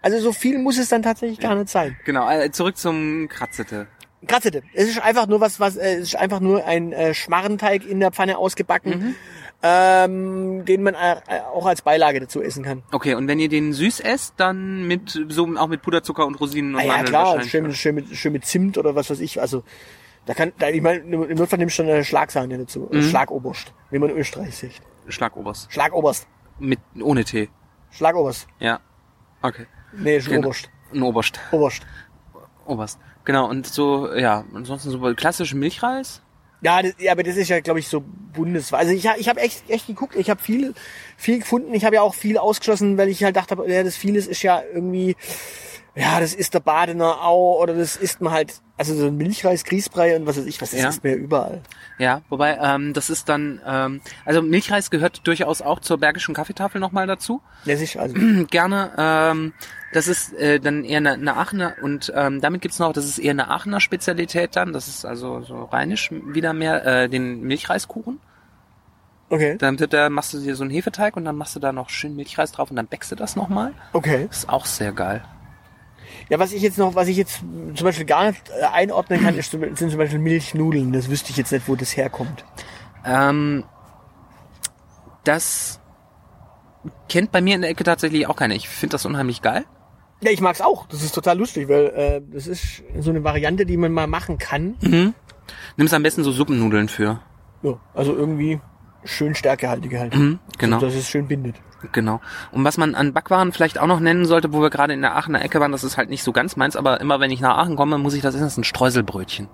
Also 0.02 0.18
so 0.20 0.32
viel 0.32 0.58
muss 0.58 0.78
es 0.78 0.88
dann 0.88 1.02
tatsächlich 1.02 1.40
gar 1.40 1.54
nicht 1.54 1.68
sein. 1.68 1.96
Genau, 2.04 2.28
äh, 2.30 2.50
zurück 2.50 2.76
zum 2.76 3.28
Kratzete. 3.28 3.86
Kratzete. 4.26 4.62
Es 4.72 4.88
ist 4.88 5.00
einfach 5.02 5.26
nur 5.26 5.40
was, 5.40 5.60
was, 5.60 5.76
äh, 5.76 5.94
es 5.96 6.08
ist 6.08 6.16
einfach 6.16 6.40
nur 6.40 6.64
ein 6.64 6.92
äh, 6.92 7.14
Schmarrenteig 7.14 7.86
in 7.86 8.00
der 8.00 8.10
Pfanne 8.12 8.38
ausgebacken. 8.38 9.14
ähm, 9.62 10.64
den 10.66 10.82
man 10.82 10.94
äh, 10.94 11.16
auch 11.52 11.66
als 11.66 11.82
Beilage 11.82 12.20
dazu 12.20 12.42
essen 12.42 12.62
kann. 12.62 12.82
Okay, 12.92 13.14
und 13.14 13.26
wenn 13.26 13.38
ihr 13.38 13.48
den 13.48 13.72
süß 13.72 14.00
esst, 14.00 14.34
dann 14.36 14.86
mit 14.86 15.18
so 15.28 15.48
auch 15.56 15.66
mit 15.66 15.80
Puderzucker 15.82 16.26
und 16.26 16.34
Rosinen 16.36 16.74
und 16.74 16.80
Ah, 16.80 16.84
ja, 16.84 16.88
Mandeln 16.88 17.08
klar, 17.08 17.24
wahrscheinlich. 17.24 17.50
schön 17.50 17.62
mit, 17.64 17.76
schön, 17.76 17.94
mit, 17.94 18.08
schön 18.16 18.32
mit 18.32 18.44
Zimt 18.44 18.76
oder 18.78 18.94
was 18.94 19.08
weiß 19.10 19.20
ich. 19.20 19.40
Also, 19.40 19.64
da 20.26 20.34
kann, 20.34 20.52
da, 20.58 20.68
ich 20.68 20.82
meine, 20.82 20.98
im 20.98 21.36
Notfall 21.36 21.58
nimmst 21.58 21.78
du 21.78 21.84
eine 21.84 22.04
Schlagsahne 22.04 22.58
dazu. 22.58 22.88
Mhm. 22.92 23.02
Schlagoberst, 23.02 23.72
wie 23.90 23.98
man 23.98 24.10
in 24.10 24.18
Österreich 24.18 24.56
sagt. 24.56 24.82
Schlagoberst. 25.08 25.72
Schlagoberst. 25.72 26.26
Mit 26.58 26.80
ohne 27.00 27.24
Tee. 27.24 27.48
Schlagoberst. 27.90 28.46
Ja. 28.58 28.80
Okay. 29.46 29.66
Nee, 29.92 30.20
schon 30.20 30.34
Genau. 30.34 30.48
Oberst. 30.48 30.70
Ein 30.92 31.02
Oberst. 31.02 31.40
Oberst. 31.52 31.86
Oberst. 32.66 32.98
Genau, 33.24 33.48
und 33.48 33.66
so, 33.66 34.14
ja, 34.14 34.44
ansonsten 34.54 34.90
so 34.90 34.98
klassischen 35.14 35.58
Milchreis. 35.58 36.22
Ja, 36.62 36.80
das, 36.80 36.94
ja, 36.98 37.12
aber 37.12 37.22
das 37.22 37.36
ist 37.36 37.48
ja, 37.48 37.60
glaube 37.60 37.80
ich, 37.80 37.88
so 37.88 38.02
bundesweit. 38.32 38.80
Also 38.80 38.92
ich, 38.92 39.04
ich 39.18 39.28
habe 39.28 39.40
echt, 39.40 39.68
echt 39.68 39.86
geguckt, 39.86 40.16
ich 40.16 40.30
habe 40.30 40.40
viel, 40.40 40.74
viel 41.16 41.40
gefunden. 41.40 41.74
Ich 41.74 41.84
habe 41.84 41.96
ja 41.96 42.02
auch 42.02 42.14
viel 42.14 42.38
ausgeschlossen, 42.38 42.96
weil 42.98 43.08
ich 43.08 43.22
halt 43.24 43.36
dachte, 43.36 43.56
ja, 43.66 43.82
das 43.82 43.96
vieles 43.96 44.26
ist 44.26 44.42
ja 44.42 44.62
irgendwie, 44.72 45.16
ja, 45.94 46.18
das 46.20 46.34
ist 46.34 46.54
der 46.54 46.60
Badener 46.60 47.22
Au 47.24 47.60
oder 47.60 47.74
das 47.74 47.96
isst 47.96 48.20
man 48.20 48.32
halt, 48.32 48.60
also 48.78 48.94
so 48.94 49.06
ein 49.06 49.16
Milchreis, 49.16 49.64
Grießbrei 49.64 50.16
und 50.16 50.26
was 50.26 50.36
weiß 50.36 50.44
ich, 50.46 50.60
was 50.60 50.72
das 50.72 50.80
Ja. 50.80 50.90
man 51.02 51.12
ja 51.12 51.16
überall. 51.18 51.60
Ja, 51.98 52.20
wobei, 52.28 52.58
ähm, 52.62 52.92
das 52.92 53.08
ist 53.08 53.28
dann, 53.28 53.60
ähm, 53.66 54.00
also 54.26 54.42
Milchreis 54.42 54.90
gehört 54.90 55.26
durchaus 55.26 55.62
auch 55.62 55.80
zur 55.80 55.98
bergischen 55.98 56.34
Kaffeetafel 56.34 56.78
nochmal 56.80 57.06
dazu. 57.06 57.40
Das 57.64 57.80
ist 57.80 57.96
also, 57.96 58.14
Gerne, 58.50 58.90
ähm, 58.98 59.54
das 59.94 60.08
ist 60.08 60.34
äh, 60.34 60.60
dann 60.60 60.84
eher 60.84 60.98
eine, 60.98 61.12
eine 61.14 61.36
Aachener 61.36 61.74
und 61.80 62.12
ähm, 62.14 62.40
damit 62.42 62.60
gibt's 62.60 62.78
noch, 62.78 62.92
das 62.92 63.06
ist 63.06 63.18
eher 63.18 63.30
eine 63.30 63.48
Aachener 63.48 63.80
Spezialität 63.80 64.56
dann, 64.56 64.74
das 64.74 64.88
ist 64.88 65.06
also 65.06 65.40
so 65.42 65.64
rheinisch 65.64 66.10
wieder 66.12 66.52
mehr, 66.52 66.84
äh, 66.84 67.08
den 67.08 67.40
Milchreiskuchen. 67.42 68.20
okay, 69.30 69.56
Dann 69.56 69.80
wird 69.80 69.94
da, 69.94 70.10
machst 70.10 70.34
du 70.34 70.38
dir 70.38 70.54
so 70.54 70.64
einen 70.64 70.70
Hefeteig 70.70 71.16
und 71.16 71.24
dann 71.24 71.36
machst 71.36 71.56
du 71.56 71.60
da 71.60 71.72
noch 71.72 71.88
schön 71.88 72.14
Milchreis 72.14 72.52
drauf 72.52 72.68
und 72.70 72.76
dann 72.76 72.88
backst 72.88 73.10
du 73.10 73.16
das 73.16 73.36
nochmal. 73.36 73.72
okay. 73.94 74.28
Ist 74.30 74.50
auch 74.50 74.66
sehr 74.66 74.92
geil. 74.92 75.22
Ja, 76.28 76.38
was 76.38 76.52
ich 76.52 76.62
jetzt 76.62 76.78
noch, 76.78 76.94
was 76.94 77.08
ich 77.08 77.16
jetzt 77.16 77.40
zum 77.74 77.84
Beispiel 77.84 78.06
gar 78.06 78.30
nicht 78.30 78.42
äh, 78.50 78.64
einordnen 78.72 79.22
kann, 79.22 79.36
ist, 79.36 79.50
zum- 79.50 79.62
sind 79.76 79.90
zum 79.90 79.98
Beispiel 79.98 80.18
Milchnudeln. 80.18 80.92
Das 80.92 81.08
wüsste 81.10 81.30
ich 81.30 81.36
jetzt 81.36 81.52
nicht, 81.52 81.68
wo 81.68 81.76
das 81.76 81.96
herkommt. 81.96 82.44
Ähm, 83.04 83.64
das 85.24 85.80
kennt 87.08 87.32
bei 87.32 87.40
mir 87.40 87.54
in 87.54 87.60
der 87.62 87.70
Ecke 87.70 87.84
tatsächlich 87.84 88.26
auch 88.26 88.36
keiner. 88.36 88.54
Ich 88.54 88.68
finde 88.68 88.92
das 88.94 89.04
unheimlich 89.06 89.42
geil. 89.42 89.64
Ja, 90.22 90.30
ich 90.30 90.40
mag's 90.40 90.60
auch. 90.60 90.86
Das 90.86 91.02
ist 91.02 91.14
total 91.14 91.36
lustig, 91.38 91.68
weil 91.68 91.86
äh, 91.88 92.22
das 92.32 92.46
ist 92.46 92.82
so 93.00 93.10
eine 93.10 93.22
Variante, 93.24 93.66
die 93.66 93.76
man 93.76 93.92
mal 93.92 94.06
machen 94.06 94.38
kann. 94.38 94.76
Nimmst 95.76 95.94
am 95.94 96.02
besten 96.02 96.24
so 96.24 96.32
Suppennudeln 96.32 96.88
für. 96.88 97.20
Ja, 97.62 97.74
also 97.94 98.14
irgendwie 98.14 98.60
schön 99.06 99.34
stärkehaltige 99.34 99.98
halt. 99.98 100.14
Mhm, 100.14 100.38
genau. 100.58 100.80
Dass 100.80 100.94
es 100.94 101.08
schön 101.08 101.28
bindet. 101.28 101.56
Genau. 101.92 102.20
Und 102.52 102.64
was 102.64 102.78
man 102.78 102.94
an 102.94 103.12
Backwaren 103.12 103.52
vielleicht 103.52 103.78
auch 103.78 103.86
noch 103.86 104.00
nennen 104.00 104.24
sollte, 104.24 104.52
wo 104.52 104.60
wir 104.60 104.70
gerade 104.70 104.92
in 104.92 105.02
der 105.02 105.16
Aachener 105.16 105.42
Ecke 105.42 105.60
waren, 105.60 105.72
das 105.72 105.84
ist 105.84 105.96
halt 105.96 106.10
nicht 106.10 106.22
so 106.22 106.32
ganz 106.32 106.56
meins, 106.56 106.76
aber 106.76 107.00
immer 107.00 107.20
wenn 107.20 107.30
ich 107.30 107.40
nach 107.40 107.58
Aachen 107.58 107.76
komme, 107.76 107.98
muss 107.98 108.14
ich 108.14 108.22
das 108.22 108.34
essen, 108.34 108.44
das 108.44 108.52
ist 108.54 108.58
ein 108.58 108.64
Streuselbrötchen. 108.64 109.48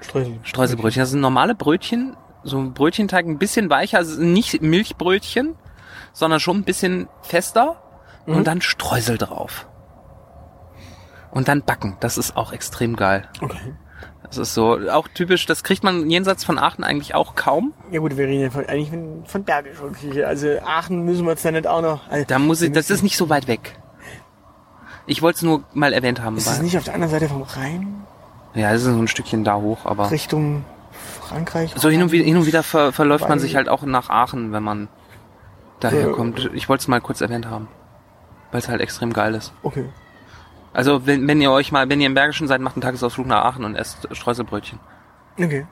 Streusel. 0.00 0.38
Streuselbrötchen. 0.42 1.00
Das 1.00 1.10
sind 1.10 1.20
normale 1.20 1.54
Brötchen, 1.54 2.16
so 2.42 2.58
ein 2.58 2.74
Brötchenteig 2.74 3.26
ein 3.26 3.38
bisschen 3.38 3.70
weicher, 3.70 3.98
also 3.98 4.20
nicht 4.20 4.62
Milchbrötchen, 4.62 5.54
sondern 6.12 6.40
schon 6.40 6.58
ein 6.58 6.64
bisschen 6.64 7.08
fester 7.22 7.82
und 8.26 8.46
dann 8.46 8.60
Streusel 8.60 9.18
drauf. 9.18 9.68
Und 11.30 11.48
dann 11.48 11.62
backen. 11.62 11.96
Das 12.00 12.18
ist 12.18 12.36
auch 12.36 12.52
extrem 12.52 12.94
geil. 12.94 13.28
Okay. 13.40 13.74
Das 14.32 14.48
ist 14.48 14.54
so 14.54 14.78
auch 14.90 15.08
typisch, 15.08 15.44
das 15.44 15.62
kriegt 15.62 15.84
man 15.84 16.08
jenseits 16.08 16.42
von 16.42 16.58
Aachen 16.58 16.84
eigentlich 16.84 17.14
auch 17.14 17.34
kaum. 17.34 17.74
Ja 17.90 18.00
gut, 18.00 18.16
wir 18.16 18.26
reden 18.26 18.40
ja 18.40 18.48
von, 18.50 18.64
eigentlich 18.64 18.88
von, 18.88 19.24
von 19.26 19.44
bergischer 19.44 19.88
Küche. 19.88 20.26
Also 20.26 20.48
Aachen 20.64 21.04
müssen 21.04 21.24
wir 21.26 21.32
jetzt 21.32 21.44
ja 21.44 21.50
nicht 21.50 21.66
auch 21.66 21.82
noch. 21.82 22.08
Also, 22.08 22.24
Da 22.26 22.38
muss 22.38 22.62
ich, 22.62 22.72
das 22.72 22.88
ist 22.88 23.02
nicht 23.02 23.18
so 23.18 23.28
weit 23.28 23.46
weg. 23.46 23.78
Ich 25.04 25.20
wollte 25.20 25.36
es 25.36 25.42
nur 25.42 25.64
mal 25.74 25.92
erwähnt 25.92 26.22
haben. 26.22 26.38
Ist 26.38 26.46
weil- 26.50 26.62
nicht 26.62 26.78
auf 26.78 26.84
der 26.84 26.94
anderen 26.94 27.10
Seite 27.10 27.28
vom 27.28 27.42
Rhein? 27.42 28.04
Ja, 28.54 28.72
das 28.72 28.82
ist 28.82 28.88
so 28.94 28.98
ein 28.98 29.08
Stückchen 29.08 29.44
da 29.44 29.56
hoch, 29.56 29.84
aber 29.84 30.10
Richtung 30.10 30.64
Frankreich? 31.20 31.74
so 31.76 31.90
hin 31.90 32.02
und 32.02 32.12
wieder, 32.12 32.24
hin 32.24 32.36
und 32.38 32.46
wieder 32.46 32.62
ver, 32.62 32.92
verläuft 32.92 33.28
man 33.28 33.38
sich 33.38 33.54
halt 33.56 33.68
auch 33.68 33.82
nach 33.82 34.08
Aachen, 34.08 34.52
wenn 34.52 34.62
man 34.62 34.88
daher 35.80 36.08
kommt. 36.12 36.50
Ich 36.54 36.70
wollte 36.70 36.82
es 36.82 36.88
mal 36.88 37.02
kurz 37.02 37.20
erwähnt 37.20 37.46
haben, 37.46 37.68
weil 38.50 38.60
es 38.60 38.68
halt 38.68 38.80
extrem 38.80 39.12
geil 39.12 39.34
ist. 39.34 39.52
Okay. 39.62 39.90
Also 40.72 41.06
wenn, 41.06 41.26
wenn 41.28 41.40
ihr 41.40 41.50
euch 41.50 41.72
mal, 41.72 41.88
wenn 41.88 42.00
ihr 42.00 42.06
im 42.06 42.14
Bergischen 42.14 42.48
seid, 42.48 42.60
macht 42.60 42.76
einen 42.76 42.82
Tagesausflug 42.82 43.26
nach 43.26 43.44
Aachen 43.44 43.64
und 43.64 43.74
esst 43.74 44.08
Streuselbrötchen. 44.12 44.78
Okay. 45.38 45.66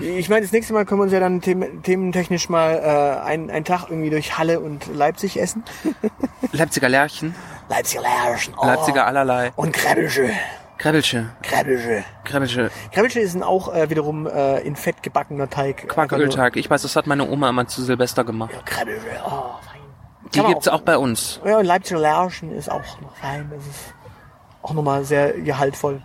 Ich 0.00 0.28
meine, 0.28 0.42
das 0.42 0.52
nächste 0.52 0.72
Mal 0.72 0.84
können 0.84 1.00
wir 1.00 1.04
uns 1.04 1.12
ja 1.12 1.20
dann 1.20 1.40
them 1.40 1.82
thementechnisch 1.82 2.48
mal 2.48 2.74
äh, 2.74 3.24
einen, 3.24 3.50
einen 3.50 3.64
Tag 3.64 3.86
irgendwie 3.88 4.10
durch 4.10 4.36
Halle 4.36 4.60
und 4.60 4.92
Leipzig 4.92 5.40
essen. 5.40 5.62
Leipziger 6.52 6.88
Lärchen, 6.88 7.34
Leipziger 7.68 8.02
Lärchen. 8.02 8.54
Oh. 8.60 8.66
Leipziger 8.66 9.06
allerlei, 9.06 9.52
Und 9.56 9.72
Krebelsche. 9.72 10.30
Krebbelsche, 10.76 11.30
Krebelsche. 11.42 12.04
Krebbelsche, 12.24 12.70
Krebelsche 12.92 13.26
sind 13.28 13.44
auch 13.44 13.72
äh, 13.72 13.88
wiederum 13.90 14.26
äh, 14.26 14.58
in 14.60 14.74
Fett 14.74 15.02
gebackener 15.04 15.48
Teig. 15.48 15.88
Quackelteig. 15.88 16.56
Ich 16.56 16.68
weiß, 16.68 16.82
das 16.82 16.96
hat 16.96 17.06
meine 17.06 17.28
Oma 17.30 17.50
immer 17.50 17.66
zu 17.68 17.82
Silvester 17.82 18.24
gemacht. 18.24 18.50
Ja, 18.52 18.62
Krebelsche. 18.64 19.06
Oh, 19.24 19.54
fein. 19.62 19.80
Die 20.34 20.42
gibt's 20.42 20.66
auch 20.66 20.80
bei 20.80 20.98
uns. 20.98 21.40
Ja, 21.44 21.58
und 21.58 21.64
Leipziger 21.64 22.00
Lärchen 22.00 22.50
ist 22.52 22.70
auch 22.70 23.00
noch 23.00 23.14
fein. 23.16 23.50
Das 23.54 23.64
ist 23.64 23.93
auch 24.64 24.72
nochmal 24.72 25.04
sehr 25.04 25.32
gehaltvoll. 25.34 26.02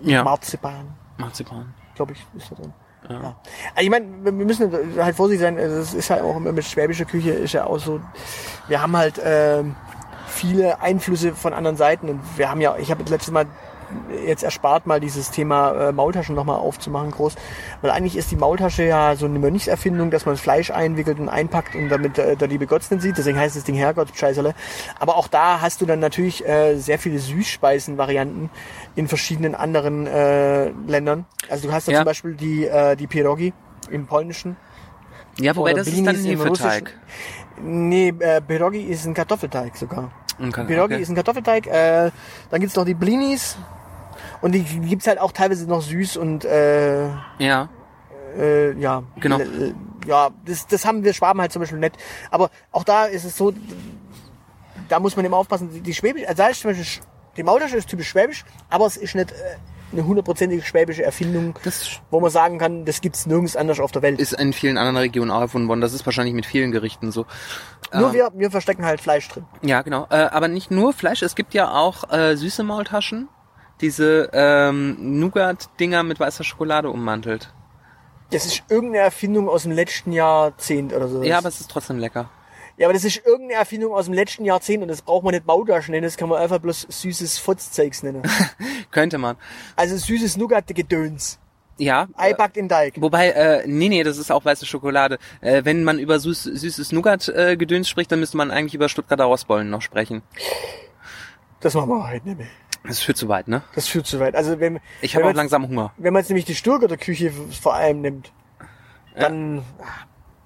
Ja, 0.00 0.22
Marzipan, 0.22 0.94
Marzipan. 1.18 1.74
glaube 1.94 2.12
ich, 2.12 2.26
ist 2.36 2.50
da 2.50 2.56
drin. 2.56 2.72
Ja. 3.08 3.36
Also 3.74 3.82
ich 3.82 3.90
meine, 3.90 4.06
wir 4.24 4.32
müssen 4.32 4.72
halt 4.98 5.16
vorsichtig 5.16 5.42
sein. 5.42 5.56
Es 5.56 5.94
ist 5.94 6.10
halt 6.10 6.22
auch 6.22 6.36
immer 6.36 6.52
mit 6.52 6.64
schwäbischer 6.64 7.04
Küche 7.04 7.30
ist 7.30 7.52
ja 7.52 7.64
auch 7.64 7.78
so. 7.78 8.00
Wir 8.66 8.82
haben 8.82 8.96
halt 8.96 9.20
ähm, 9.22 9.76
viele 10.26 10.80
Einflüsse 10.80 11.34
von 11.34 11.52
anderen 11.52 11.76
Seiten 11.76 12.08
und 12.08 12.20
wir 12.36 12.50
haben 12.50 12.60
ja, 12.60 12.76
ich 12.76 12.90
habe 12.90 13.02
das 13.02 13.10
letzte 13.10 13.32
Mal 13.32 13.46
jetzt 14.24 14.42
erspart, 14.42 14.86
mal 14.86 15.00
dieses 15.00 15.30
Thema 15.30 15.88
äh, 15.88 15.92
Maultaschen 15.92 16.34
nochmal 16.34 16.58
aufzumachen, 16.58 17.10
groß. 17.10 17.34
Weil 17.82 17.90
eigentlich 17.90 18.16
ist 18.16 18.30
die 18.30 18.36
Maultasche 18.36 18.84
ja 18.84 19.16
so 19.16 19.26
eine 19.26 19.38
Mönchserfindung, 19.38 20.10
dass 20.10 20.26
man 20.26 20.36
Fleisch 20.36 20.70
einwickelt 20.70 21.18
und 21.20 21.28
einpackt 21.28 21.74
und 21.74 21.88
damit 21.88 22.18
äh, 22.18 22.36
der 22.36 22.48
liebe 22.48 22.66
Gott 22.66 22.82
nicht 22.90 23.02
sieht. 23.02 23.18
Deswegen 23.18 23.38
heißt 23.38 23.56
das 23.56 23.64
Ding 23.64 23.74
Herrgott, 23.74 24.08
Scheißerle. 24.14 24.54
Aber 24.98 25.16
auch 25.16 25.28
da 25.28 25.60
hast 25.60 25.80
du 25.80 25.86
dann 25.86 26.00
natürlich 26.00 26.46
äh, 26.46 26.76
sehr 26.76 26.98
viele 26.98 27.18
Süßspeisen-Varianten 27.18 28.50
in 28.96 29.08
verschiedenen 29.08 29.54
anderen 29.54 30.06
äh, 30.06 30.70
Ländern. 30.86 31.26
Also 31.48 31.68
du 31.68 31.74
hast 31.74 31.88
da 31.88 31.92
Ja. 31.92 31.98
zum 31.98 32.06
Beispiel 32.06 32.34
die, 32.34 32.66
äh, 32.66 32.96
die 32.96 33.06
Pierogi 33.06 33.52
im 33.90 34.06
Polnischen. 34.06 34.56
Ja, 35.38 35.54
wobei 35.54 35.72
das 35.72 35.86
ist 35.86 35.98
dann 35.98 36.16
ein 36.16 36.22
Blinis 36.22 36.44
Hefeteig. 36.44 36.98
Nee, 37.62 38.12
äh, 38.18 38.40
Pierogi 38.40 38.82
ist 38.82 39.06
ein 39.06 39.14
Kartoffelteig 39.14 39.76
sogar. 39.76 40.10
Okay, 40.40 40.64
Pierogi 40.66 40.94
okay. 40.94 41.02
ist 41.02 41.08
ein 41.08 41.14
Kartoffelteig. 41.14 41.66
Äh, 41.66 42.10
dann 42.50 42.60
gibt's 42.60 42.76
noch 42.76 42.84
die 42.84 42.94
Blinis. 42.94 43.56
Und 44.40 44.52
die 44.52 44.62
gibt's 44.62 45.06
halt 45.06 45.18
auch 45.20 45.32
teilweise 45.32 45.66
noch 45.68 45.82
süß 45.82 46.16
und 46.16 46.44
äh, 46.44 47.08
Ja, 47.38 47.68
äh, 48.38 48.72
ja. 48.78 49.02
Genau. 49.20 49.38
L- 49.38 49.74
Ja, 50.06 50.30
das, 50.46 50.66
das 50.66 50.84
haben 50.86 51.02
wir 51.04 51.12
Schwaben 51.12 51.40
halt 51.40 51.52
zum 51.52 51.60
Beispiel 51.60 51.78
nicht. 51.78 51.96
Aber 52.30 52.50
auch 52.72 52.84
da 52.84 53.06
ist 53.06 53.24
es 53.24 53.36
so, 53.36 53.52
da 54.88 55.00
muss 55.00 55.16
man 55.16 55.24
immer 55.24 55.36
aufpassen. 55.36 55.82
Die, 55.82 55.94
Schwäbisch, 55.94 56.22
also 56.26 56.42
da 56.42 56.48
ist 56.48 56.60
zum 56.60 56.70
Beispiel, 56.70 57.04
die 57.36 57.42
Maultasche 57.42 57.76
ist 57.76 57.88
typisch 57.88 58.08
schwäbisch, 58.08 58.44
aber 58.70 58.86
es 58.86 58.96
ist 58.96 59.14
nicht 59.14 59.32
äh, 59.32 59.34
eine 59.92 60.04
hundertprozentige 60.06 60.62
schwäbische 60.62 61.02
Erfindung, 61.02 61.58
das 61.64 61.88
wo 62.10 62.20
man 62.20 62.30
sagen 62.30 62.58
kann, 62.58 62.84
das 62.84 63.00
gibt's 63.00 63.26
nirgends 63.26 63.56
anders 63.56 63.80
auf 63.80 63.90
der 63.90 64.02
Welt. 64.02 64.20
ist 64.20 64.34
in 64.34 64.52
vielen 64.52 64.76
anderen 64.78 64.96
Regionen 64.98 65.30
auch 65.30 65.40
erfunden 65.40 65.66
worden. 65.68 65.80
Das 65.80 65.92
ist 65.94 66.04
wahrscheinlich 66.06 66.34
mit 66.34 66.46
vielen 66.46 66.72
Gerichten 66.72 67.10
so. 67.10 67.26
Nur 67.94 68.08
ähm, 68.08 68.14
wir, 68.14 68.30
wir 68.34 68.50
verstecken 68.50 68.84
halt 68.84 69.00
Fleisch 69.00 69.28
drin. 69.28 69.44
Ja, 69.62 69.82
genau. 69.82 70.06
Äh, 70.10 70.16
aber 70.30 70.48
nicht 70.48 70.70
nur 70.70 70.92
Fleisch, 70.92 71.22
es 71.22 71.34
gibt 71.34 71.54
ja 71.54 71.72
auch 71.72 72.10
äh, 72.12 72.36
süße 72.36 72.62
Maultaschen. 72.64 73.28
Diese 73.80 74.30
ähm, 74.32 75.20
Nougat-Dinger 75.20 76.02
mit 76.02 76.18
weißer 76.18 76.44
Schokolade 76.44 76.90
ummantelt. 76.90 77.52
Das 78.30 78.44
ist 78.44 78.64
irgendeine 78.68 79.04
Erfindung 79.04 79.48
aus 79.48 79.62
dem 79.62 79.72
letzten 79.72 80.12
Jahrzehnt 80.12 80.92
oder 80.92 81.08
so. 81.08 81.22
Ja, 81.22 81.38
aber 81.38 81.48
es 81.48 81.60
ist 81.60 81.70
trotzdem 81.70 81.98
lecker. 81.98 82.28
ja, 82.76 82.86
aber 82.86 82.92
das 82.92 83.04
ist 83.04 83.24
irgendeine 83.24 83.54
Erfindung 83.54 83.94
aus 83.94 84.04
dem 84.06 84.14
letzten 84.14 84.44
Jahrzehnt 84.44 84.82
und 84.82 84.88
das 84.88 85.00
braucht 85.02 85.24
man 85.24 85.32
nicht 85.32 85.46
Maultaschen 85.46 85.92
nennen, 85.92 86.04
das 86.04 86.16
kann 86.16 86.28
man 86.28 86.38
einfach 86.40 86.58
bloß 86.58 86.86
süßes 86.90 87.38
Fotzzeugs 87.38 88.02
nennen. 88.02 88.22
Könnte 88.90 89.16
man. 89.18 89.36
Also 89.76 89.96
süßes 89.96 90.36
Nougat-Gedöns. 90.36 91.38
Ja. 91.78 92.08
Ei 92.16 92.34
backt 92.34 92.56
in 92.56 92.68
Teig. 92.68 92.94
Wobei, 93.00 93.28
äh, 93.30 93.62
nee, 93.66 93.88
nee, 93.88 94.02
das 94.02 94.18
ist 94.18 94.32
auch 94.32 94.44
weiße 94.44 94.66
Schokolade. 94.66 95.18
Äh, 95.40 95.64
wenn 95.64 95.84
man 95.84 95.98
über 96.00 96.18
süß, 96.18 96.42
süßes 96.42 96.90
Nougat-Gedöns 96.92 97.88
spricht, 97.88 98.10
dann 98.10 98.20
müsste 98.20 98.36
man 98.36 98.50
eigentlich 98.50 98.74
über 98.74 98.88
Stuttgarter 98.88 99.24
Rostbollen 99.24 99.70
noch 99.70 99.80
sprechen. 99.80 100.22
Das 101.60 101.74
machen 101.74 101.88
wir 101.88 102.10
heute 102.10 102.26
nicht 102.28 102.38
mehr. 102.38 102.48
Das 102.88 103.00
führt 103.00 103.16
zu 103.16 103.28
weit, 103.28 103.48
ne? 103.48 103.62
Das 103.74 103.86
führt 103.88 104.06
zu 104.06 104.18
weit. 104.18 104.34
Also 104.34 104.58
wenn, 104.60 104.80
Ich 105.00 105.14
habe 105.14 105.26
auch 105.26 105.34
langsam 105.34 105.68
Hunger. 105.68 105.92
Wenn 105.96 106.12
man 106.12 106.20
jetzt 106.22 106.28
nämlich 106.28 106.44
die 106.44 106.54
Stuttgarter 106.54 106.96
Küche 106.96 107.32
vor 107.60 107.74
allem 107.74 108.00
nimmt, 108.00 108.32
dann, 109.16 109.62
ah, 109.80 109.84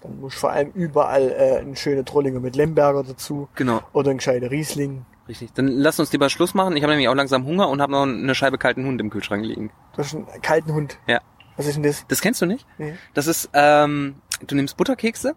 dann 0.00 0.20
muss 0.20 0.34
vor 0.34 0.50
allem 0.50 0.70
überall 0.72 1.30
äh, 1.30 1.58
ein 1.60 1.76
schöner 1.76 2.04
Trollinger 2.04 2.40
mit 2.40 2.56
Lemberger 2.56 3.04
dazu. 3.04 3.48
Genau. 3.54 3.80
Oder 3.92 4.10
ein 4.10 4.18
gescheiter 4.18 4.50
Riesling. 4.50 5.04
Richtig. 5.28 5.52
Dann 5.54 5.68
lass 5.68 6.00
uns 6.00 6.12
lieber 6.12 6.28
Schluss 6.28 6.54
machen. 6.54 6.76
Ich 6.76 6.82
habe 6.82 6.92
nämlich 6.92 7.08
auch 7.08 7.14
langsam 7.14 7.44
Hunger 7.44 7.68
und 7.68 7.80
habe 7.80 7.92
noch 7.92 8.02
eine 8.02 8.34
Scheibe 8.34 8.58
kalten 8.58 8.84
Hund 8.84 9.00
im 9.00 9.10
Kühlschrank 9.10 9.44
liegen. 9.44 9.70
Das 9.96 10.08
ist 10.08 10.14
ein 10.14 10.42
kalten 10.42 10.72
Hund. 10.72 10.98
Ja. 11.06 11.20
Was 11.56 11.66
ist 11.66 11.76
denn 11.76 11.82
das? 11.84 12.04
Das 12.08 12.20
kennst 12.20 12.40
du 12.42 12.46
nicht? 12.46 12.66
Nee. 12.78 12.94
Das 13.14 13.26
ist, 13.26 13.50
ähm, 13.52 14.16
du 14.46 14.54
nimmst 14.54 14.76
Butterkekse, 14.76 15.36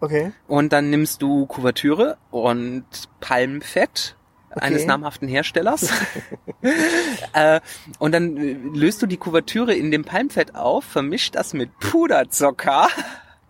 Okay. 0.00 0.32
Und 0.46 0.72
dann 0.72 0.90
nimmst 0.90 1.22
du 1.22 1.46
Kuvertüre 1.46 2.18
und 2.30 2.84
Palmfett 3.20 4.16
eines 4.50 4.86
namhaften 4.86 5.28
Herstellers. 5.28 5.90
äh, 7.32 7.60
und 7.98 8.12
dann 8.12 8.36
äh, 8.36 8.52
löst 8.74 9.02
du 9.02 9.06
die 9.06 9.16
Kuvertüre 9.16 9.74
in 9.74 9.90
dem 9.90 10.04
Palmfett 10.04 10.54
auf, 10.54 10.84
vermischt 10.84 11.34
das 11.34 11.54
mit 11.54 11.78
Puderzucker 11.78 12.88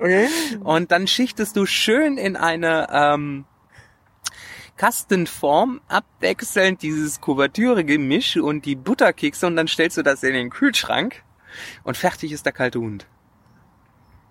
Okay. 0.00 0.28
und 0.62 0.92
dann 0.92 1.08
schichtest 1.08 1.56
du 1.56 1.66
schön 1.66 2.18
in 2.18 2.36
eine 2.36 2.86
ähm, 2.92 3.46
Kastenform 4.76 5.80
abwechselnd 5.88 6.82
dieses 6.82 7.20
Kuvertüre-Gemisch 7.20 8.36
und 8.36 8.64
die 8.64 8.76
Butterkekse 8.76 9.48
und 9.48 9.56
dann 9.56 9.66
stellst 9.66 9.96
du 9.96 10.02
das 10.02 10.22
in 10.22 10.34
den 10.34 10.50
Kühlschrank 10.50 11.24
und 11.82 11.96
fertig 11.96 12.30
ist 12.30 12.46
der 12.46 12.52
kalte 12.52 12.78
Hund. 12.78 13.06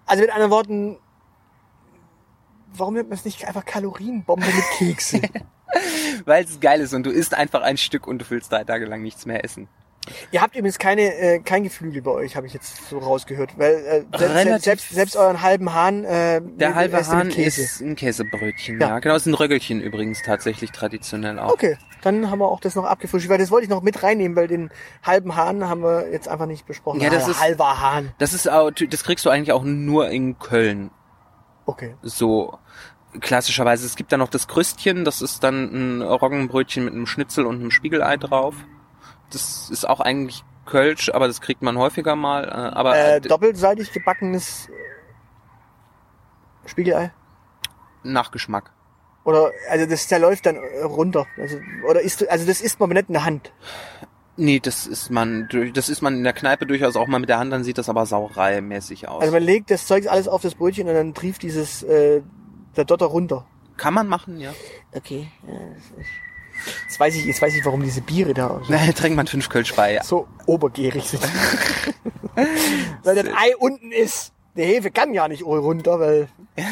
Also 0.05 0.21
mit 0.21 0.31
anderen 0.31 0.51
Worten, 0.51 0.97
warum 2.79 2.93
nennt 2.95 3.09
man 3.09 3.17
es 3.17 3.25
nicht 3.25 3.45
einfach 3.47 3.65
Kalorienbombe 3.65 4.45
mit 4.45 4.65
Kekse? 4.77 5.21
Weil 6.25 6.43
es 6.45 6.59
geil 6.59 6.81
ist 6.81 6.93
und 6.93 7.05
du 7.05 7.09
isst 7.11 7.33
einfach 7.33 7.61
ein 7.61 7.77
Stück 7.77 8.07
und 8.07 8.19
du 8.19 8.25
willst 8.29 8.51
drei 8.51 8.63
Tage 8.63 8.85
lang 8.85 9.01
nichts 9.01 9.25
mehr 9.25 9.43
essen. 9.43 9.67
Ihr 10.31 10.41
habt 10.41 10.55
übrigens 10.55 10.79
keine, 10.79 11.01
äh, 11.15 11.39
kein 11.39 11.63
Geflügel 11.63 12.01
bei 12.01 12.11
euch, 12.11 12.37
habe 12.37 12.47
ich 12.47 12.53
jetzt 12.53 12.87
so 12.89 12.97
rausgehört. 12.97 13.57
Weil 13.57 14.05
äh, 14.13 14.17
selbst, 14.17 14.63
selbst, 14.63 14.89
selbst 14.91 15.17
euren 15.17 15.41
halben 15.41 15.73
Hahn. 15.73 16.05
Äh, 16.05 16.41
Der 16.41 16.75
halbe 16.75 17.05
Hahn 17.05 17.27
Käse. 17.27 17.61
ist 17.63 17.81
ein 17.81 17.97
Käsebrötchen, 17.97 18.79
Ja. 18.79 18.87
ja. 18.87 18.99
Genau, 18.99 19.15
ist 19.15 19.25
ein 19.25 19.33
Röggelchen 19.33 19.81
übrigens 19.81 20.21
tatsächlich 20.23 20.71
traditionell 20.71 21.37
auch. 21.39 21.51
Okay, 21.51 21.77
dann 22.03 22.31
haben 22.31 22.39
wir 22.39 22.47
auch 22.47 22.61
das 22.61 22.75
noch 22.75 22.85
abgefrischt, 22.85 23.27
weil 23.27 23.37
das 23.37 23.51
wollte 23.51 23.65
ich 23.65 23.69
noch 23.69 23.81
mit 23.81 24.01
reinnehmen, 24.01 24.37
weil 24.37 24.47
den 24.47 24.69
halben 25.03 25.35
Hahn 25.35 25.67
haben 25.67 25.81
wir 25.83 26.09
jetzt 26.09 26.29
einfach 26.29 26.45
nicht 26.45 26.65
besprochen. 26.65 27.01
Ja, 27.01 27.09
das 27.09 27.25
Ah, 27.27 27.31
ist- 27.31 27.41
halber 27.41 27.81
Hahn. 27.81 28.13
Das 28.17 28.33
ist 28.33 28.49
auch, 28.49 28.71
das 28.71 29.03
kriegst 29.03 29.25
du 29.25 29.29
eigentlich 29.29 29.51
auch 29.51 29.65
nur 29.65 30.09
in 30.09 30.39
Köln. 30.39 30.89
Okay. 31.67 31.95
So 32.01 32.57
klassischerweise. 33.19 33.85
Es 33.85 33.95
gibt 33.95 34.11
da 34.11 34.17
noch 34.17 34.29
das 34.29 34.47
Krüstchen, 34.47 35.05
das 35.05 35.21
ist 35.21 35.43
dann 35.43 35.99
ein 35.99 36.01
Roggenbrötchen 36.01 36.85
mit 36.85 36.93
einem 36.93 37.05
Schnitzel 37.05 37.45
und 37.45 37.59
einem 37.59 37.71
Spiegelei 37.71 38.17
drauf. 38.17 38.55
Das 39.31 39.69
ist 39.69 39.87
auch 39.87 39.99
eigentlich 39.99 40.43
Kölsch, 40.65 41.09
aber 41.13 41.27
das 41.27 41.41
kriegt 41.41 41.61
man 41.61 41.77
häufiger 41.77 42.15
mal. 42.15 42.45
äh, 42.45 42.75
Aber 42.75 42.95
Äh, 42.95 43.17
äh, 43.17 43.21
doppelseitig 43.21 43.91
gebackenes 43.91 44.69
äh, 44.69 46.67
Spiegelei. 46.67 47.11
Nachgeschmack. 48.03 48.71
Oder 49.23 49.51
also 49.69 49.85
das 49.85 50.07
der 50.07 50.19
läuft 50.19 50.45
dann 50.45 50.57
runter. 50.83 51.25
Also 51.37 51.57
oder 51.87 52.01
ist 52.01 52.27
also 52.29 52.47
das 52.47 52.61
isst 52.61 52.79
man 52.79 52.89
nicht 52.89 53.09
in 53.09 53.13
der 53.13 53.25
Hand. 53.25 53.51
Nee, 54.37 54.59
das 54.59 54.85
ist 54.87 55.09
man, 55.09 55.47
durch- 55.49 55.73
das 55.73 55.89
ist 55.89 56.01
man 56.01 56.15
in 56.15 56.23
der 56.23 56.33
Kneipe 56.33 56.65
durchaus 56.67 56.95
auch 56.95 57.07
mal 57.07 57.19
mit 57.19 57.27
der 57.29 57.39
Hand, 57.39 57.51
dann 57.51 57.63
sieht 57.63 57.77
das 57.79 57.89
aber 57.89 58.05
sauereimäßig 58.05 59.07
aus. 59.07 59.21
Also 59.21 59.33
man 59.33 59.43
legt 59.43 59.71
das 59.71 59.87
Zeugs 59.87 60.05
alles 60.07 60.27
auf 60.27 60.41
das 60.43 60.53
Brötchen 60.55 60.87
und 60.87 60.93
dann 60.93 61.13
trieft 61.15 61.41
dieses 61.41 61.81
äh, 61.83 62.21
der 62.75 62.85
Dotter 62.85 63.07
runter. 63.07 63.45
Kann 63.77 63.93
man 63.95 64.07
machen, 64.07 64.39
ja. 64.39 64.53
Okay. 64.93 65.27
Ja, 65.47 65.53
das 65.73 65.83
ist- 65.99 66.09
Jetzt 66.87 66.99
weiß 66.99 67.15
ich, 67.15 67.25
jetzt 67.25 67.39
weiß 67.41 67.55
ich, 67.55 67.63
warum 67.65 67.83
diese 67.83 68.01
Biere 68.01 68.33
da 68.33 68.59
so, 68.63 68.71
Da 68.73 68.91
trinkt 68.91 69.15
man 69.15 69.27
fünf 69.27 69.47
Kölsch 69.47 69.75
bei. 69.75 69.99
so 70.03 70.27
obergierig 70.47 71.03
sind. 71.03 71.21
weil 73.03 73.15
das 73.15 73.25
Ei 73.35 73.55
unten 73.57 73.91
ist. 73.91 74.33
Der 74.55 74.65
Hefe 74.65 74.89
kann 74.89 75.13
ja 75.13 75.27
nicht 75.27 75.43
runter, 75.45 75.99
weil 75.99 76.27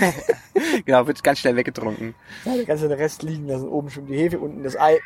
Genau, 0.85 1.05
wird 1.05 1.23
ganz 1.23 1.37
schnell 1.39 1.55
weggetrunken. 1.55 2.15
ja, 2.45 2.57
da 2.57 2.63
kannst 2.63 2.83
du 2.83 2.87
den 2.87 2.97
Rest 2.97 3.21
liegen 3.21 3.47
lassen. 3.47 3.67
Oben 3.69 3.91
schon 3.91 4.07
die 4.07 4.15
Hefe, 4.17 4.39
unten 4.39 4.63
das 4.63 4.75
Ei 4.75 4.97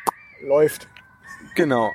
läuft. 0.42 0.88
Genau. 1.54 1.92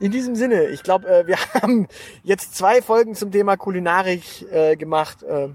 In 0.00 0.12
diesem 0.12 0.34
Sinne, 0.36 0.66
ich 0.66 0.82
glaube, 0.82 1.08
äh, 1.08 1.26
wir 1.26 1.36
haben 1.54 1.88
jetzt 2.22 2.56
zwei 2.56 2.82
Folgen 2.82 3.14
zum 3.14 3.32
Thema 3.32 3.56
Kulinarik 3.56 4.50
äh, 4.50 4.76
gemacht. 4.76 5.22
Äh, 5.22 5.48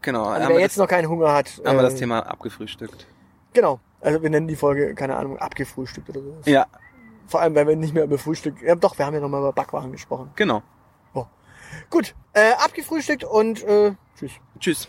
Genau. 0.00 0.24
also 0.24 0.48
wer 0.50 0.60
jetzt 0.60 0.76
noch 0.76 0.88
keinen 0.88 1.08
Hunger 1.08 1.32
hat, 1.32 1.46
das, 1.58 1.64
haben 1.64 1.78
wir 1.78 1.82
das 1.82 1.94
äh, 1.94 1.98
Thema 1.98 2.20
abgefrühstückt. 2.20 3.06
Genau. 3.54 3.80
Also 4.00 4.22
wir 4.22 4.28
nennen 4.28 4.48
die 4.48 4.56
Folge, 4.56 4.94
keine 4.94 5.16
Ahnung, 5.16 5.38
abgefrühstückt 5.38 6.10
oder 6.10 6.20
so. 6.20 6.36
Ja, 6.50 6.66
Vor 7.26 7.40
allem, 7.40 7.54
weil 7.54 7.66
wir 7.66 7.76
nicht 7.76 7.94
mehr 7.94 8.04
über 8.04 8.18
Frühstück. 8.18 8.60
Ja, 8.60 8.74
doch, 8.74 8.98
wir 8.98 9.06
haben 9.06 9.14
ja 9.14 9.20
noch 9.20 9.28
mal 9.30 9.38
über 9.38 9.52
Backwaren 9.52 9.92
gesprochen. 9.92 10.30
genau. 10.36 10.62
Gut. 11.90 12.14
Äh, 12.34 12.52
abgefrühstückt 12.52 13.24
und 13.24 13.64
äh, 13.64 13.94
tschüss. 14.16 14.32
Tschüss. 14.60 14.88